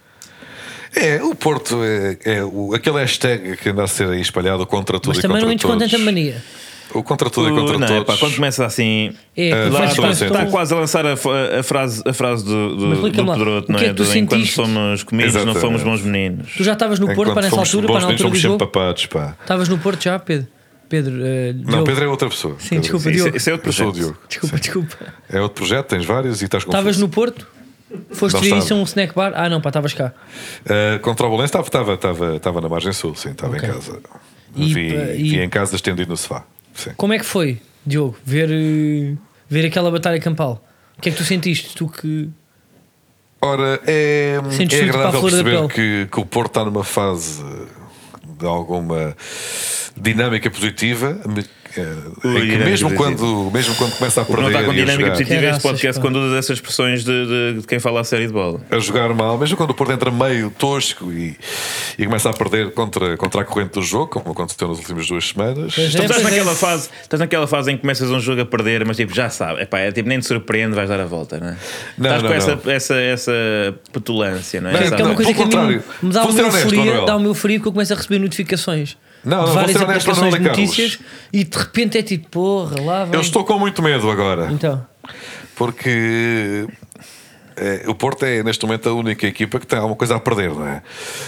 É, 0.94 1.22
o 1.22 1.34
Porto 1.34 1.80
é, 1.82 2.18
é 2.24 2.44
o, 2.44 2.74
aquele 2.74 2.98
hashtag 2.98 3.56
que 3.56 3.68
anda 3.70 3.84
a 3.84 3.86
ser 3.86 4.08
aí 4.08 4.20
espalhado 4.20 4.66
contra 4.66 4.98
tudo 4.98 5.08
Mas 5.14 5.18
e 5.18 5.22
também 5.22 5.36
contra 5.36 5.46
não 5.46 5.52
entres 5.52 5.70
com 5.70 5.78
todos. 5.78 5.90
tanta 5.90 6.04
mania. 6.04 6.42
O 6.94 7.02
contra 7.02 7.28
tudo 7.28 7.48
e 7.50 7.52
contra 7.52 7.78
não, 7.78 7.84
é 7.86 7.88
todos. 7.88 8.04
pá, 8.14 8.16
quando 8.18 8.34
começa 8.36 8.64
assim, 8.64 9.12
É, 9.36 9.68
Lá 9.70 9.88
Sim, 9.90 9.94
sim. 9.94 10.00
o 10.00 10.10
está 10.10 10.46
quase 10.46 10.72
a 10.72 10.76
lançar 10.78 11.04
a, 11.04 11.12
a 11.12 11.62
frase, 11.62 12.02
a 12.06 12.12
frase 12.14 12.42
do, 12.46 12.76
do, 12.76 12.86
Mas 12.86 12.98
do 13.00 13.10
Pedroto, 13.12 13.68
o 13.70 13.72
não 13.72 13.78
é 13.78 13.86
é? 13.86 13.92
Do 13.92 14.02
enquanto 14.04 14.30
sentiste? 14.30 14.54
somos 14.54 15.02
comidos, 15.02 15.44
não 15.44 15.54
fomos 15.54 15.82
bons 15.82 16.00
meninos. 16.00 16.54
Tu 16.56 16.64
já 16.64 16.72
estavas 16.72 16.98
no 16.98 17.06
Porto 17.08 17.20
Enquanto 17.20 17.34
para 17.34 17.42
nessa 17.42 17.58
altura, 17.60 17.86
para 17.88 17.94
na 18.00 18.00
altura 18.06 18.16
do 18.16 18.22
somos 18.22 18.38
sempre 18.38 18.52
jogo? 18.52 18.58
papados, 18.66 19.04
pá. 19.06 19.36
Estavas 19.42 19.68
no 19.68 19.78
Porto 19.78 20.02
já, 20.02 20.18
Pedro? 20.18 20.48
Pedro, 20.88 21.14
eh, 21.22 21.54
Não. 21.66 21.84
Pedro 21.84 22.04
é 22.04 22.08
outra 22.08 22.30
pessoa. 22.30 22.56
Sim, 22.58 22.80
desculpa, 22.80 23.10
Isso, 23.10 23.22
Diogo. 23.24 23.36
isso 23.36 23.50
é 23.50 23.52
outro 23.52 23.70
o 23.70 23.74
projeto. 23.74 23.94
Diogo. 23.94 24.18
Desculpa, 24.26 24.56
desculpa. 24.58 24.96
É 25.30 25.40
outro 25.42 25.56
projeto, 25.62 25.86
tens 25.88 26.06
vários 26.06 26.40
e 26.40 26.46
estás 26.46 26.64
com 26.64 26.70
Estavas 26.70 26.96
no 26.96 27.10
Porto? 27.10 27.46
Foste 28.10 28.40
ver 28.40 28.58
isso 28.58 28.74
a 28.74 28.76
um 28.76 28.82
snack 28.84 29.14
bar? 29.14 29.32
Ah, 29.34 29.48
não, 29.48 29.60
pá, 29.60 29.70
estavas 29.70 29.92
cá. 29.94 30.12
Uh, 30.64 30.98
contra 31.00 31.26
o 31.26 31.30
Bolonense 31.30 31.56
estava, 31.56 31.94
estava, 31.94 32.36
estava, 32.36 32.60
na 32.60 32.68
margem 32.68 32.92
sul, 32.92 33.14
sim, 33.14 33.30
estava 33.30 33.56
Ok. 33.56 33.68
em 33.68 33.72
casa. 33.72 34.00
E, 34.54 34.74
vi, 34.74 34.88
e- 34.88 35.30
vi 35.30 35.40
em 35.40 35.48
casa 35.48 35.74
estendido 35.76 36.10
no 36.10 36.16
sofá. 36.16 36.44
Sim. 36.74 36.90
Como 36.96 37.12
é 37.12 37.18
que 37.18 37.24
foi, 37.24 37.60
Diogo, 37.86 38.16
ver, 38.24 38.50
eh, 38.50 39.14
ver 39.48 39.66
aquela 39.66 39.90
batalha 39.90 40.20
campal? 40.20 40.62
O 40.96 41.00
que 41.00 41.08
é 41.08 41.12
que 41.12 41.18
tu 41.18 41.24
sentiste? 41.24 41.74
Tu 41.74 41.88
que. 41.88 42.28
Ora, 43.40 43.80
é, 43.86 44.40
Sentes 44.50 44.78
é 44.80 44.82
agradável 44.82 45.20
perceber 45.22 45.68
que, 45.68 46.08
que 46.10 46.20
o 46.20 46.26
Porto 46.26 46.48
está 46.50 46.64
numa 46.64 46.82
fase 46.82 47.42
de 48.38 48.46
alguma 48.46 49.16
dinâmica 49.96 50.50
positiva. 50.50 51.18
Eh, 51.76 51.80
em 51.80 52.20
que 52.22 52.40
dinâmica 52.40 52.64
mesmo, 52.64 52.94
quando, 52.94 53.50
mesmo 53.52 53.74
quando 53.76 53.96
começa 53.96 54.22
a 54.22 54.24
que 54.24 54.30
perder 54.32 54.42
não 54.42 54.50
está 54.50 54.64
com 54.64 54.70
a 54.70 54.74
dinâmica 54.74 55.10
positiva 55.10 55.44
é 55.44 55.50
este 55.50 55.62
podcast 55.62 56.00
com 56.00 56.12
todas 56.12 56.32
essas 56.34 56.56
expressões 56.56 57.04
de, 57.04 57.26
de- 57.26 57.60
de 57.60 57.66
quem 57.66 57.78
fala 57.78 58.00
a 58.00 58.04
série 58.04 58.26
de 58.26 58.32
bola. 58.32 58.60
a 58.70 58.78
jogar 58.78 59.12
mal, 59.14 59.36
mesmo 59.38 59.56
quando 59.56 59.70
o 59.70 59.74
Porto 59.74 59.92
entra 59.92 60.10
meio 60.10 60.50
tosco 60.50 61.12
e, 61.12 61.36
e 61.98 62.04
começa 62.06 62.30
a 62.30 62.32
perder 62.32 62.72
contra, 62.72 63.16
contra 63.16 63.42
a 63.42 63.44
corrente 63.44 63.72
do 63.72 63.82
jogo, 63.82 64.08
como 64.08 64.30
aconteceu 64.32 64.68
nas 64.68 64.78
últimas 64.78 65.06
duas 65.06 65.28
semanas. 65.28 65.74
Pois 65.74 65.94
é, 65.94 65.98
estás 66.00 66.10
pois 66.12 66.22
naquela, 66.22 66.52
é. 66.52 66.54
fase, 66.54 66.90
estás 67.02 67.20
naquela 67.20 67.46
fase 67.46 67.70
em 67.72 67.76
que 67.76 67.80
começas 67.82 68.10
um 68.10 68.20
jogo 68.20 68.40
a 68.40 68.46
perder, 68.46 68.84
mas 68.84 68.96
tipo, 68.96 69.14
já 69.14 69.28
sabe, 69.30 69.62
epá, 69.62 69.78
é, 69.80 69.92
tipo, 69.92 70.08
nem 70.08 70.18
te 70.18 70.26
surpreende, 70.26 70.74
vais 70.74 70.88
dar 70.88 71.00
a 71.00 71.06
volta, 71.06 71.38
não 71.38 71.48
é? 71.48 71.56
Não, 71.96 72.16
estás 72.16 72.22
não, 72.22 72.30
com 72.30 72.36
essa, 72.36 72.60
não. 72.64 72.72
essa, 72.72 72.94
essa 72.96 73.32
petulância, 73.92 74.60
não 74.60 74.70
é? 74.70 74.72
Não, 74.72 74.96
que 74.96 75.02
é 75.02 75.04
uma 75.04 75.14
coisa 75.14 75.34
que 75.34 75.42
a 75.42 75.44
mim 75.46 75.50
contrário. 75.52 75.84
me 76.02 76.12
dá 76.12 76.24
uma 76.24 76.40
euforia, 76.40 77.04
dá 77.04 77.16
uma 77.16 77.26
euforia 77.28 77.58
porque 77.58 77.68
eu 77.68 77.72
começo 77.72 77.92
a 77.92 77.96
receber 77.96 78.18
notificações 78.18 78.96
Não, 79.24 79.46
não, 79.46 79.52
várias 79.52 79.76
aplicações 79.80 80.34
de 80.34 80.40
notícias 80.40 80.98
e 81.32 81.44
de 81.44 81.58
repente 81.58 81.98
é 81.98 82.02
tipo, 82.02 82.28
porra, 82.28 82.80
lá 82.80 83.04
vai. 83.04 83.16
Eu 83.16 83.20
estou 83.20 83.44
com 83.44 83.58
muito 83.58 83.82
medo 83.82 84.10
agora. 84.10 84.48
Então, 84.52 84.84
porque 85.56 86.66
eh, 87.56 87.82
o 87.88 87.94
Porto 87.94 88.24
é 88.24 88.42
neste 88.42 88.64
momento 88.64 88.88
a 88.88 88.92
única 88.94 89.26
equipa 89.26 89.58
que 89.58 89.66
tem 89.66 89.78
alguma 89.78 89.96
coisa 89.96 90.16
a 90.16 90.20
perder, 90.20 90.50
não 90.50 90.66
é? 90.66 90.82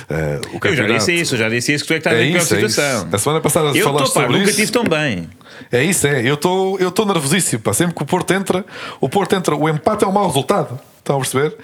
Eh, 0.08 0.40
o 0.54 0.66
Eu 0.66 0.76
já 0.76 0.86
disse 0.86 1.12
isso, 1.12 1.34
eu 1.34 1.38
já 1.38 1.48
disse 1.48 1.72
isso 1.74 1.84
que 1.84 1.88
tu 1.88 1.94
é 1.94 2.00
que 2.00 2.08
estás 2.08 2.16
É 2.16 2.24
na 2.24 2.30
pior 2.30 2.38
é 2.38 2.42
isso. 2.42 2.54
situação. 2.68 3.08
A 3.12 3.18
semana 3.18 3.40
passada 3.40 3.76
eu 3.76 3.84
falaste 3.84 4.14
pá, 4.14 4.20
sobre 4.22 4.38
nunca 4.38 4.50
isso. 4.50 4.58
tive 4.60 4.72
tão 4.72 4.84
bem. 4.84 5.28
É 5.72 5.82
isso, 5.82 6.06
é. 6.06 6.22
Eu 6.22 6.34
estou 6.34 6.78
eu 6.78 6.88
estou 6.88 7.04
nervosíssimo. 7.04 7.60
Pá. 7.62 7.72
Sempre 7.74 7.94
que 7.96 8.02
o 8.02 8.06
Porto 8.06 8.32
entra, 8.32 8.64
o 9.00 9.08
Porto 9.08 9.34
entra, 9.34 9.56
o 9.56 9.68
empate 9.68 10.04
é 10.04 10.06
um 10.06 10.12
mau 10.12 10.26
resultado. 10.26 10.78
Estão 11.00 11.16
a 11.16 11.18
perceber? 11.18 11.56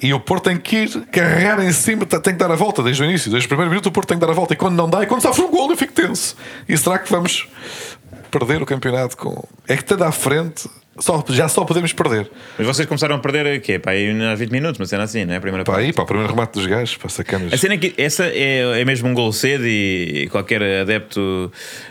E 0.00 0.14
o 0.14 0.20
Porto 0.20 0.44
tem 0.44 0.56
que 0.56 0.76
ir 0.84 1.06
carregar 1.06 1.60
em 1.62 1.72
cima, 1.72 2.06
tem 2.06 2.20
que 2.20 2.38
dar 2.38 2.50
a 2.50 2.54
volta 2.54 2.82
desde 2.82 3.02
o 3.02 3.04
início, 3.04 3.30
desde 3.30 3.46
o 3.46 3.48
primeiro 3.48 3.70
minuto. 3.70 3.86
O 3.86 3.92
Porto 3.92 4.08
tem 4.08 4.18
que 4.18 4.24
dar 4.24 4.30
a 4.30 4.34
volta. 4.34 4.54
E 4.54 4.56
quando 4.56 4.76
não 4.76 4.88
dá, 4.88 5.02
e 5.02 5.06
quando 5.06 5.20
sofre 5.20 5.42
um 5.42 5.50
gol, 5.50 5.70
eu 5.70 5.76
fico 5.76 5.92
tenso. 5.92 6.36
E 6.68 6.76
será 6.76 6.98
que 6.98 7.10
vamos 7.10 7.48
perder 8.30 8.62
o 8.62 8.66
campeonato 8.66 9.16
com. 9.16 9.44
É 9.66 9.76
que 9.76 9.82
estando 9.82 10.04
à 10.04 10.12
frente, 10.12 10.68
só, 10.98 11.24
já 11.28 11.48
só 11.48 11.64
podemos 11.64 11.92
perder. 11.92 12.30
Mas 12.58 12.66
vocês 12.66 12.86
começaram 12.86 13.16
a 13.16 13.18
perder 13.18 13.58
o 13.58 13.60
quê? 13.60 13.78
Pá, 13.78 13.92
aí 13.92 14.10
há 14.22 14.34
20 14.34 14.50
minutos, 14.50 14.78
mas 14.78 14.88
cena 14.88 15.04
assim, 15.04 15.24
não 15.24 15.34
é? 15.34 15.36
A 15.36 15.40
primeira 15.40 15.64
Pá, 15.64 15.72
parte. 15.72 15.86
aí, 15.86 15.92
pá, 15.92 16.02
o 16.02 16.06
primeiro 16.06 16.30
remate 16.30 16.52
dos 16.54 16.66
gajos, 16.66 16.96
pá, 16.96 17.08
sacanas. 17.08 17.52
A 17.52 17.56
cena 17.56 17.74
é 17.74 17.78
que 17.78 17.94
essa 17.96 18.24
é, 18.26 18.80
é 18.80 18.84
mesmo 18.84 19.08
um 19.08 19.14
gol 19.14 19.32
cedo 19.32 19.66
e 19.66 20.28
qualquer 20.30 20.62
adepto 20.62 21.50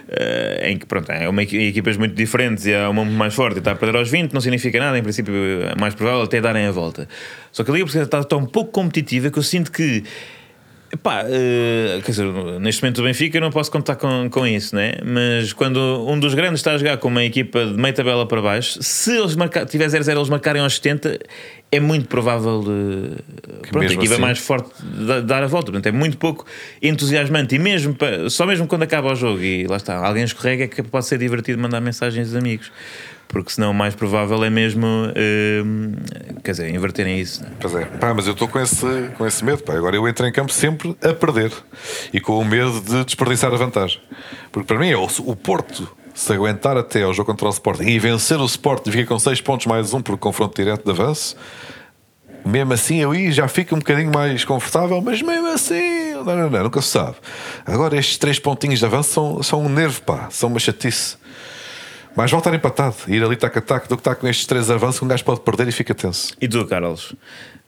eh, 0.09 0.69
em 0.71 0.77
que 0.77 0.85
pronto, 0.85 1.11
é 1.11 1.27
uma 1.27 1.43
equi- 1.43 1.67
equipas 1.67 1.97
muito 1.97 2.15
diferentes 2.15 2.65
e 2.65 2.73
há 2.75 2.89
uma 2.89 3.03
muito 3.05 3.17
mais 3.17 3.33
forte 3.33 3.55
e 3.57 3.59
está 3.59 3.71
a 3.71 3.75
perder 3.75 3.97
aos 3.97 4.09
20 4.09 4.33
não 4.33 4.41
significa 4.41 4.79
nada, 4.79 4.97
em 4.97 5.03
princípio 5.03 5.33
é 5.71 5.79
mais 5.79 5.93
provável 5.95 6.21
até 6.23 6.39
darem 6.41 6.65
a 6.67 6.71
volta. 6.71 7.07
Só 7.51 7.63
que 7.63 7.71
a 7.71 7.73
Liga 7.73 7.85
Portuguesa 7.85 8.05
está 8.07 8.23
tão 8.23 8.45
pouco 8.45 8.71
competitiva 8.71 9.29
que 9.31 9.39
eu 9.39 9.43
sinto 9.43 9.71
que 9.71 10.03
Epá, 10.97 11.23
eh, 11.27 11.99
quer 12.03 12.10
dizer, 12.12 12.25
neste 12.60 12.81
momento 12.81 12.95
do 12.97 13.03
Benfica 13.03 13.38
eu 13.38 13.41
não 13.41 13.51
posso 13.51 13.69
contar 13.71 13.95
com, 13.97 14.27
com 14.31 14.47
isso, 14.47 14.75
né? 14.75 14.93
mas 15.05 15.53
quando 15.53 15.77
um 16.07 16.19
dos 16.19 16.33
grandes 16.33 16.60
está 16.60 16.71
a 16.73 16.77
jogar 16.77 16.97
com 16.97 17.07
uma 17.07 17.23
equipa 17.23 17.65
de 17.65 17.73
meia 17.73 17.93
tabela 17.93 18.25
para 18.27 18.41
baixo, 18.41 18.81
se 18.81 19.15
eles 19.15 19.36
marcar, 19.36 19.65
tiver 19.67 19.88
0-0 19.88 20.17
eles 20.17 20.27
marcarem 20.29 20.62
aos 20.62 20.75
70, 20.75 21.19
é 21.71 21.79
muito 21.79 22.07
provável 22.07 22.62
de, 22.62 23.69
pronto, 23.69 23.83
a 23.83 23.86
equipa 23.93 24.13
assim- 24.13 24.21
mais 24.21 24.39
forte 24.39 24.69
da- 24.81 25.19
dar 25.21 25.43
a 25.43 25.47
volta. 25.47 25.71
Portanto, 25.71 25.86
é 25.86 25.91
muito 25.91 26.17
pouco 26.17 26.45
entusiasmante 26.81 27.53
e 27.55 27.60
mesmo 27.60 27.93
pa- 27.93 28.27
só 28.29 28.45
mesmo 28.47 28.65
quando 28.65 28.83
acaba 28.83 29.12
o 29.12 29.15
jogo 29.15 29.41
e 29.41 29.67
lá 29.67 29.77
está, 29.77 29.97
alguém 29.97 30.23
escorrega 30.23 30.63
é 30.63 30.67
que 30.67 30.81
pode 30.81 31.05
ser 31.05 31.19
divertido 31.19 31.62
mandar 31.62 31.79
mensagens 31.79 32.27
aos 32.33 32.36
amigos. 32.36 32.71
Porque 33.27 33.51
senão 33.51 33.71
o 33.71 33.73
mais 33.73 33.93
provável 33.93 34.43
é 34.43 34.49
mesmo 34.49 34.87
eh, 35.15 35.61
quer 36.43 36.51
dizer, 36.51 36.73
inverterem 36.73 37.19
isso. 37.19 37.43
né? 37.43 37.49
Pois 37.59 37.75
é, 37.75 37.85
pá, 37.85 38.13
mas 38.13 38.25
eu 38.25 38.33
estou 38.33 38.47
com 38.47 38.59
esse, 38.59 38.85
com 39.17 39.25
esse 39.25 39.43
medo. 39.43 39.63
Pá. 39.63 39.73
Agora 39.73 39.95
eu 39.95 40.07
entro 40.07 40.25
em 40.25 40.31
campo 40.31 40.51
sempre 40.51 40.95
a 41.03 41.13
perder 41.13 41.51
e 42.13 42.21
com 42.21 42.39
o 42.39 42.45
medo 42.45 42.79
de 42.79 43.03
desperdiçar 43.03 43.53
a 43.53 43.57
vantagem. 43.57 43.99
Porque 44.51 44.65
para 44.65 44.79
mim 44.79 44.89
é 44.89 44.97
o, 44.97 45.07
o 45.25 45.35
Porto 45.35 45.89
se 46.13 46.33
aguentar 46.33 46.75
até 46.77 47.03
ao 47.03 47.13
jogo 47.13 47.29
contra 47.29 47.47
o 47.47 47.51
Sporting 47.51 47.83
e 47.83 47.99
vencer 47.99 48.39
o 48.39 48.45
Sporting, 48.45 48.91
fica 48.91 49.05
com 49.05 49.19
6 49.19 49.39
pontos 49.41 49.67
mais 49.67 49.93
um 49.93 50.01
por 50.01 50.17
confronto 50.17 50.55
direto 50.59 50.83
de 50.83 50.89
avanço. 50.89 51.35
Mesmo 52.43 52.73
assim, 52.73 52.97
eu 52.97 53.13
já 53.31 53.47
fico 53.47 53.75
um 53.75 53.79
bocadinho 53.79 54.11
mais 54.11 54.45
confortável, 54.45 55.01
mas 55.01 55.21
mesmo 55.21 55.47
assim, 55.47 56.13
não, 56.13 56.23
não, 56.23 56.49
não, 56.49 56.63
nunca 56.63 56.81
se 56.81 56.87
sabe. 56.87 57.17
Agora, 57.65 57.97
estes 57.97 58.17
três 58.17 58.39
pontinhos 58.39 58.79
de 58.79 58.85
avanço 58.85 59.11
são, 59.11 59.43
são 59.43 59.65
um 59.65 59.69
nervo, 59.69 60.01
pá, 60.01 60.27
são 60.31 60.49
uma 60.49 60.59
chatice. 60.59 61.17
Mais 62.17 62.32
vale 62.32 62.41
estar 62.41 62.53
empatado, 62.56 62.95
ir 63.08 63.23
ali 63.23 63.36
tac 63.36 63.56
a 63.58 63.62
tac, 63.62 63.88
do 63.88 63.95
que 63.95 64.01
estar 64.01 64.15
com 64.15 64.27
estes 64.27 64.47
três 64.47 64.71
avanços, 64.71 64.97
que 64.99 65.06
um 65.06 65.08
gajo 65.08 65.23
pode 65.23 65.41
perder 65.41 65.67
e 65.67 65.71
fica 65.71 65.93
tenso. 65.93 66.34
E 66.41 66.47
tu, 66.47 66.65
Carlos? 66.65 67.13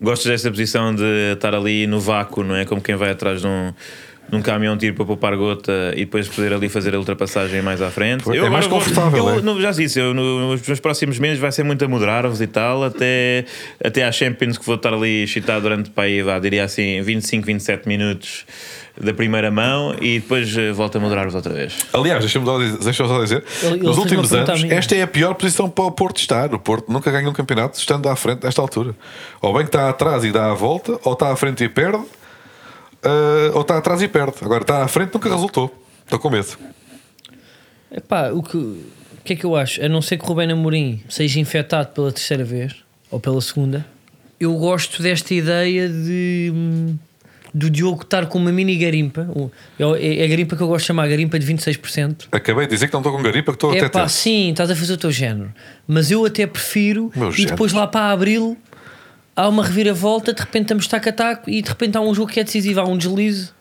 Gostas 0.02 0.26
desta 0.32 0.50
posição 0.50 0.94
de 0.96 1.34
estar 1.34 1.54
ali 1.54 1.86
no 1.86 2.00
vácuo, 2.00 2.44
não 2.44 2.56
é? 2.56 2.66
Como 2.66 2.82
quem 2.82 2.96
vai 2.96 3.12
atrás 3.12 3.42
de 3.42 3.48
um, 3.48 3.72
de 4.28 4.36
um 4.36 4.42
caminhão 4.42 4.76
tiro 4.76 4.96
para 4.96 5.06
poupar 5.06 5.36
gota 5.38 5.92
e 5.94 6.00
depois 6.00 6.28
poder 6.28 6.52
ali 6.54 6.68
fazer 6.68 6.96
a 6.96 6.98
ultrapassagem 6.98 7.62
mais 7.62 7.80
à 7.80 7.92
frente? 7.92 8.28
É 8.28 8.38
agora 8.38 8.50
mais 8.50 8.66
vou- 8.66 8.80
confortável, 8.80 9.30
eu, 9.30 9.58
é? 9.58 9.62
já 9.62 9.72
disse, 9.72 10.00
eu, 10.00 10.14
no- 10.16 10.52
nos 10.54 10.66
meus 10.68 10.80
próximos 10.80 11.20
meses 11.20 11.38
vai 11.38 11.52
ser 11.52 11.64
muito 11.64 11.86
a 11.86 11.88
moderar-vos 11.88 12.42
e 12.42 12.48
tal, 12.48 12.84
até, 12.84 13.46
até 13.84 14.04
à 14.04 14.12
Champions 14.12 14.58
que 14.58 14.66
vou 14.66 14.76
estar 14.76 14.92
ali 14.94 15.28
chitado 15.28 15.62
durante, 15.62 15.92
pá, 15.92 16.04
aí, 16.04 16.24
vá, 16.24 16.40
diria 16.40 16.64
assim, 16.64 17.02
25, 17.04 17.46
27 17.46 17.88
minutos 17.88 18.46
da 19.00 19.14
primeira 19.14 19.50
mão 19.50 19.96
e 20.02 20.20
depois 20.20 20.56
eh, 20.58 20.72
volto 20.72 20.98
a 20.98 21.00
moderar-vos 21.02 21.34
outra 21.36 21.54
vez. 21.54 21.74
Aliás, 21.94 22.20
deixa-me 22.20 22.46
só 22.46 22.58
dizer, 22.60 22.78
deixa 22.80 23.08
só 23.08 23.24
dizer 23.24 23.44
Ele- 23.64 23.74
ele 23.76 23.84
nos 23.84 23.98
últimos 23.98 24.34
anos, 24.34 24.64
esta 24.66 24.96
é 24.96 25.02
a 25.04 25.08
pior 25.08 25.34
posição 25.36 25.70
para 25.70 25.86
o 25.86 25.92
Porto 25.92 26.18
estar. 26.18 26.54
O 26.54 26.60
Porto 26.60 26.92
nunca 26.92 27.10
ganha 27.12 27.30
um 27.30 27.34
campeonato 27.34 27.78
estando 27.80 28.10
à 28.10 28.16
frente 28.16 28.44
nesta 28.44 28.62
altura. 28.62 28.94
Ou 29.42 29.54
bem 29.54 29.64
que 29.64 29.70
está 29.70 29.90
atrás 29.90 30.24
e 30.26 30.32
dá 30.32 30.52
a 30.52 30.54
volta, 30.54 31.00
ou 31.04 31.14
está 31.14 31.32
à 31.32 31.36
frente 31.36 31.64
e 31.64 31.70
perde, 31.70 32.04
ah, 33.04 33.52
ou 33.54 33.62
está 33.62 33.78
atrás 33.78 34.02
e 34.02 34.08
perde. 34.08 34.34
Agora 34.42 34.62
está 34.64 34.84
à 34.84 34.88
frente 34.88 35.14
nunca 35.14 35.30
resultou. 35.30 35.74
Estou 36.04 36.20
com 36.20 36.30
medo. 36.30 36.58
epá, 37.92 38.32
o 38.32 38.42
que, 38.44 38.58
o 38.58 38.84
que 39.24 39.34
é 39.34 39.36
que 39.36 39.46
eu 39.46 39.56
acho? 39.56 39.84
A 39.84 39.88
não 39.90 40.02
ser 40.02 40.18
que 40.18 40.24
o 40.24 40.28
Rubén 40.28 40.52
Amorim 40.52 41.02
seja 41.08 41.40
infectado 41.40 41.90
pela 41.94 42.12
terceira 42.12 42.44
vez 42.44 42.76
ou 43.12 43.20
pela 43.20 43.40
segunda, 43.42 43.86
eu 44.40 44.54
gosto 44.56 45.02
desta 45.02 45.34
ideia 45.34 45.88
de. 45.88 46.94
Do 47.54 47.70
Diogo 47.70 48.04
estar 48.04 48.28
com 48.28 48.38
uma 48.38 48.52
mini 48.52 48.78
garimpa, 48.78 49.28
é 50.00 50.22
é 50.22 50.24
a 50.24 50.28
garimpa 50.28 50.56
que 50.56 50.62
eu 50.62 50.68
gosto 50.68 50.82
de 50.84 50.88
chamar 50.88 51.08
garimpa 51.08 51.40
de 51.40 51.52
26%. 51.52 52.28
Acabei 52.32 52.68
de 52.68 52.74
dizer 52.74 52.88
que 52.88 52.94
não 52.94 53.00
estou 53.00 53.12
com 53.12 53.24
garipa, 53.24 53.52
que 53.52 53.56
estou 53.56 53.74
É 53.74 53.80
até 53.80 53.90
pá, 53.90 54.02
tenso. 54.02 54.16
sim, 54.16 54.52
estás 54.52 54.70
a 54.70 54.76
fazer 54.76 54.94
o 54.94 54.98
teu 54.98 55.12
género. 55.12 55.52
Mas 55.88 56.12
eu 56.12 56.26
até 56.26 56.46
prefiro. 56.46 57.12
Meu 57.16 57.32
e 57.32 57.46
depois 57.46 57.72
género. 57.72 57.86
lá 57.86 57.88
para 57.88 58.12
abril 58.12 58.58
há 59.36 59.48
uma 59.48 59.64
reviravolta, 59.64 60.34
de 60.34 60.42
repente 60.42 60.64
estamos 60.64 60.86
taco 60.88 61.08
a 61.10 61.12
taco 61.14 61.50
e 61.50 61.62
de 61.62 61.70
repente 61.70 61.98
há 61.98 62.02
um 62.02 62.14
jogo 62.14 62.30
que 62.32 62.40
é 62.40 62.44
decisivo, 62.44 62.82
há 62.82 62.86
um 62.86 62.98
deslize. 62.98 63.52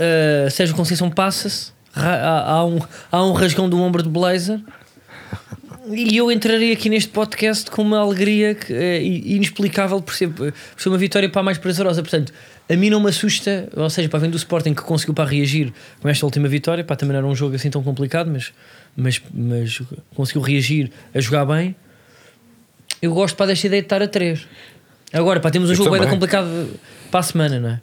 Uh, 0.00 0.50
Sérgio 0.50 0.74
Conceição 0.76 1.10
passa-se, 1.10 1.72
há, 1.94 2.52
há 2.52 2.64
um, 2.64 2.78
há 3.10 3.24
um 3.24 3.32
rasgão 3.32 3.68
do 3.68 3.80
ombro 3.80 4.02
de 4.02 4.08
Blazer. 4.08 4.60
E 5.90 6.16
eu 6.16 6.30
entrarei 6.30 6.72
aqui 6.72 6.88
neste 6.88 7.10
podcast 7.10 7.70
com 7.70 7.82
uma 7.82 7.98
alegria 7.98 8.54
que, 8.54 8.72
é 8.72 9.02
inexplicável 9.02 10.00
por 10.02 10.14
ser, 10.14 10.28
por 10.28 10.52
ser 10.76 10.88
uma 10.88 10.98
vitória 10.98 11.28
para 11.28 11.40
a 11.40 11.44
mais 11.44 11.58
prazerosa. 11.58 12.02
Portanto, 12.02 12.32
a 12.68 12.76
mim 12.76 12.90
não 12.90 13.00
me 13.00 13.08
assusta, 13.08 13.68
ou 13.74 13.88
seja, 13.88 14.08
para 14.08 14.18
vendo 14.18 14.32
do 14.32 14.36
Sporting 14.36 14.74
que 14.74 14.82
conseguiu 14.82 15.14
para 15.14 15.28
reagir 15.28 15.72
com 16.00 16.08
esta 16.08 16.26
última 16.26 16.48
vitória, 16.48 16.84
para 16.84 16.96
também 16.96 17.12
não 17.12 17.20
era 17.20 17.26
um 17.26 17.34
jogo 17.34 17.54
assim 17.54 17.70
tão 17.70 17.82
complicado, 17.82 18.30
mas, 18.30 18.52
mas, 18.96 19.22
mas 19.32 19.82
conseguiu 20.14 20.42
reagir 20.42 20.90
a 21.14 21.20
jogar 21.20 21.46
bem. 21.46 21.74
Eu 23.00 23.14
gosto 23.14 23.36
para 23.36 23.46
desta 23.46 23.66
ideia 23.66 23.82
de 23.82 23.86
estar 23.86 24.02
a 24.02 24.08
3. 24.08 24.46
Agora, 25.12 25.40
pá, 25.40 25.50
temos 25.50 25.70
um 25.70 25.72
Eu 25.72 25.76
jogo 25.76 25.94
ainda 25.94 26.08
complicado 26.08 26.48
para 27.10 27.20
a 27.20 27.22
semana, 27.22 27.58
não 27.58 27.70
é? 27.70 27.80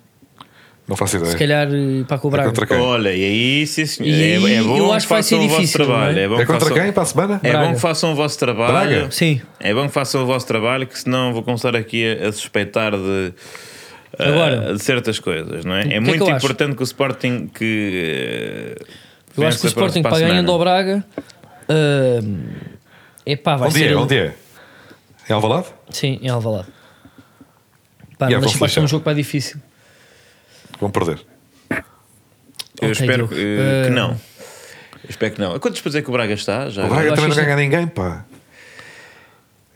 Não 0.88 0.96
faço 0.96 1.18
ideia. 1.18 1.32
Se 1.32 1.38
calhar 1.38 1.68
eh, 1.72 2.04
para 2.08 2.20
com 2.20 2.28
o 2.28 2.30
É 2.30 2.34
Braga. 2.34 2.50
contra 2.50 2.68
quem? 2.68 2.78
Olha, 2.78 3.10
e 3.12 3.24
aí, 3.26 3.66
sim, 3.68 3.86
senhor. 3.88 4.08
E 4.10 4.14
é, 4.34 4.36
aí, 4.38 4.54
é 4.56 4.62
bom 4.62 4.78
eu 4.78 4.94
acho 4.94 5.08
que 5.08 5.14
vai 5.14 5.24
façam 5.24 5.40
ser 5.40 5.46
o 5.46 5.48
vosso 5.50 5.62
difícil, 5.62 5.86
trabalho. 5.86 6.20
é? 6.20 6.24
É, 6.24 6.28
bom 6.28 6.36
É 6.36 6.40
que 6.40 6.46
contra 6.46 6.60
façam- 6.70 6.84
quem 6.84 6.94
para 6.94 7.04
a 7.04 7.06
semana? 7.08 7.40
É 7.44 7.50
Braga. 7.52 7.68
bom 7.68 7.74
que 7.74 7.80
façam 7.82 8.12
o 8.12 8.16
vosso 8.16 8.38
trabalho. 8.40 8.72
Braga? 9.00 9.12
Sim. 9.12 9.42
É 9.60 9.74
bom 9.74 9.88
que 9.88 9.94
façam 9.94 10.22
o 10.24 10.26
vosso 10.28 10.46
trabalho, 10.46 10.86
que 10.86 11.00
senão 11.00 11.34
vou 11.34 11.42
começar 11.42 11.76
aqui 11.76 12.04
a, 12.22 12.28
a 12.28 12.32
suspeitar 12.32 12.92
de, 12.92 13.34
ah, 14.20 14.28
Agora. 14.28 14.74
de 14.76 14.84
certas 14.84 15.18
coisas, 15.18 15.66
não 15.66 15.76
é? 15.76 15.84
que 15.88 15.94
É 15.94 15.96
é 15.96 16.00
muito 16.00 16.24
que 16.24 16.30
eu 16.30 16.36
acho? 16.36 16.46
importante 16.46 16.76
que 16.76 16.84
o 16.84 16.86
Sporting 16.86 17.48
que. 17.48 18.76
eh, 18.80 18.86
Eu 19.38 19.48
acho 19.48 19.60
que 19.60 19.66
o 19.66 19.70
Sporting 19.70 20.04
para 20.04 20.12
para 20.12 20.20
ganhando 20.28 20.52
ao 20.52 20.60
Braga. 20.60 21.04
é 23.26 23.36
pá, 23.36 23.56
vai 23.56 23.70
Onde 23.70 23.80
ser. 23.80 23.92
é? 23.92 23.96
Onde 23.96 24.18
é? 24.18 24.34
Em 25.28 25.34
Alvalade? 25.34 25.66
Sim, 25.90 26.20
em 26.22 26.30
Alvalade. 26.30 26.68
Pá, 28.20 28.30
E 28.30 28.36
a 28.36 28.40
mas 28.40 28.46
vai 28.46 28.50
ser 28.52 28.56
um 28.58 28.60
Conselhão? 28.60 28.88
jogo 28.88 29.04
para 29.04 29.14
difícil. 29.14 29.60
Vão 30.80 30.90
perder. 30.92 31.20
Eu 31.70 32.90
Ok, 32.90 32.92
espero 32.92 33.28
que, 33.28 33.36
eh, 33.36 33.84
que 33.88 33.90
não. 33.94 34.12
Eu 34.12 35.10
espero 35.10 35.34
que 35.34 35.40
não. 35.42 35.56
A 35.56 35.60
quantos 35.60 35.80
pontos 35.82 35.96
é 35.96 36.02
que 36.02 36.10
o 36.10 36.14
Braga 36.14 36.34
está? 36.34 36.70
Já 36.70 36.86
O 36.86 36.90
Braga 36.90 37.14
acho 37.14 37.16
também 37.16 37.30
não 37.30 37.36
que 37.36 37.42
ganha 37.44 37.56
ninguém, 37.56 37.88
pá. 37.88 38.26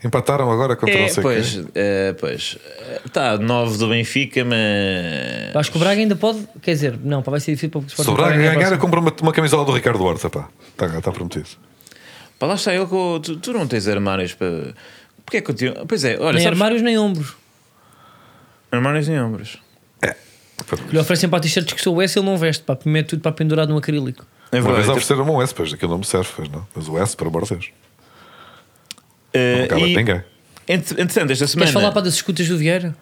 Empataram 0.03 0.49
agora 0.49 0.75
contra 0.77 0.95
não 0.97 1.05
É, 1.05 1.09
sei 1.09 1.21
pois, 1.21 1.51
quem. 1.51 1.67
é, 1.75 2.13
pois. 2.13 2.57
Está 3.05 3.37
9 3.37 3.77
do 3.77 3.87
Benfica, 3.89 4.43
mas. 4.45 5.55
Acho 5.55 5.71
que 5.71 5.77
o 5.77 5.79
Braga 5.79 5.99
ainda 5.99 6.15
pode. 6.15 6.47
Quer 6.61 6.71
dizer, 6.71 6.97
não, 7.03 7.21
pá, 7.21 7.31
vai 7.31 7.39
ser 7.41 7.51
difícil 7.51 7.69
para 7.69 7.79
o 7.79 7.83
Sporting. 7.85 8.03
Se 8.03 8.09
o 8.13 8.15
Braga 8.15 8.37
ganhar 8.37 8.51
a 8.51 8.55
ganhar, 8.55 8.71
eu 8.71 8.77
compro 8.77 8.99
uma, 9.01 9.13
uma 9.21 9.33
camisola 9.33 9.65
do 9.65 9.71
Ricardo 9.73 10.01
Horta, 10.03 10.29
pá. 10.29 10.47
Está 10.69 11.01
tá 11.01 11.11
prometido. 11.11 11.47
Pá, 12.37 12.47
lá 12.47 12.55
está 12.55 12.73
eu 12.73 12.87
com. 12.87 13.19
Tu, 13.21 13.35
tu 13.37 13.51
não 13.53 13.67
tens 13.67 13.87
armários 13.89 14.33
para. 14.33 14.73
Porquê 15.25 15.37
é 15.37 15.41
que 15.41 15.47
continua? 15.47 15.85
Pois 15.85 16.03
é, 16.05 16.17
olha, 16.17 16.33
Nem 16.33 16.43
sabes, 16.43 16.45
armários 16.59 16.81
nem 16.81 16.97
ombros. 16.97 17.35
armários 18.71 19.07
em 19.09 19.19
ombros. 19.19 19.57
É. 20.01 20.15
Lhe 20.91 20.99
oferecem 20.99 21.29
para 21.29 21.39
t-shirts 21.39 21.73
que 21.73 21.81
sou 21.81 21.95
o 21.95 22.01
S, 22.01 22.17
ele 22.17 22.25
não 22.25 22.37
veste, 22.37 22.63
pá, 22.63 22.77
mete 22.85 23.07
tudo 23.09 23.21
para 23.21 23.31
pendurar 23.31 23.67
num 23.67 23.77
acrílico. 23.77 24.25
É 24.51 24.55
Uma 24.57 24.63
vez 24.63 24.75
verdade. 24.77 24.89
ofereceram-me 24.91 25.31
um 25.31 25.41
S, 25.41 25.53
pois 25.53 25.73
aquilo 25.73 25.91
não 25.91 25.99
me 25.99 26.05
serve, 26.05 26.29
pois 26.35 26.49
não. 26.49 26.67
Mas 26.75 26.87
o 26.87 26.97
S, 26.97 27.15
para 27.15 27.27
amor 27.27 27.43
de 27.43 27.49
Deus. 27.49 27.69
Eh, 29.33 29.57
Não 29.57 29.63
acaba 29.65 29.81
de 29.85 29.91
e, 29.91 29.95
ninguém. 29.95 30.23
ent- 30.67 30.91
Entretanto, 30.91 31.31
esta 31.31 31.47
semana. 31.47 31.65
Queres 31.67 31.71
falar 31.81 31.91
para 31.91 32.01
das 32.03 32.15
escutas 32.15 32.47
do 32.47 32.57
Vieira? 32.57 32.95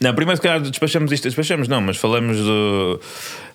Não, 0.00 0.14
primeiro, 0.14 0.36
se 0.36 0.42
calhar, 0.42 0.60
despachamos 0.60 1.10
isto. 1.12 1.24
Despachamos, 1.24 1.68
não, 1.68 1.80
mas 1.80 1.96
falamos 1.96 2.36
do, 2.38 3.00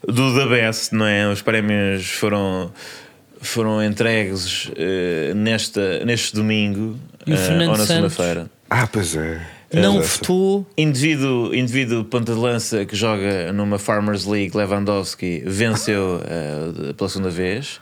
do 0.08 0.36
The 0.36 0.48
Best, 0.48 0.94
não 0.94 1.06
é? 1.06 1.28
Os 1.32 1.42
prémios 1.42 2.08
foram, 2.12 2.72
foram 3.40 3.84
entregues 3.84 4.72
eh, 4.76 5.34
nesta, 5.36 6.04
neste 6.06 6.36
domingo 6.36 7.00
E 7.26 7.32
o 7.32 7.36
eh, 7.36 7.38
Fernando 7.38 7.72
ou 7.72 7.78
na 7.78 7.86
segunda-feira. 7.86 8.50
Ah, 8.70 8.88
pois 8.88 9.16
é. 9.16 9.42
Não 9.74 9.96
É, 9.96 10.00
essa. 10.00 10.18
votou. 10.20 10.66
Indivíduo, 10.78 11.54
indivíduo 11.56 12.04
ponta 12.04 12.34
de 12.34 12.40
lança 12.40 12.86
que 12.86 12.96
joga 12.96 13.52
numa 13.54 13.78
Farmers 13.80 14.26
League, 14.26 14.56
Lewandowski, 14.56 15.44
venceu 15.46 16.22
eh, 16.26 16.94
pela 16.94 17.10
segunda 17.10 17.30
vez. 17.30 17.80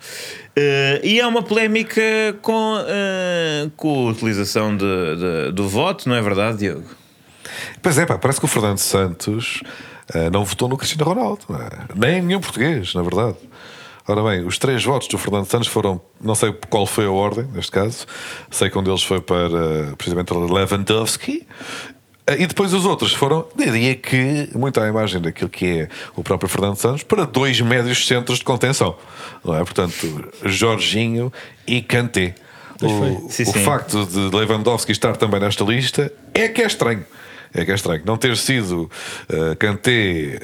Eh, 0.55 1.01
e 1.03 1.21
há 1.21 1.27
uma 1.27 1.41
polémica 1.41 2.01
com, 2.41 2.75
eh, 2.87 3.69
com 3.75 4.07
a 4.07 4.11
utilização 4.11 4.75
de, 4.75 4.85
de- 4.85 5.51
do 5.53 5.67
voto, 5.67 6.07
não 6.07 6.15
é 6.15 6.21
verdade, 6.21 6.59
Diogo? 6.59 6.85
Pois 7.81 7.97
é, 7.97 8.05
pá, 8.05 8.17
parece 8.17 8.39
que 8.39 8.45
o 8.45 8.49
Fernando 8.49 8.77
Santos 8.77 9.61
não 10.31 10.43
votou 10.43 10.67
no 10.67 10.75
Cristiano 10.77 11.03
Ronaldo. 11.05 11.41
não 11.49 11.57
é? 11.57 11.69
Nem 11.95 12.21
nenhum 12.21 12.39
português, 12.39 12.93
na 12.95 13.01
verdade. 13.03 13.37
Ora 14.09 14.23
bem, 14.23 14.43
os 14.43 14.57
três 14.57 14.83
votos 14.83 15.07
do 15.07 15.19
Fernando 15.19 15.45
Santos 15.45 15.67
foram, 15.67 16.01
não 16.19 16.33
sei 16.33 16.51
qual 16.67 16.87
foi 16.87 17.05
a 17.05 17.11
ordem, 17.11 17.45
neste 17.53 17.71
caso, 17.71 18.07
sei 18.49 18.67
que 18.67 18.75
um 18.75 18.81
deles 18.81 19.03
foi 19.03 19.21
para 19.21 19.93
precisamente 19.95 20.33
Lewandowski. 20.33 21.45
Ah, 22.25 22.33
E 22.35 22.47
depois 22.47 22.73
os 22.73 22.85
outros 22.85 23.13
foram, 23.13 23.45
diria 23.55 23.93
que, 23.93 24.49
muito 24.55 24.81
à 24.81 24.87
imagem 24.87 25.21
daquilo 25.21 25.47
que 25.47 25.81
é 25.81 25.89
o 26.15 26.23
próprio 26.23 26.49
Fernando 26.49 26.75
Santos, 26.77 27.03
para 27.03 27.23
dois 27.23 27.61
médios 27.61 28.07
centros 28.07 28.39
de 28.39 28.45
contenção. 28.45 28.95
Não 29.45 29.53
é? 29.53 29.59
Portanto, 29.59 30.31
Jorginho 30.43 31.31
e 31.67 31.79
Kanté. 31.79 32.33
O, 32.81 33.29
Sim, 33.29 33.43
o 33.43 33.53
sim. 33.53 33.63
facto 33.63 34.07
de 34.07 34.35
Lewandowski 34.35 34.91
estar 34.91 35.17
também 35.17 35.39
nesta 35.39 35.63
lista 35.63 36.11
é 36.33 36.47
que 36.47 36.63
é 36.63 36.65
estranho. 36.65 37.05
É 37.53 37.65
que 37.65 37.71
é 37.71 37.75
estranho. 37.75 38.03
Não 38.05 38.17
ter 38.17 38.37
sido 38.37 38.83
uh, 38.83 39.55
Kanté, 39.57 40.39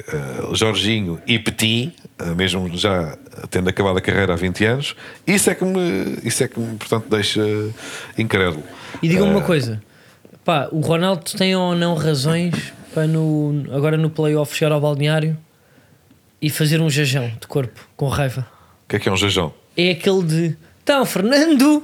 uh, 0.48 0.54
Jorginho 0.54 1.20
e 1.26 1.38
Petit, 1.38 1.94
uh, 2.20 2.34
mesmo 2.34 2.76
já 2.76 3.16
tendo 3.48 3.68
acabado 3.68 3.98
a 3.98 4.00
carreira 4.00 4.32
há 4.32 4.36
20 4.36 4.64
anos, 4.64 4.96
isso 5.26 5.48
é 5.50 5.54
que 5.54 5.64
me, 5.64 6.18
isso 6.24 6.42
é 6.42 6.48
que 6.48 6.58
me 6.58 6.76
portanto, 6.76 7.06
deixa 7.08 7.40
incrédulo. 8.18 8.64
E 9.02 9.08
diga-me 9.08 9.30
uma 9.30 9.42
coisa: 9.42 9.80
pá, 10.44 10.68
o 10.72 10.80
Ronaldo 10.80 11.24
tem 11.36 11.54
ou 11.54 11.76
não 11.76 11.94
razões 11.94 12.72
para 12.92 13.06
no, 13.06 13.64
agora 13.72 13.96
no 13.96 14.10
playoff 14.10 14.56
chegar 14.56 14.72
ao 14.72 14.80
balneário 14.80 15.36
e 16.40 16.50
fazer 16.50 16.80
um 16.80 16.90
jejão 16.90 17.28
de 17.40 17.46
corpo 17.46 17.86
com 17.96 18.08
raiva? 18.08 18.46
O 18.84 18.88
que 18.88 18.96
é 18.96 18.98
que 18.98 19.08
é 19.08 19.12
um 19.12 19.16
jejão? 19.16 19.52
É 19.76 19.90
aquele 19.90 20.22
de. 20.22 20.56
Então, 20.86 21.04
Fernando, 21.04 21.82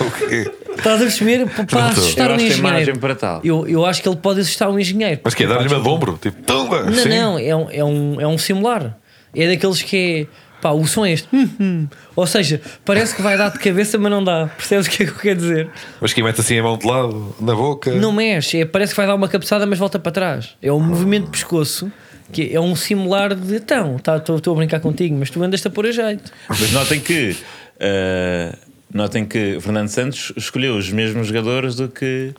O 0.00 0.10
quê? 0.10 0.50
estás 0.76 0.96
a 0.96 1.04
perceber? 1.04 1.46
Para, 1.46 1.64
para 1.66 1.80
Não 1.82 1.88
estou. 1.90 2.02
assustar 2.02 2.26
Eu 2.26 2.32
um 2.32 2.34
acho 2.34 2.44
que 2.46 2.50
tem 2.50 2.66
engenheiro. 2.68 2.98
para 2.98 3.14
tal. 3.14 3.40
Eu, 3.44 3.68
eu 3.68 3.86
acho 3.86 4.02
que 4.02 4.08
ele 4.08 4.16
pode 4.16 4.40
assustar 4.40 4.68
um 4.68 4.76
engenheiro. 4.76 5.20
Mas 5.22 5.34
que 5.34 5.44
é 5.44 5.46
dar-lhe 5.46 5.68
uma 5.72 5.80
de 5.80 5.88
ombro? 5.88 6.18
Tipo, 6.20 6.42
tumba! 6.42 6.82
Não, 6.82 6.94
Sim. 6.94 7.08
não, 7.10 7.38
é 7.38 7.54
um, 7.54 7.70
é, 7.70 7.84
um, 7.84 8.20
é 8.22 8.26
um 8.26 8.36
simular. 8.36 8.98
É 9.32 9.46
daqueles 9.46 9.82
que 9.82 10.26
é. 10.28 10.60
Pá, 10.60 10.72
o 10.72 10.84
som 10.84 11.06
é 11.06 11.12
este. 11.12 11.28
Hum, 11.32 11.48
hum. 11.60 11.88
Ou 12.16 12.26
seja, 12.26 12.60
parece 12.84 13.14
que 13.14 13.22
vai 13.22 13.38
dar 13.38 13.50
de 13.52 13.58
cabeça, 13.60 13.96
mas 13.98 14.10
não 14.10 14.24
dá. 14.24 14.48
Percebes 14.56 14.88
o 14.88 14.90
que 14.90 15.04
é 15.04 15.06
que 15.06 15.12
eu 15.12 15.16
quero 15.18 15.38
dizer? 15.38 15.68
Mas 16.00 16.12
que 16.12 16.20
mete 16.20 16.40
assim 16.40 16.58
a 16.58 16.62
mão 16.64 16.76
de 16.76 16.88
lado, 16.88 17.36
na 17.40 17.54
boca. 17.54 17.92
Não 17.94 18.10
mexe, 18.10 18.58
é, 18.62 18.64
parece 18.64 18.94
que 18.94 18.96
vai 18.96 19.06
dar 19.06 19.14
uma 19.14 19.28
cabeçada, 19.28 19.64
mas 19.64 19.78
volta 19.78 20.00
para 20.00 20.10
trás. 20.10 20.56
É 20.60 20.72
um 20.72 20.80
movimento 20.80 21.26
de 21.26 21.30
pescoço 21.30 21.92
que 22.32 22.52
é 22.52 22.60
um 22.60 22.74
simular 22.74 23.32
de 23.34 23.56
então, 23.56 23.96
estou 23.96 24.40
tá, 24.40 24.50
a 24.50 24.54
brincar 24.54 24.80
contigo, 24.80 25.14
mas 25.16 25.30
tu 25.30 25.40
andas-te 25.42 25.68
a 25.68 25.70
pôr 25.70 25.86
a 25.86 25.92
jeito. 25.92 26.32
Mas 26.48 26.72
notem 26.72 26.98
que 26.98 27.36
eh, 27.80 28.52
notem 28.92 29.24
que 29.24 29.58
Fernando 29.60 29.88
Santos 29.88 30.32
escolheu 30.36 30.76
os 30.76 30.90
mesmos 30.90 31.26
jogadores 31.26 31.74
do 31.74 31.88
que 31.88 32.32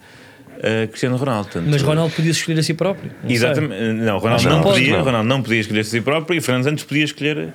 eh, 0.61 0.87
Cristiano 0.87 1.17
Ronaldo. 1.17 1.49
Portanto, 1.49 1.69
Mas 1.69 1.81
Ronaldo 1.81 2.13
podia 2.15 2.31
escolher 2.31 2.59
a 2.59 2.63
si 2.63 2.73
próprio. 2.73 3.11
Não 3.21 3.27
sei. 3.27 3.35
Exatamente. 3.35 3.81
Não, 3.93 4.17
Ronaldo 4.17 4.43
não, 4.43 4.51
não 4.57 4.61
pode, 4.63 4.79
podia. 4.79 4.97
não. 4.97 5.03
Ronaldo 5.03 5.29
não 5.29 5.41
podia 5.41 5.59
escolher 5.59 5.81
a 5.81 5.83
si 5.83 6.01
próprio 6.01 6.37
e 6.37 6.41
Fernando 6.41 6.63
Santos 6.63 6.83
podia 6.83 7.03
escolher. 7.03 7.53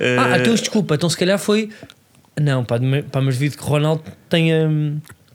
eh, 0.00 0.16
Ah, 0.18 0.38
então 0.38 0.54
desculpa, 0.54 0.94
então 0.94 1.08
se 1.10 1.16
calhar 1.16 1.38
foi. 1.38 1.68
Não, 2.40 2.64
pá, 2.64 2.76
pá 3.10 3.20
mas 3.20 3.36
devido 3.36 3.58
que 3.58 3.62
o 3.62 3.66
Ronaldo 3.66 4.02
tenha, 4.30 4.66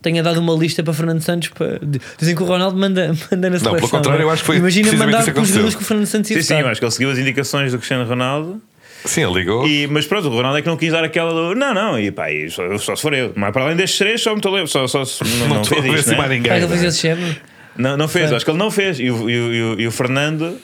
tenha 0.02 0.24
dado 0.24 0.40
uma 0.40 0.54
lista 0.56 0.82
para 0.84 0.94
Fernando 0.94 1.22
Santos. 1.22 1.50
Para... 1.50 1.80
Dizem 2.18 2.36
que 2.36 2.42
o 2.42 2.46
Ronaldo 2.46 2.76
manda, 2.76 3.10
manda 3.32 3.50
na 3.52 3.60
seleção. 3.60 3.76
pelo 3.76 3.90
contrário, 3.90 4.22
não 4.22 4.26
é? 4.28 4.30
eu 4.30 4.34
acho 4.34 4.42
que 4.42 4.48
foi 4.48 4.58
Imagina 4.58 4.92
mandar 4.94 5.20
os 5.20 5.26
jogadores 5.48 5.76
que 5.76 5.82
o 5.84 5.86
Fernando 5.86 6.08
Santos 6.08 6.32
ia 6.32 6.42
Sim, 6.42 6.56
sim, 6.56 6.60
eu 6.62 6.68
acho 6.68 6.80
que 6.82 6.86
ele 6.86 6.92
seguiu 6.92 7.12
as 7.12 7.20
indicações 7.20 7.72
do 7.72 7.78
Cristiano 7.78 8.10
Ronaldo. 8.10 8.60
Sim, 9.06 9.24
ele 9.24 9.34
ligou. 9.34 9.68
E, 9.68 9.88
mas 9.88 10.06
pronto, 10.06 10.28
o 10.28 10.32
Ronaldo 10.32 10.58
é 10.58 10.62
que 10.62 10.68
não 10.68 10.76
quis 10.78 10.92
dar 10.92 11.04
aquela. 11.04 11.32
do, 11.32 11.56
Não, 11.56 11.74
não, 11.74 12.00
e 12.00 12.12
pá, 12.12 12.32
e 12.32 12.50
só, 12.50 12.78
só 12.78 12.96
se 12.96 13.02
for 13.02 13.14
eu. 13.14 13.32
Mas 13.36 13.52
para 13.52 13.64
além 13.64 13.76
destes 13.78 13.98
três, 14.00 14.22
só 14.22 14.32
me 14.32 14.38
estou 14.38 14.54
a 14.54 14.60
ler. 14.60 14.68
Só, 14.68 14.86
só, 14.88 15.06
se- 15.06 15.24
não, 15.24 15.48
não 15.48 15.56
não 15.56 15.62
estou 15.62 15.78
a 15.78 15.82
fez 15.82 15.94
ver 15.94 16.00
isto, 16.00 16.06
se 16.06 16.12
né? 16.12 16.18
mais 16.18 16.30
ninguém. 16.32 16.54
Ele 16.58 16.68
fazer 16.68 16.88
esse 16.88 17.02
género. 17.02 17.36
Não, 17.78 17.96
não 17.96 18.08
fez, 18.08 18.34
acho 18.34 18.44
que 18.44 18.52
ele 18.52 18.58
não 18.58 18.72
fez. 18.72 19.00
E 19.00 19.10
o, 19.12 19.30
e 19.30 19.40
o, 19.40 19.54
e 19.54 19.62
o, 19.76 19.80
e 19.82 19.88
o 19.88 19.92
Fernando 19.92 20.58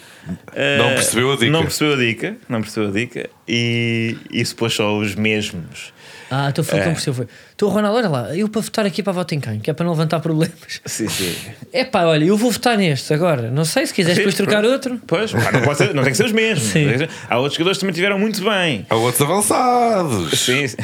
Não 0.78 0.90
percebeu 0.94 1.32
a 1.32 1.36
dica. 1.36 1.52
Não 1.52 1.62
percebeu 1.64 1.94
a 1.94 1.98
dica, 1.98 2.36
não 2.48 2.62
percebeu 2.62 2.90
a 2.90 2.92
dica 2.94 3.30
e 3.48 4.18
isso 4.32 4.56
pôs 4.56 4.74
só 4.74 4.98
os 4.98 5.16
mesmos. 5.16 5.92
Ah, 6.32 6.48
então 6.50 6.64
foi 6.64 6.80
o 6.80 6.82
que 6.82 6.84
É. 6.84 6.88
não 6.88 6.94
percebeu. 6.94 7.14
Foi. 7.14 7.28
Então, 7.54 7.70
Ronaldo, 7.70 7.98
olha 7.98 8.10
lá, 8.10 8.36
eu 8.36 8.50
para 8.50 8.62
votar 8.62 8.86
aqui 8.86 9.04
para 9.04 9.14
votar 9.14 9.38
em 9.38 9.42
quem? 9.42 9.60
Que 9.60 9.70
é 9.70 9.74
para 9.74 9.84
não 9.86 9.92
levantar 9.92 10.20
problemas. 10.20 10.82
Sim, 10.86 11.08
sim. 11.08 11.36
É 11.72 11.84
pá, 11.86 12.06
olha, 12.06 12.24
eu 12.26 12.36
vou 12.38 12.50
votar 12.50 12.76
neste 12.78 13.14
agora. 13.14 13.52
Não 13.52 13.66
sei 13.66 13.86
se 13.86 13.94
quiseres 13.94 14.18
depois 14.18 14.34
trocar 14.34 14.64
outro. 14.66 15.00
Pois, 15.06 15.32
pá, 15.32 15.52
não, 15.52 15.62
pode 15.62 15.78
ser- 15.78 15.94
não 15.94 16.02
tem 16.04 16.12
que 16.12 16.18
ser 16.18 16.26
os 16.26 16.32
mesmos. 16.32 16.70
Sim. 16.70 16.88
Há 17.30 17.38
outros 17.38 17.54
jogadores 17.56 17.78
que 17.78 17.82
também 17.82 17.94
tiveram 17.94 18.18
muito 18.18 18.44
bem. 18.44 18.86
Há 18.90 18.96
outros 18.96 19.22
avançados 19.22 20.40
Sim, 20.40 20.68
sim. 20.68 20.78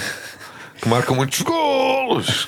que 0.82 0.88
marcam 0.88 1.16
muitos 1.16 1.42
golos. 1.42 2.48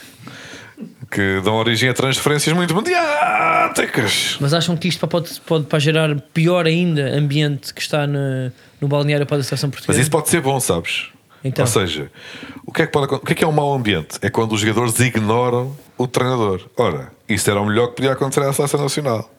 Que 1.12 1.42
dão 1.44 1.56
origem 1.56 1.90
a 1.90 1.94
transferências 1.94 2.56
muito 2.56 2.74
mediáticas. 2.74 4.38
Mas 4.40 4.54
acham 4.54 4.78
que 4.78 4.88
isto 4.88 5.06
pode, 5.08 5.42
pode 5.42 5.66
para 5.66 5.78
gerar 5.78 6.16
pior 6.34 6.66
ainda 6.66 7.14
ambiente 7.16 7.74
que 7.74 7.82
está 7.82 8.08
no, 8.08 8.52
no 8.80 8.88
balneário 8.88 9.26
para 9.26 9.38
a 9.38 9.44
seleção 9.44 9.68
Mas 9.68 9.76
portuguesa? 9.76 10.02
isso 10.02 10.10
pode 10.10 10.30
ser 10.30 10.42
bom, 10.42 10.60
sabes? 10.60 11.10
Então. 11.44 11.66
Ou 11.66 11.72
seja, 11.72 12.10
o 12.66 12.72
que, 12.72 12.84
é 12.84 12.86
que 12.86 12.92
pode, 12.92 13.14
o 13.14 13.20
que 13.20 13.34
é 13.34 13.36
que 13.36 13.44
é 13.44 13.48
um 13.48 13.52
mau 13.52 13.74
ambiente? 13.74 14.20
É 14.22 14.30
quando 14.30 14.54
os 14.54 14.62
jogadores 14.62 14.98
ignoram 15.00 15.76
o 15.98 16.08
treinador. 16.08 16.62
Ora, 16.78 17.12
isso 17.28 17.50
era 17.50 17.60
o 17.60 17.66
melhor 17.66 17.88
que 17.88 17.96
podia 17.96 18.14
acontecer 18.14 18.42
à 18.42 18.54
seleção 18.54 18.82
nacional. 18.82 19.30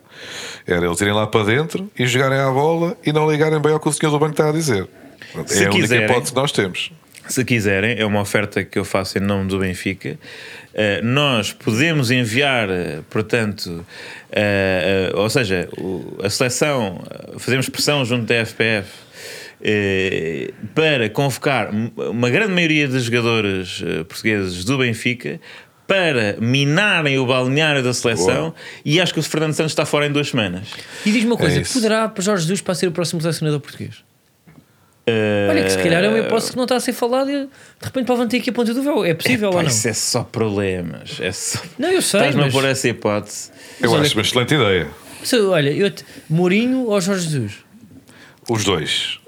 Era 0.66 0.85
eles 0.85 1.00
irem 1.00 1.14
lá 1.14 1.26
para 1.26 1.44
dentro 1.44 1.90
e 1.98 2.06
jogarem 2.06 2.38
à 2.38 2.50
bola 2.50 2.96
e 3.04 3.12
não 3.12 3.30
ligarem 3.30 3.61
bem 3.61 3.72
ao 3.72 3.80
que 3.80 3.88
o 3.88 3.92
senhor 3.92 4.11
do 4.12 4.18
banco 4.18 4.32
está 4.32 4.48
a 4.48 4.52
dizer. 4.52 4.87
Se 5.46 5.64
é 5.64 5.66
a 5.66 5.70
única 5.70 5.82
quiserem. 5.82 6.04
hipótese 6.04 6.32
que 6.32 6.38
nós 6.38 6.52
temos. 6.52 6.92
Se 7.28 7.44
quiserem, 7.44 7.98
é 7.98 8.04
uma 8.04 8.20
oferta 8.20 8.64
que 8.64 8.78
eu 8.78 8.85
faço 8.85 9.16
em 9.18 9.20
nome 9.20 9.48
do 9.48 9.58
Benfica. 9.61 10.18
Eh, 10.74 11.00
nós 11.02 11.52
podemos 11.52 12.11
enviar, 12.11 12.70
eh, 12.70 13.00
portanto, 13.11 13.85
eh, 14.30 15.12
ou 15.14 15.28
seja, 15.28 15.68
o- 15.76 16.16
a 16.22 16.30
seleção, 16.30 17.02
fazemos 17.38 17.68
pressão 17.68 18.04
junto 18.04 18.24
da 18.24 18.35
FPF 18.37 18.88
para 20.74 21.08
convocar 21.11 21.70
uma 22.11 22.30
grande 22.30 22.52
maioria 22.52 22.88
dos 22.88 23.04
jogadores 23.04 23.82
portugueses 24.08 24.64
do 24.64 24.78
Benfica 24.78 25.40
para 25.87 26.37
minarem 26.40 27.18
o 27.18 27.26
balneário 27.26 27.82
da 27.82 27.92
seleção 27.92 28.50
Boa. 28.50 28.54
e 28.85 29.00
acho 29.00 29.12
que 29.12 29.20
o 29.20 29.22
Fernando 29.22 29.52
Santos 29.52 29.73
está 29.73 29.85
fora 29.85 30.06
em 30.06 30.12
duas 30.12 30.29
semanas. 30.31 30.68
E 31.04 31.10
diz-me 31.12 31.31
uma 31.31 31.37
coisa: 31.37 31.60
isso. 31.60 31.75
poderá 31.75 32.08
para 32.08 32.23
Jorge 32.23 32.42
Jesus 32.42 32.60
para 32.60 32.75
ser 32.75 32.87
o 32.87 32.92
próximo 32.92 33.20
selecionador 33.20 33.60
português? 33.60 33.96
Eh, 35.07 35.48
Olha, 35.50 35.65
que 35.65 35.71
se 35.71 35.79
calhar 35.83 36.05
é 36.05 36.09
uma 36.09 36.19
hipótese 36.21 36.50
que 36.53 36.57
não 36.57 36.63
está 36.65 36.77
a 36.77 36.81
ser 36.81 36.92
falado 36.92 37.29
e 37.31 37.35
de 37.46 37.48
repente 37.83 38.07
para 38.07 38.27
ter 38.27 38.37
aqui 38.38 38.50
a 38.50 38.53
ponta 38.53 38.73
do 38.73 38.83
véu. 38.83 39.05
É 39.05 39.15
possível 39.15 39.50
ou 39.50 39.61
não? 39.63 39.69
Isso 39.69 39.88
é 39.88 39.92
só 39.92 40.23
problemas. 40.23 41.19
É 41.21 41.33
só... 41.33 41.59
Não, 41.79 41.88
eu 41.90 42.00
sei. 42.00 42.21
Estás-me 42.21 42.42
a 42.42 42.44
Mas, 42.44 42.53
pôr 42.55 42.65
essa 42.65 42.88
hipótese. 42.88 43.50
Eu 43.81 43.90
olha- 43.90 44.03
acho 44.03 44.15
uma 44.15 44.23
excelente 44.23 44.55
ideia. 44.55 44.88
mas, 45.21 45.33
olha, 45.33 45.71
eu 45.71 45.90
te, 45.90 46.05
Mourinho 46.31 46.87
ou 46.87 47.00
Jorge 47.00 47.29
Jesus? 47.29 47.53
Os 48.48 48.63
dois. 48.65 49.19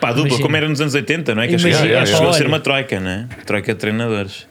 Pá, 0.00 0.08
a 0.08 0.12
dupla, 0.12 0.20
Imagina. 0.28 0.42
como 0.42 0.56
era 0.56 0.68
nos 0.68 0.80
anos 0.80 0.94
80, 0.94 1.34
não 1.34 1.42
é? 1.42 1.46
Que 1.48 1.52
Imagina, 1.54 1.76
chegou, 1.78 1.96
é, 1.98 2.06
chegou 2.06 2.22
a 2.22 2.28
olha. 2.28 2.38
ser 2.38 2.46
uma 2.46 2.60
troika, 2.60 2.98
não 3.00 3.10
é? 3.10 3.28
Troika 3.44 3.74
de 3.74 3.78
treinadores. 3.80 4.46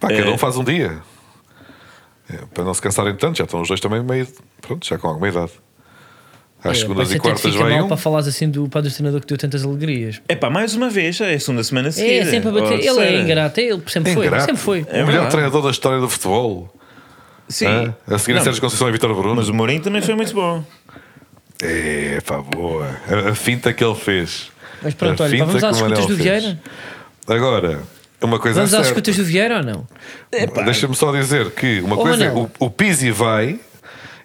Pá, 0.00 0.08
cada 0.08 0.20
Eh, 0.22 0.30
um 0.30 0.38
faz 0.38 0.56
um 0.56 0.64
dia. 0.64 0.98
É, 2.28 2.38
para 2.54 2.64
não 2.64 2.74
se 2.74 2.82
cansarem 2.82 3.14
tanto, 3.16 3.38
já 3.38 3.44
estão 3.44 3.60
os 3.60 3.68
dois 3.68 3.78
também 3.80 4.02
meio. 4.02 4.26
Pronto, 4.60 4.84
já 4.86 4.98
com 4.98 5.06
alguma 5.08 5.28
idade. 5.28 5.52
Às 6.62 6.76
É, 6.76 6.80
segundas 6.80 7.12
e 7.12 7.18
quartas 7.18 7.56
mal 7.56 7.84
um. 7.84 7.88
para 7.88 7.96
falares 7.96 8.28
assim 8.28 8.48
do 8.50 8.68
padre 8.68 8.90
do 8.90 8.94
treinador 8.94 9.20
que 9.22 9.26
deu 9.26 9.38
tantas 9.38 9.64
alegrias. 9.64 10.20
É 10.28 10.34
pá, 10.36 10.50
mais 10.50 10.74
uma 10.74 10.90
vez, 10.90 11.18
é 11.20 11.34
a 11.34 11.40
segunda 11.40 11.64
semana 11.64 11.90
seguida. 11.90 12.26
É, 12.26 12.30
sempre 12.30 12.50
a 12.50 12.52
bater. 12.52 12.80
Ele 12.80 13.00
é 13.00 13.20
ingrato, 13.20 13.60
ele 13.60 13.82
sempre 13.86 14.12
foi. 14.12 14.26
Ingrato. 14.26 14.44
Sempre 14.44 14.60
foi. 14.62 14.82
o 14.82 15.06
melhor 15.06 15.28
treinador 15.30 15.62
da 15.62 15.70
história 15.70 15.98
do 15.98 16.08
futebol. 16.08 16.74
Sim. 17.48 17.92
A 18.06 18.18
seguir 18.18 18.38
a 18.38 18.42
Sérgio 18.42 18.60
Conceição 18.60 18.88
e 18.88 18.92
Vitor 18.92 19.14
Bruno. 19.14 19.36
Mas 19.36 19.48
o 19.48 19.54
Mourinho 19.54 19.80
também 19.82 20.02
foi 20.02 20.14
muito 20.14 20.32
bom. 20.34 20.62
É, 21.62 22.20
pá, 22.24 22.38
boa. 22.40 22.86
A, 23.08 23.30
a 23.30 23.34
finta 23.34 23.72
que 23.72 23.82
ele 23.82 23.94
fez. 23.94 24.50
Mas 24.82 24.94
pronto, 24.94 25.22
A 25.22 25.26
olha, 25.26 25.44
vamos 25.44 25.62
às 25.64 25.76
escutas 25.76 26.06
do. 26.06 26.14
Vieira? 26.16 26.60
Agora, 27.26 27.80
uma 28.22 28.38
coisa 28.38 28.60
Vamos 28.60 28.72
é 28.74 28.78
às 28.78 28.86
escutas 28.86 29.16
do 29.16 29.24
Vieira 29.24 29.56
ou 29.58 29.62
não? 29.62 29.86
Deixa-me 30.64 30.94
só 30.94 31.12
dizer 31.12 31.50
que 31.52 31.80
uma 31.80 31.96
Ó, 31.96 32.02
coisa 32.02 32.24
é 32.24 32.30
o, 32.30 32.50
o 32.58 32.70
Pizzi 32.70 33.10
vai, 33.10 33.58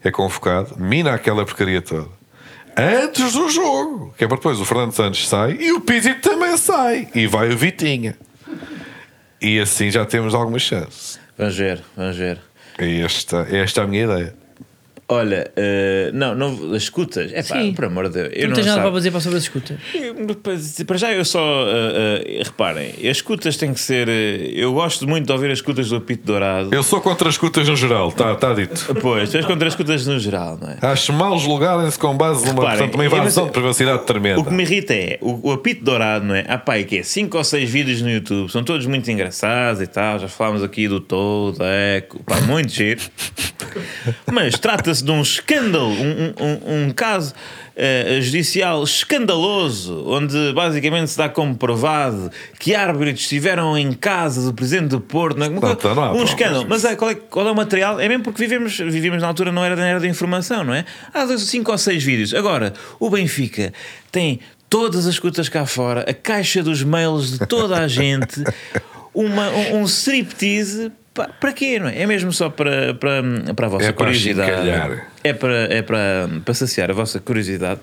é 0.04 0.12
convocado, 0.12 0.76
mina 0.78 1.14
aquela 1.14 1.44
porcaria 1.46 1.82
toda. 1.82 2.08
Antes 2.78 3.34
do 3.34 3.50
jogo, 3.50 4.14
que 4.18 4.26
é 4.26 4.28
para 4.28 4.38
depois 4.38 4.60
o 4.60 4.66
Fernando 4.66 4.92
Santos 4.92 5.28
sai 5.28 5.58
e 5.60 5.72
o 5.72 5.80
Pizzi 5.80 6.14
também 6.16 6.58
sai. 6.58 7.08
E 7.16 7.26
vai 7.26 7.50
o 7.50 7.58
Vitinha. 7.58 8.18
E 9.42 9.60
assim 9.60 9.90
já 9.90 10.06
temos 10.06 10.34
alguma 10.34 10.60
chance. 10.60 11.18
Vamos 11.38 11.56
ver, 11.56 11.82
vamos 11.96 12.18
ver. 12.18 12.40
Esta, 12.78 13.48
esta 13.50 13.82
é 13.82 13.84
a 13.84 13.88
minha 13.88 14.04
ideia. 14.04 14.36
Olha, 15.08 15.52
eh, 15.56 16.10
não, 16.16 16.34
não, 16.34 16.74
as 16.74 16.82
escutas, 16.84 17.32
é 17.32 17.44
pá, 17.44 17.62
Sim. 17.62 17.74
por 17.74 17.86
amor 17.86 18.08
de 18.10 18.14
Deus. 18.24 18.30
Eu 18.34 18.48
não 18.48 18.56
tens 18.56 18.66
sabe- 18.66 18.78
nada 18.78 18.90
para 18.90 18.98
dizer 18.98 19.12
para 19.12 19.20
sobre 19.20 19.38
as 19.38 19.44
escutas. 19.44 19.78
Eu- 19.94 20.86
Para 20.86 20.98
já 20.98 21.14
eu 21.14 21.24
só 21.24 21.40
eh, 21.68 22.24
eh, 22.40 22.44
reparem, 22.44 22.90
as 22.90 23.18
escutas 23.18 23.56
têm 23.56 23.72
que 23.72 23.80
ser. 23.80 24.08
eu 24.10 24.74
gosto 24.74 25.08
muito 25.08 25.28
de 25.28 25.32
ouvir 25.32 25.52
as 25.52 25.60
escutas 25.60 25.90
do 25.90 25.98
apito 25.98 26.26
dourado. 26.26 26.74
Eu 26.74 26.82
sou 26.82 27.00
contra 27.02 27.30
as 27.30 27.36
escutas 27.36 27.70
no 27.70 27.76
geral, 27.76 28.10
está 28.10 28.34
tá 28.34 28.52
dito. 28.56 28.96
Pois, 29.00 29.30
tu 29.30 29.38
és 29.38 29.46
contra 29.46 29.68
as 29.68 29.74
escutas 29.74 30.08
no 30.08 30.18
geral, 30.18 30.58
não 30.60 30.70
é? 30.72 30.78
Acho 30.82 31.14
mal 31.14 31.38
julgarem-se 31.38 32.00
com 32.00 32.18
base 32.18 32.44
numa, 32.44 32.62
Reparem, 32.64 32.78
portanto, 32.90 32.96
uma 32.96 33.06
invasão 33.06 33.46
de 33.46 33.52
privacidade 33.52 34.06
tremenda. 34.06 34.40
O 34.40 34.44
que 34.44 34.54
me 34.54 34.64
irrita 34.64 34.94
é 34.96 35.20
o, 35.22 35.50
o 35.50 35.52
apito 35.52 35.86
dourado, 35.86 36.26
não 36.26 36.34
é? 36.34 36.46
Ah, 36.48 36.58
pá, 36.58 36.80
e 36.80 36.84
que 36.84 36.98
é 36.98 37.04
5 37.04 37.38
ou 37.38 37.44
6 37.44 37.70
vídeos 37.70 38.02
no 38.02 38.10
YouTube, 38.10 38.52
são 38.52 38.64
todos 38.64 38.88
muito 38.88 39.10
engraçados 39.12 39.82
e 39.84 39.88
tal. 39.88 40.18
Já 40.18 40.28
falámos 40.28 40.64
aqui 40.64 40.88
do 40.88 41.00
Todo, 41.00 41.60
Eco, 41.64 42.24
pá, 42.24 42.42
muito 42.42 42.72
giro. 42.72 43.02
Mas 44.32 44.58
trata-se 44.58 44.95
de 45.04 45.12
um 45.12 45.22
escândalo, 45.22 45.90
um, 45.90 46.34
um- 46.40 46.86
um 46.88 46.90
caso 46.92 47.34
eh, 47.78 48.20
judicial 48.22 48.84
escandaloso, 48.84 50.06
onde 50.08 50.54
basicamente 50.54 51.12
se 51.12 51.18
dá 51.18 51.28
como 51.28 51.56
provado 51.56 52.32
que 52.60 52.74
árbitros 52.74 53.22
estiveram 53.22 53.78
em 53.78 53.92
casa 53.92 54.42
do 54.46 54.54
presidente 54.54 54.90
do 54.90 55.02
Porto. 55.02 55.38
Não, 55.38 55.48
é? 55.48 55.50
Não, 55.50 55.60
há 56.04 56.14
um 56.14 56.24
escândalo. 56.24 56.66
Mas 56.70 56.86
é, 56.86 56.96
qual, 56.96 57.12
é, 57.12 57.16
qual 57.16 57.48
é 57.48 57.52
o 57.52 57.56
material? 57.56 58.00
É 58.00 58.08
mesmo 58.08 58.24
porque 58.24 58.42
vivemos, 58.42 58.78
vivíamos 58.78 59.22
na 59.22 59.28
altura, 59.28 59.52
não 59.52 59.64
era 59.64 59.76
da 59.76 59.86
era 59.86 60.00
da 60.00 60.08
informação, 60.08 60.64
não 60.64 60.74
é? 60.74 60.86
Há 61.14 61.26
dois, 61.26 61.42
cinco 61.42 61.72
ou 61.72 61.78
seis 61.78 62.04
vídeos. 62.04 62.34
Agora, 62.34 62.74
o 63.00 63.10
Benfica 63.10 63.74
tem 64.12 64.40
todas 64.70 65.06
as 65.06 65.14
escutas 65.16 65.50
cá 65.50 65.66
fora, 65.66 66.02
a 66.10 66.14
caixa 66.14 66.64
dos 66.64 66.82
mails 66.84 67.32
de 67.38 67.46
toda 67.46 67.78
a 67.78 67.88
gente, 67.88 68.42
uma, 69.14 69.50
um, 69.50 69.82
um 69.82 69.84
striptease. 69.86 70.92
Pa- 71.16 71.30
Para 71.40 71.52
quê? 71.54 71.80
Não 71.80 71.88
é? 71.88 72.02
é 72.02 72.06
mesmo 72.06 72.32
só 72.32 72.50
para, 72.50 72.94
para, 72.94 73.24
para 73.56 73.66
a 73.66 73.70
vossa 73.70 73.86
É 73.88 73.92
para 73.92 74.06
curiosidade. 74.06 74.52
achincalhar. 74.52 75.08
É 75.24 75.34
para, 75.34 75.74
é 75.74 75.82
para, 75.82 76.30
para 76.46 76.54
saciar 76.54 76.92
a 76.92 76.94
vossa 76.94 77.20
curiosidade. 77.20 77.80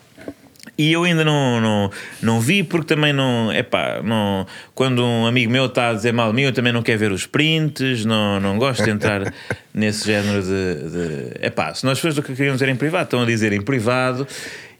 E 0.78 0.90
eu 0.92 1.04
ainda 1.04 1.22
não, 1.24 1.60
não, 1.60 1.90
não 2.22 2.40
vi 2.40 2.62
porque 2.62 2.86
também 2.94 3.12
não. 3.12 3.50
É 3.52 3.62
pá, 3.62 4.00
não, 4.02 4.46
quando 4.74 5.04
um 5.04 5.26
amigo 5.26 5.50
meu 5.52 5.66
está 5.66 5.90
a 5.90 5.92
dizer 5.92 6.12
mal 6.12 6.30
de 6.30 6.36
mim, 6.36 6.42
eu 6.42 6.52
também 6.52 6.72
não 6.72 6.82
quero 6.82 6.98
ver 6.98 7.12
os 7.12 7.26
prints, 7.26 8.04
não, 8.06 8.40
não 8.40 8.56
gosto 8.58 8.82
de 8.84 8.90
entrar 8.90 9.34
nesse 9.74 10.06
género 10.06 10.42
de. 10.42 11.36
É 11.40 11.50
pá, 11.50 11.74
se 11.74 11.84
nós 11.84 11.98
pessoas 11.98 12.14
do 12.14 12.22
que 12.22 12.32
queríamos 12.34 12.60
dizer 12.60 12.70
em 12.72 12.76
privado, 12.76 13.04
estão 13.04 13.22
a 13.22 13.26
dizer 13.26 13.52
em 13.52 13.60
privado. 13.60 14.26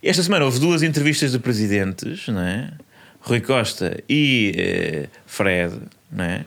Esta 0.02 0.22
semana 0.22 0.44
houve 0.44 0.58
duas 0.60 0.82
entrevistas 0.82 1.32
de 1.32 1.38
presidentes, 1.38 2.26
não 2.28 2.40
é? 2.40 2.70
Rui 3.20 3.40
Costa 3.40 3.98
e 4.08 4.52
eh, 4.56 5.06
Fred, 5.26 5.74
não 6.10 6.24
é? 6.24 6.44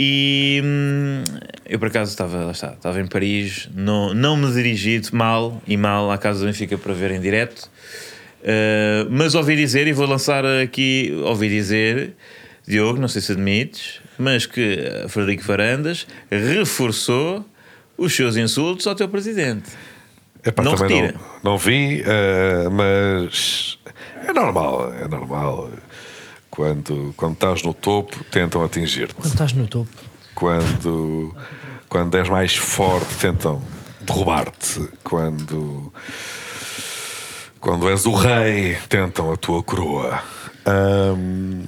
E 0.00 0.62
hum, 0.64 1.24
eu 1.66 1.78
por 1.78 1.88
acaso 1.88 2.12
estava, 2.12 2.44
lá 2.44 2.52
está, 2.52 2.68
estava 2.74 3.00
em 3.00 3.06
Paris, 3.06 3.68
não, 3.74 4.14
não 4.14 4.36
me 4.36 4.52
dirigi 4.52 5.02
mal 5.12 5.60
e 5.66 5.76
mal 5.76 6.10
à 6.12 6.16
casa 6.16 6.38
do 6.38 6.46
Benfica 6.46 6.78
para 6.78 6.94
ver 6.94 7.10
em 7.10 7.20
direto, 7.20 7.68
Uh, 8.40 9.04
mas 9.10 9.34
ouvi 9.34 9.56
dizer, 9.56 9.88
e 9.88 9.92
vou 9.92 10.06
lançar 10.06 10.44
aqui, 10.46 11.12
ouvi 11.24 11.48
dizer, 11.48 12.14
Diogo, 12.66 13.00
não 13.00 13.08
sei 13.08 13.20
se 13.20 13.32
admites, 13.32 14.00
mas 14.16 14.46
que 14.46 14.78
uh, 15.04 15.08
Frederico 15.08 15.42
Varandas 15.42 16.06
reforçou 16.30 17.44
os 17.96 18.14
seus 18.14 18.36
insultos 18.36 18.86
ao 18.86 18.94
teu 18.94 19.08
presidente. 19.08 19.70
Epá, 20.44 20.62
Não 20.62 20.76
retira. 20.76 21.12
não, 21.42 21.52
não 21.52 21.58
vi, 21.58 22.00
eh, 22.06 22.68
mas 22.70 23.76
é 24.24 24.32
normal, 24.32 24.94
é 24.94 25.08
normal. 25.08 25.68
Quando, 26.58 27.14
quando 27.16 27.34
estás 27.34 27.62
no 27.62 27.72
topo, 27.72 28.24
tentam 28.32 28.64
atingir-te. 28.64 29.14
Quando 29.14 29.30
estás 29.30 29.52
no 29.52 29.68
topo. 29.68 29.88
Quando, 30.34 31.32
quando 31.88 32.18
és 32.18 32.28
mais 32.28 32.56
forte, 32.56 33.14
tentam 33.14 33.62
derrubar-te. 34.00 34.88
Quando, 35.04 35.92
quando 37.60 37.88
és 37.88 38.04
o 38.06 38.12
rei, 38.12 38.76
tentam 38.88 39.30
a 39.32 39.36
tua 39.36 39.62
coroa. 39.62 40.20
Ahm, 40.66 41.62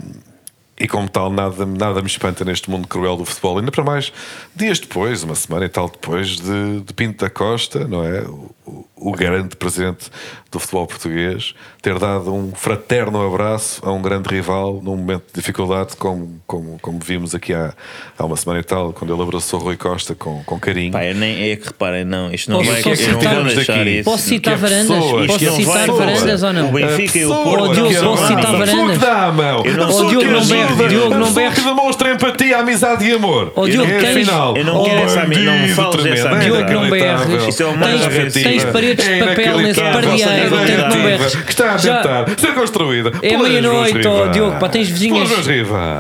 e 0.77 0.89
como 0.89 1.09
tal, 1.09 1.31
nada, 1.31 1.67
nada 1.67 2.01
me 2.01 2.09
espanta 2.09 2.43
neste 2.43 2.69
mundo 2.69 2.89
cruel 2.89 3.17
do 3.17 3.25
futebol. 3.25 3.59
Ainda 3.59 3.71
para 3.71 3.85
mais, 3.85 4.13
dias 4.57 4.81
depois, 4.81 5.23
uma 5.23 5.35
semana 5.37 5.67
e 5.67 5.69
tal 5.69 5.89
depois 5.89 6.31
de, 6.41 6.81
de 6.81 6.93
Pinto 6.95 7.23
da 7.23 7.31
Costa, 7.31 7.87
não 7.87 8.03
é? 8.03 8.23
O, 8.23 8.51
o, 8.67 8.87
o 8.97 9.13
grande 9.13 9.55
presidente 9.55 10.11
do 10.51 10.59
futebol 10.59 10.87
português, 10.87 11.55
ter 11.83 11.99
dado 11.99 12.33
um 12.35 12.53
fraterno 12.55 13.27
abraço 13.27 13.81
a 13.85 13.91
um 13.91 14.03
grande 14.03 14.29
rival 14.29 14.81
num 14.83 14.97
momento 14.97 15.25
de 15.33 15.41
dificuldade, 15.41 15.97
como, 15.97 16.41
como, 16.47 16.79
como 16.83 16.99
vimos 17.03 17.35
aqui 17.35 17.55
há, 17.55 17.73
há 18.19 18.25
uma 18.25 18.37
semana 18.37 18.61
e 18.61 18.63
tal, 18.63 18.93
quando 18.93 19.15
ele 19.15 19.23
abraçou 19.23 19.59
Rui 19.61 19.77
Costa 19.77 20.15
com, 20.15 20.43
com 20.45 20.59
carinho. 20.61 20.93
Pá, 20.93 21.05
eu 21.05 21.15
nem 21.15 21.51
é 21.51 21.57
que 21.57 21.67
reparem, 21.69 22.05
não, 22.05 22.31
isto 22.33 22.51
não 22.51 22.59
Posso 22.59 22.71
vai 22.71 22.83
não 22.83 22.97
citar- 22.97 23.45
daqui. 23.45 23.91
isso. 23.91 24.05
Posso 24.05 24.23
citar 24.25 24.59
que 24.59 24.65
é 24.65 24.69
varandas? 24.69 24.87
pessoas, 24.99 25.27
Posso 25.27 25.39
que 25.39 25.45
não 25.47 25.57
citar 25.57 25.87
vai- 25.87 25.97
varandas 26.07 26.43
ou 26.43 26.53
não? 26.53 26.69
O 26.69 26.73
Benfica 26.73 27.01
e 27.19 27.25
o 27.25 27.29
pessoa 27.29 27.45
Porto. 27.45 27.65
Oh, 27.65 27.73
Diogo, 27.75 27.89
que 27.91 27.97
é 27.97 28.01
posso 28.03 28.27
citar 28.27 28.37
pessoa 28.45 28.59
varandas? 28.59 28.99
que 28.99 29.05
dá 29.07 29.25
a 29.25 29.33
mão, 29.33 29.63
Eu 29.65 29.73
não 29.75 29.85
a 29.87 29.91
sou- 29.91 30.01
pessoa 30.01 30.03
Oh, 30.03 30.09
que 30.09 30.11
Diogo, 30.17 30.31
não 30.31 30.39
ajuda, 30.41 30.89
Diogo, 30.89 31.11
não 31.15 31.19
pessoa 31.29 31.35
berre. 31.49 31.55
que 31.55 31.61
demonstra 31.63 32.13
empatia, 32.13 32.59
amizade 32.59 33.05
e 33.09 33.13
amor. 33.13 33.53
Oh, 33.57 33.67
Diogo, 33.67 33.91
é 33.91 33.99
tens- 34.01 34.15
final. 34.27 34.57
Eu 34.57 34.65
não 34.65 34.85
quero 34.85 35.01
essa 35.01 35.21
ami- 35.23 35.37
não 35.39 35.59
me 35.59 35.69
fales 35.69 36.03
dessa 36.03 36.29
é 36.29 36.31
amizade. 36.33 36.45
Diogo, 36.45 36.73
não 36.73 36.91
berres. 36.91 38.37
é 38.37 38.43
Tens- 38.43 38.65
paredes 38.65 39.05
de 39.07 39.13
É 39.13 39.19
papel 39.27 39.59
nesse 39.59 39.81
que 39.81 40.77
não 40.97 41.03
berres. 41.03 41.35
A 41.75 41.77
Já- 41.77 42.03
tentar 42.03 42.39
ser 42.39 42.55
construída. 42.55 43.13
É 43.23 43.37
meia-noite, 43.37 43.99
rivais. 43.99 44.33
Diogo, 44.33 44.59
pá, 44.59 44.69
tens 44.69 44.89
vizinhas-. 44.89 45.31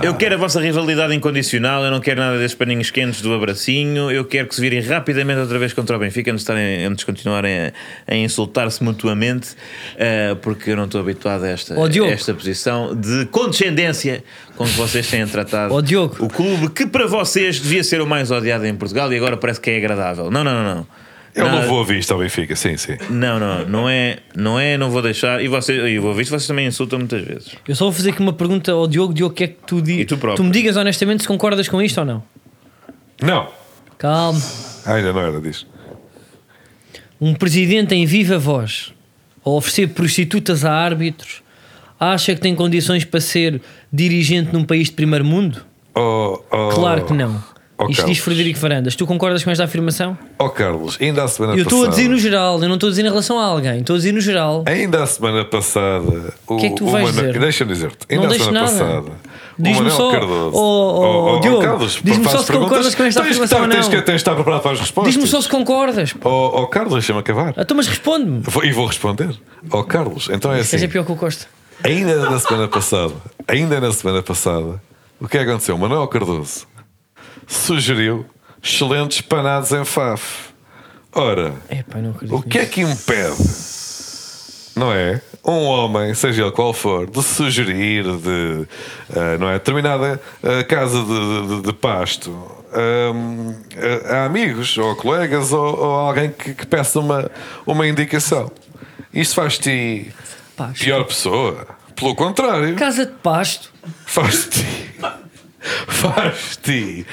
Eu 0.02 0.14
quero 0.14 0.34
a 0.34 0.38
vossa 0.38 0.60
rivalidade 0.60 1.14
incondicional, 1.14 1.84
eu 1.84 1.90
não 1.90 2.00
quero 2.00 2.20
nada 2.20 2.38
desses 2.38 2.54
paninhos 2.56 2.90
quentes 2.90 3.20
do 3.22 3.32
abracinho, 3.32 4.10
eu 4.10 4.24
quero 4.24 4.48
que 4.48 4.54
se 4.54 4.60
virem 4.60 4.80
rapidamente 4.80 5.40
outra 5.40 5.58
vez 5.58 5.72
contra 5.72 5.96
o 5.96 5.98
Benfica 5.98 6.30
antes 6.30 6.44
de, 6.44 6.50
estarem, 6.52 6.84
antes 6.84 6.98
de 7.00 7.06
continuarem 7.06 7.58
a, 7.66 7.72
a 8.08 8.16
insultar-se 8.16 8.82
mutuamente, 8.82 9.50
eh, 9.96 10.36
porque 10.42 10.70
eu 10.70 10.76
não 10.76 10.84
estou 10.84 11.00
habituado 11.00 11.44
a 11.44 11.48
esta, 11.48 11.74
Diogo. 11.88 12.10
a 12.10 12.14
esta 12.14 12.34
posição 12.34 12.94
de 12.94 13.26
condescendência 13.26 14.22
com 14.56 14.64
que 14.64 14.72
vocês 14.72 15.08
têm 15.08 15.26
tratado 15.26 15.74
Ó, 15.74 15.80
Diogo. 15.80 16.16
o 16.18 16.28
clube 16.28 16.68
que 16.70 16.86
para 16.86 17.06
vocês 17.06 17.60
devia 17.60 17.82
ser 17.84 18.00
o 18.00 18.06
mais 18.06 18.30
odiado 18.30 18.66
em 18.66 18.74
Portugal 18.74 19.12
e 19.12 19.16
agora 19.16 19.36
parece 19.36 19.60
que 19.60 19.70
é 19.70 19.76
agradável. 19.76 20.30
Não, 20.30 20.44
não, 20.44 20.52
não, 20.62 20.74
não. 20.76 20.86
Eu 21.34 21.44
Nada- 21.44 21.60
não 21.60 21.68
vou 21.68 21.78
ouvir 21.78 21.98
isto 21.98 22.12
ao 22.12 22.18
Benfica, 22.18 22.56
sim, 22.56 22.76
sim. 22.76 22.96
Não, 23.08 23.38
não, 23.38 23.64
não 23.68 23.88
é, 23.88 24.18
não 24.34 24.58
é, 24.58 24.76
não 24.76 24.90
vou 24.90 25.00
deixar. 25.00 25.42
E 25.42 25.46
vocês, 25.48 25.78
eu 25.92 26.00
vou 26.02 26.10
ouvir 26.10 26.22
isto, 26.22 26.30
vocês 26.30 26.46
também 26.46 26.66
insultam 26.66 26.98
muitas 26.98 27.22
vezes. 27.22 27.52
Eu 27.68 27.76
só 27.76 27.84
vou 27.84 27.92
fazer 27.92 28.10
aqui 28.10 28.20
uma 28.20 28.32
pergunta 28.32 28.72
ao 28.72 28.86
Diogo. 28.88 29.14
Diogo, 29.14 29.32
o 29.32 29.36
que 29.36 29.44
é 29.44 29.46
que 29.48 29.56
tu 29.66 29.80
dizes? 29.80 30.02
E 30.02 30.04
tu 30.06 30.18
próprio? 30.18 30.44
me 30.44 30.50
digas 30.50 30.76
honestamente 30.76 31.22
se 31.22 31.28
concordas 31.28 31.68
com 31.68 31.80
isto 31.80 31.98
ou 31.98 32.04
não. 32.04 32.22
Não. 33.22 33.48
Calma. 33.96 34.40
Ainda 34.86 35.12
não 35.12 35.20
era 35.20 35.40
disso. 35.40 35.66
Um 37.20 37.34
presidente 37.34 37.94
em 37.94 38.04
viva 38.06 38.38
voz 38.38 38.92
a 39.44 39.50
oferecer 39.50 39.88
prostitutas 39.90 40.64
a 40.64 40.72
árbitros 40.72 41.42
acha 41.98 42.34
que 42.34 42.40
tem 42.40 42.54
condições 42.54 43.04
para 43.04 43.20
ser 43.20 43.60
dirigente 43.92 44.52
num 44.52 44.64
país 44.64 44.88
de 44.88 44.94
primeiro 44.94 45.24
mundo? 45.24 45.64
Oh, 45.94 46.40
oh, 46.50 46.68
Claro 46.70 47.04
que 47.04 47.12
não. 47.12 47.42
Oh, 47.80 47.90
Isto 47.90 47.96
Carlos. 48.02 48.16
diz 48.16 48.24
Frederico 48.24 48.58
Varandas. 48.58 48.94
Tu 48.96 49.06
concordas 49.06 49.42
com 49.44 49.50
esta 49.50 49.64
afirmação? 49.64 50.16
Oh, 50.38 50.48
Carlos, 50.48 50.96
ainda 51.00 51.24
a 51.24 51.28
semana 51.28 51.54
Eu 51.54 51.62
estou 51.62 51.80
passada. 51.80 51.94
a 51.94 51.96
dizer 51.96 52.08
no 52.10 52.18
geral, 52.18 52.62
eu 52.62 52.68
não 52.68 52.74
estou 52.74 52.86
a 52.88 52.90
dizer 52.90 53.02
em 53.04 53.08
relação 53.08 53.38
a 53.38 53.44
alguém, 53.44 53.78
estou 53.80 53.94
a 53.94 53.98
dizer 53.98 54.12
no 54.12 54.20
geral. 54.20 54.64
Ainda 54.66 55.02
a 55.02 55.06
semana 55.06 55.44
passada. 55.44 56.34
O 56.46 56.56
que 56.56 56.66
é 56.66 56.68
que 56.70 56.76
tu 56.76 56.86
vais 56.86 57.14
Mano- 57.14 57.26
dizer? 57.28 57.38
Deixa-me 57.40 57.72
dizer-te. 57.72 58.06
Ainda 58.10 58.26
Não 58.26 58.30
a 58.34 58.38
semana 58.38 58.60
nada. 58.60 58.70
passada. 58.72 59.10
Diz-me 59.58 59.90
só- 59.90 60.10
Cardoso. 60.12 60.56
Oh, 60.56 61.36
oh, 61.36 61.40
Diogo, 61.40 61.60
Carlos, 61.62 62.00
diz-me 62.02 62.24
só 62.28 62.38
se 62.38 62.50
concordas 62.50 62.94
com 62.94 63.02
esta 63.04 63.20
tens 63.22 63.36
que 63.36 63.42
afirmação 63.42 63.58
estar- 63.58 63.60
ou 63.62 63.68
Tens 63.68 63.84
não. 63.84 63.90
que, 63.90 63.96
tens 63.96 64.04
que 64.06 64.12
estar 64.16 64.34
preparado 64.34 64.62
para 64.62 64.72
as 64.72 64.80
respostas. 64.80 65.12
Diz-me 65.14 65.28
só 65.28 65.40
se 65.42 65.48
concordas. 65.50 66.12
pá. 66.14 66.28
Oh, 66.30 66.62
oh, 66.62 66.66
Carlos, 66.66 66.94
deixa-me 66.94 67.18
acabar. 67.18 67.52
Então, 67.58 67.76
mas 67.76 67.86
responde-me. 67.86 68.42
E 68.64 68.72
vou 68.72 68.86
responder. 68.86 69.36
Oh, 69.70 69.84
Carlos, 69.84 70.30
então 70.32 70.50
é 70.52 70.62
Seja 70.62 70.84
assim. 70.86 70.92
pior 70.92 71.04
que 71.04 71.12
o 71.12 71.16
Costa. 71.16 71.46
Ainda 71.84 72.30
na 72.30 72.38
semana 72.38 72.68
passada, 72.68 73.12
ainda 73.46 73.80
na 73.80 73.92
semana 73.92 74.22
passada, 74.22 74.80
o 75.20 75.28
que 75.28 75.36
é 75.36 75.44
que 75.44 75.50
aconteceu? 75.50 75.76
Manuel 75.76 76.06
Cardoso 76.08 76.66
sugeriu 77.52 78.26
excelentes 78.62 79.20
panados 79.20 79.72
em 79.72 79.84
Faf. 79.84 80.50
Ora, 81.12 81.54
o 82.30 82.42
que 82.42 82.58
é 82.58 82.66
que 82.66 82.80
impede 82.82 83.70
não 84.80 84.92
é? 84.92 85.20
Um 85.44 85.64
homem, 85.64 86.14
seja 86.14 86.42
ele 86.42 86.52
qual 86.52 86.72
for, 86.72 87.08
de 87.08 87.22
sugerir 87.22 88.04
de 88.04 88.66
uh, 89.10 89.38
não 89.38 89.48
é? 89.48 89.54
determinada 89.54 90.20
uh, 90.42 90.66
casa 90.66 91.02
de, 91.02 91.46
de, 91.46 91.62
de 91.62 91.72
pasto 91.72 92.30
um, 92.72 93.54
a, 94.08 94.14
a, 94.14 94.24
amigos 94.26 94.76
ou 94.78 94.94
colegas 94.96 95.52
ou, 95.52 95.78
ou 95.78 95.94
alguém 95.94 96.30
que, 96.30 96.54
que, 96.54 96.66
peça 96.66 97.00
uma, 97.00 97.30
uma 97.66 97.86
indicação. 97.86 98.50
Isso 99.12 99.34
faz-te 99.34 100.12
pior 100.78 101.04
pessoa. 101.04 101.66
Pelo 101.96 102.14
contrário. 102.14 102.76
Casa 102.76 103.04
de 103.04 103.12
pasto. 103.12 103.72
Faz-te. 104.06 104.89
Faz-te 105.86 107.06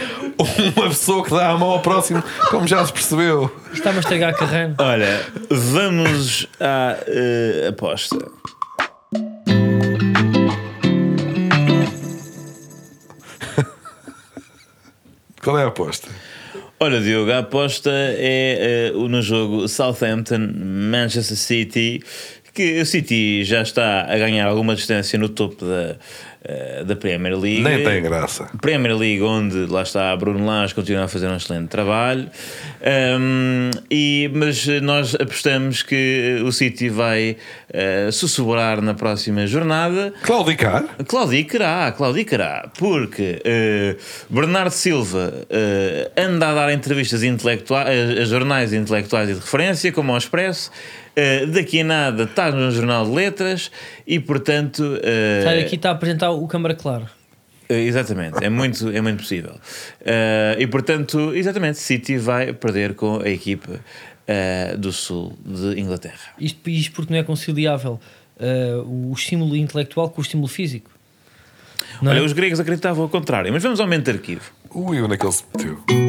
uma 0.76 0.90
pessoa 0.90 1.24
que 1.24 1.32
dá 1.32 1.50
a 1.50 1.58
mão 1.58 1.70
ao 1.72 1.82
próximo, 1.82 2.24
como 2.50 2.68
já 2.68 2.86
se 2.86 2.94
percebeu. 2.94 3.54
Está-me 3.74 3.98
a 3.98 4.00
estragar 4.00 4.30
a 4.30 4.34
carreira. 4.34 4.76
Olha, 4.78 5.22
vamos 5.50 6.48
à 6.60 6.98
uh, 6.98 7.70
aposta. 7.70 8.18
Qual 15.44 15.58
é 15.58 15.64
a 15.64 15.68
aposta? 15.68 16.10
Olha, 16.80 17.02
Diogo, 17.02 17.32
a 17.32 17.40
aposta 17.40 17.90
é 17.92 18.92
uh, 18.94 19.08
no 19.08 19.20
jogo 19.20 19.68
Southampton-Manchester 19.68 21.36
City, 21.36 22.04
que 22.58 22.82
o 22.82 22.86
City 22.88 23.44
já 23.44 23.62
está 23.62 24.12
a 24.12 24.18
ganhar 24.18 24.48
alguma 24.48 24.74
distância 24.74 25.20
no 25.20 25.30
topo 25.30 25.64
da, 25.64 25.96
uh, 26.44 26.86
da 26.86 26.96
Premier 26.96 27.38
League. 27.38 27.62
Nem 27.62 27.84
tem 27.84 28.02
graça. 28.02 28.50
Premier 28.60 28.98
League, 28.98 29.22
onde 29.22 29.68
lá 29.68 29.84
está 29.84 30.16
Bruno 30.16 30.44
Lage, 30.44 30.74
continua 30.74 31.04
a 31.04 31.08
fazer 31.08 31.28
um 31.28 31.36
excelente 31.36 31.68
trabalho. 31.68 32.28
Um, 33.20 33.70
e, 33.92 34.32
mas 34.34 34.66
nós 34.82 35.14
apostamos 35.14 35.84
que 35.84 36.42
o 36.44 36.52
City 36.52 36.90
vai 36.90 37.38
uh, 37.70 38.12
sussurrar 38.12 38.82
na 38.82 38.96
próxima 38.96 39.46
jornada. 39.46 40.12
Claudicar? 40.24 40.84
Claudicará, 41.08 41.92
claudicará. 41.92 42.72
Porque 42.80 43.40
uh, 43.40 44.34
Bernardo 44.34 44.72
Silva 44.72 45.32
uh, 45.44 46.12
anda 46.20 46.50
a 46.50 46.56
dar 46.56 46.74
entrevistas 46.74 47.22
intelectuais, 47.22 48.18
a 48.18 48.26
jornais 48.26 48.74
intelectuais 48.74 49.30
e 49.30 49.34
de 49.36 49.40
referência, 49.42 49.92
como 49.92 50.12
ao 50.12 50.18
Expresso. 50.18 50.72
Uh, 51.18 51.48
daqui 51.48 51.82
a 51.82 51.84
nada 51.84 52.24
está 52.26 52.52
no 52.52 52.70
Jornal 52.70 53.06
de 53.06 53.12
Letras 53.12 53.72
e, 54.06 54.20
portanto. 54.20 54.82
Uh, 54.82 55.44
Sai 55.44 55.62
aqui 55.62 55.76
está 55.76 55.90
a 55.90 55.94
apresentar 55.94 56.30
o 56.30 56.48
Câmara 56.48 56.76
Claro. 56.76 57.06
Uh, 57.68 57.74
exatamente, 57.74 58.44
é 58.44 58.50
muito, 58.50 58.88
é 58.90 59.02
muito 59.02 59.18
possível. 59.18 59.54
Uh, 60.02 60.60
e, 60.60 60.68
portanto, 60.68 61.34
exatamente, 61.34 61.80
City 61.80 62.18
vai 62.18 62.54
perder 62.54 62.94
com 62.94 63.20
a 63.20 63.30
equipa 63.30 63.80
do 64.78 64.92
sul 64.92 65.38
de 65.46 65.80
Inglaterra. 65.80 66.34
Isto, 66.38 66.70
isto 66.70 66.94
porque 66.94 67.14
não 67.14 67.20
é 67.20 67.24
conciliável 67.24 67.98
o 68.86 69.14
estímulo 69.14 69.56
intelectual 69.56 70.10
com 70.10 70.20
o 70.20 70.22
estímulo 70.22 70.50
físico. 70.50 70.92
Não 72.02 72.12
Olha, 72.12 72.20
é? 72.20 72.22
os 72.22 72.34
gregos 72.34 72.60
acreditavam 72.60 73.04
ao 73.04 73.10
contrário, 73.10 73.54
mas 73.54 73.64
vamos 73.64 73.80
ao 73.80 73.88
mente 73.88 74.04
de 74.04 74.12
arquivo. 74.12 74.52
Ui, 74.70 75.02
onde 75.02 75.14
é 75.14 75.18
que 75.18 75.26
ele 75.26 75.32
se 75.32 75.46
meteu? 75.56 76.07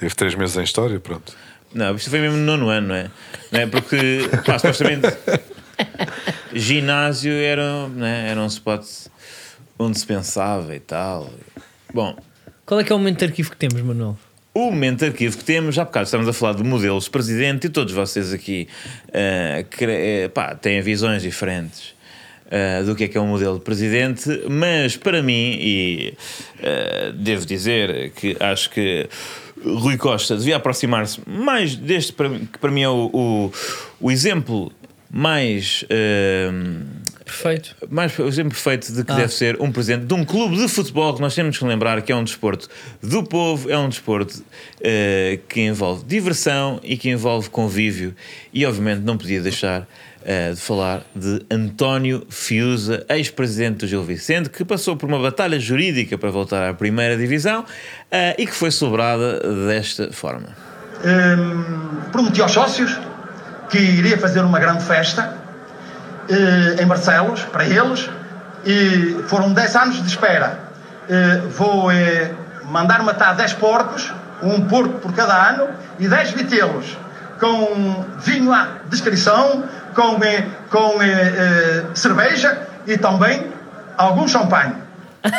Teve 0.00 0.14
três 0.14 0.34
meses 0.34 0.56
em 0.56 0.62
história, 0.62 0.98
pronto. 0.98 1.36
Não, 1.74 1.94
isto 1.94 2.08
foi 2.08 2.20
mesmo 2.20 2.38
no 2.38 2.44
nono 2.44 2.70
ano, 2.70 2.88
não 2.88 2.94
é? 2.94 3.10
Não 3.52 3.60
é? 3.60 3.66
Porque, 3.66 4.28
pá, 4.46 4.58
supostamente, 4.58 5.06
ginásio 6.54 7.34
era, 7.34 7.86
não 7.86 8.06
é? 8.06 8.30
era 8.30 8.40
um 8.40 8.46
spot 8.46 8.82
onde 9.78 9.98
se 9.98 10.06
pensava 10.06 10.74
e 10.74 10.80
tal. 10.80 11.30
Bom. 11.92 12.16
Qual 12.64 12.80
é 12.80 12.84
que 12.84 12.90
é 12.90 12.94
o 12.94 12.98
momento 12.98 13.18
de 13.18 13.26
arquivo 13.26 13.50
que 13.50 13.56
temos, 13.58 13.80
Manuel? 13.82 14.18
O 14.54 14.70
momento 14.70 15.00
de 15.00 15.06
arquivo 15.06 15.36
que 15.36 15.44
temos, 15.44 15.74
já 15.74 15.84
por 15.84 15.90
bocado 15.90 16.04
estamos 16.04 16.26
a 16.26 16.32
falar 16.32 16.54
de 16.54 16.64
modelos 16.64 17.06
presidente 17.08 17.66
e 17.66 17.70
todos 17.70 17.92
vocês 17.92 18.32
aqui 18.32 18.68
uh, 19.08 19.64
cre... 19.68 20.30
pá, 20.32 20.54
têm 20.54 20.80
visões 20.80 21.20
diferentes. 21.22 21.94
Uh, 22.46 22.84
do 22.84 22.96
que 22.96 23.04
é 23.04 23.08
que 23.08 23.16
é 23.16 23.20
um 23.20 23.28
modelo 23.28 23.58
de 23.58 23.64
presidente, 23.64 24.28
mas 24.48 24.96
para 24.96 25.22
mim, 25.22 25.56
e 25.60 26.14
uh, 26.58 27.12
devo 27.12 27.46
dizer 27.46 28.10
que 28.10 28.36
acho 28.40 28.70
que 28.70 29.08
Rui 29.64 29.96
Costa 29.96 30.36
devia 30.36 30.56
aproximar-se 30.56 31.20
mais 31.26 31.76
deste, 31.76 32.12
que 32.12 32.58
para 32.58 32.70
mim 32.70 32.82
é 32.82 32.88
o, 32.88 33.10
o, 33.12 33.52
o 34.00 34.10
exemplo 34.10 34.72
mais. 35.10 35.84
Uh, 35.84 36.86
perfeito. 37.24 37.76
Mais, 37.90 38.16
o 38.18 38.26
exemplo 38.26 38.52
perfeito 38.52 38.92
de 38.92 39.04
que 39.04 39.12
ah. 39.12 39.16
deve 39.16 39.32
ser 39.32 39.60
um 39.60 39.72
presidente 39.72 40.06
de 40.06 40.14
um 40.14 40.24
clube 40.24 40.56
de 40.56 40.68
futebol 40.68 41.12
que 41.14 41.20
nós 41.20 41.34
temos 41.34 41.58
que 41.58 41.64
lembrar 41.64 42.00
que 42.02 42.12
é 42.12 42.16
um 42.16 42.24
desporto 42.24 42.68
do 43.02 43.24
povo, 43.24 43.70
é 43.70 43.76
um 43.76 43.88
desporto 43.88 44.38
uh, 44.38 45.38
que 45.48 45.60
envolve 45.62 46.04
diversão 46.04 46.80
e 46.82 46.96
que 46.96 47.10
envolve 47.10 47.50
convívio 47.50 48.14
e, 48.52 48.64
obviamente, 48.64 49.00
não 49.00 49.18
podia 49.18 49.40
deixar 49.40 49.86
uh, 50.30 50.54
de 50.54 50.60
falar 50.60 51.02
de 51.14 51.44
António 51.50 52.26
Fiuza, 52.30 53.04
ex-presidente 53.08 53.78
do 53.78 53.86
Gil 53.86 54.04
Vicente, 54.04 54.48
que 54.48 54.64
passou 54.64 54.96
por 54.96 55.08
uma 55.08 55.18
batalha 55.18 55.58
jurídica 55.58 56.16
para 56.16 56.30
voltar 56.30 56.70
à 56.70 56.74
primeira 56.74 57.16
divisão 57.16 57.62
uh, 57.62 57.66
e 58.38 58.46
que 58.46 58.54
foi 58.54 58.70
celebrada 58.70 59.40
desta 59.66 60.12
forma. 60.12 60.48
Um, 61.04 62.10
prometi 62.12 62.40
aos 62.40 62.52
sócios 62.52 62.98
que 63.68 63.78
iria 63.78 64.18
fazer 64.18 64.40
uma 64.42 64.60
grande 64.60 64.84
festa 64.84 65.34
uh, 66.28 66.82
em 66.82 66.86
Barcelos, 66.86 67.42
para 67.44 67.66
eles, 67.66 68.08
e 68.64 69.22
foram 69.26 69.52
10 69.52 69.76
anos 69.76 70.02
de 70.02 70.08
espera. 70.08 70.58
vou 71.56 71.88
mandar 72.66 73.02
matar 73.02 73.34
10 73.34 73.54
porcos, 73.54 74.12
um 74.42 74.60
porco 74.68 74.98
por 74.98 75.14
cada 75.14 75.50
ano, 75.50 75.68
e 75.98 76.06
10 76.06 76.32
vitelos 76.32 76.98
com 77.40 78.04
vinho 78.18 78.52
à 78.52 78.68
descrição, 78.88 79.64
com, 79.94 80.22
eh, 80.22 80.44
com 80.70 81.02
eh, 81.02 81.06
eh, 81.06 81.84
cerveja 81.94 82.66
e 82.86 82.96
também 82.96 83.46
algum 83.96 84.26
champanhe. 84.26 84.74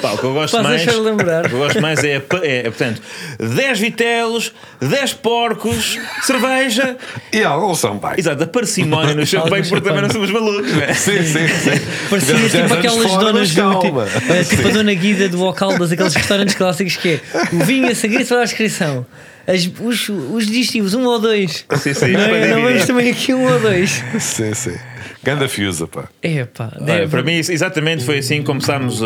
Pá, 0.00 0.12
o 0.12 0.18
que 0.18 0.24
eu 0.24 0.32
gosto 0.32 0.62
mais, 0.62 0.86
lembrar. 0.96 1.46
O 1.46 1.48
que 1.48 1.54
eu 1.54 1.58
gosto 1.58 1.82
mais 1.82 2.02
é, 2.04 2.16
é, 2.42 2.56
é, 2.58 2.62
portanto, 2.62 3.02
10 3.38 3.80
vitelos, 3.80 4.52
10 4.80 5.14
porcos, 5.14 5.98
cerveja 6.22 6.96
e 7.32 7.42
algum 7.42 7.74
champanhe. 7.74 8.14
Exato, 8.18 8.44
a 8.44 8.46
parcimónia 8.46 9.14
no 9.14 9.26
champanhe, 9.26 9.68
porque 9.68 9.86
também 9.86 10.02
não 10.02 10.10
somos 10.10 10.30
malucos, 10.30 10.72
não 10.72 10.82
é? 10.82 10.94
Sim, 10.94 11.22
sim, 11.24 11.48
sim. 11.48 11.86
Parecia 12.08 12.62
tipo 12.62 12.74
aquelas 12.74 13.12
donas 13.12 13.54
do, 13.54 13.80
tipo, 13.80 14.00
é, 14.02 14.44
tipo 14.44 14.68
a 14.68 14.70
dona 14.70 14.94
Guida 14.94 15.28
do 15.28 15.44
Ocaldas, 15.44 15.90
aqueles 15.92 16.14
restaurantes 16.14 16.54
clássicos 16.54 16.96
que 16.96 17.08
é 17.14 17.20
o 17.52 17.64
vinho 17.64 17.90
a 17.90 17.94
seguir 17.94 18.24
para 18.24 18.40
a 18.40 18.44
descrição 18.44 19.04
as, 19.48 19.70
os, 19.80 20.08
os 20.10 20.46
digestivos, 20.46 20.92
um 20.92 21.06
ou 21.06 21.18
dois. 21.18 21.64
Sim, 21.78 21.94
sim. 21.94 22.12
Não, 22.12 22.20
é, 22.20 22.54
não 22.54 22.62
vamos 22.62 22.84
também 22.84 23.10
aqui 23.10 23.32
um 23.32 23.50
ou 23.50 23.58
dois. 23.58 24.04
Sim, 24.20 24.52
sim. 24.52 24.76
Ganda 25.22 25.48
Fiusa, 25.48 25.86
pá. 25.86 26.08
É, 26.22 26.44
pá. 26.44 26.70
Olha, 26.78 27.08
para 27.08 27.22
mim, 27.22 27.32
exatamente 27.32 28.04
foi 28.04 28.18
assim 28.18 28.40
que 28.40 28.44
começámos 28.44 29.00
uh, 29.00 29.04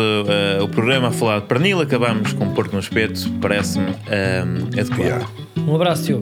uh, 0.59 0.63
o 0.63 0.67
programa 0.67 1.07
a 1.07 1.11
falar 1.11 1.39
de 1.39 1.47
pernil, 1.47 1.79
acabámos 1.79 2.33
com 2.33 2.53
porco 2.53 2.73
no 2.73 2.81
espeto, 2.81 3.31
parece-me 3.41 3.89
uh, 3.89 4.79
adequado. 4.79 4.99
Yeah. 4.99 5.27
Um 5.65 5.75
abraço, 5.75 6.03
Tio. 6.03 6.21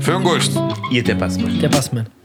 Foi 0.00 0.14
um 0.14 0.22
gosto. 0.22 0.60
E 0.92 1.00
até 1.00 1.14
para 1.14 1.26
a 1.26 1.30
semana. 1.30 1.56
Até 1.56 1.68
para 1.68 1.78
a 1.78 1.82
semana. 1.82 2.23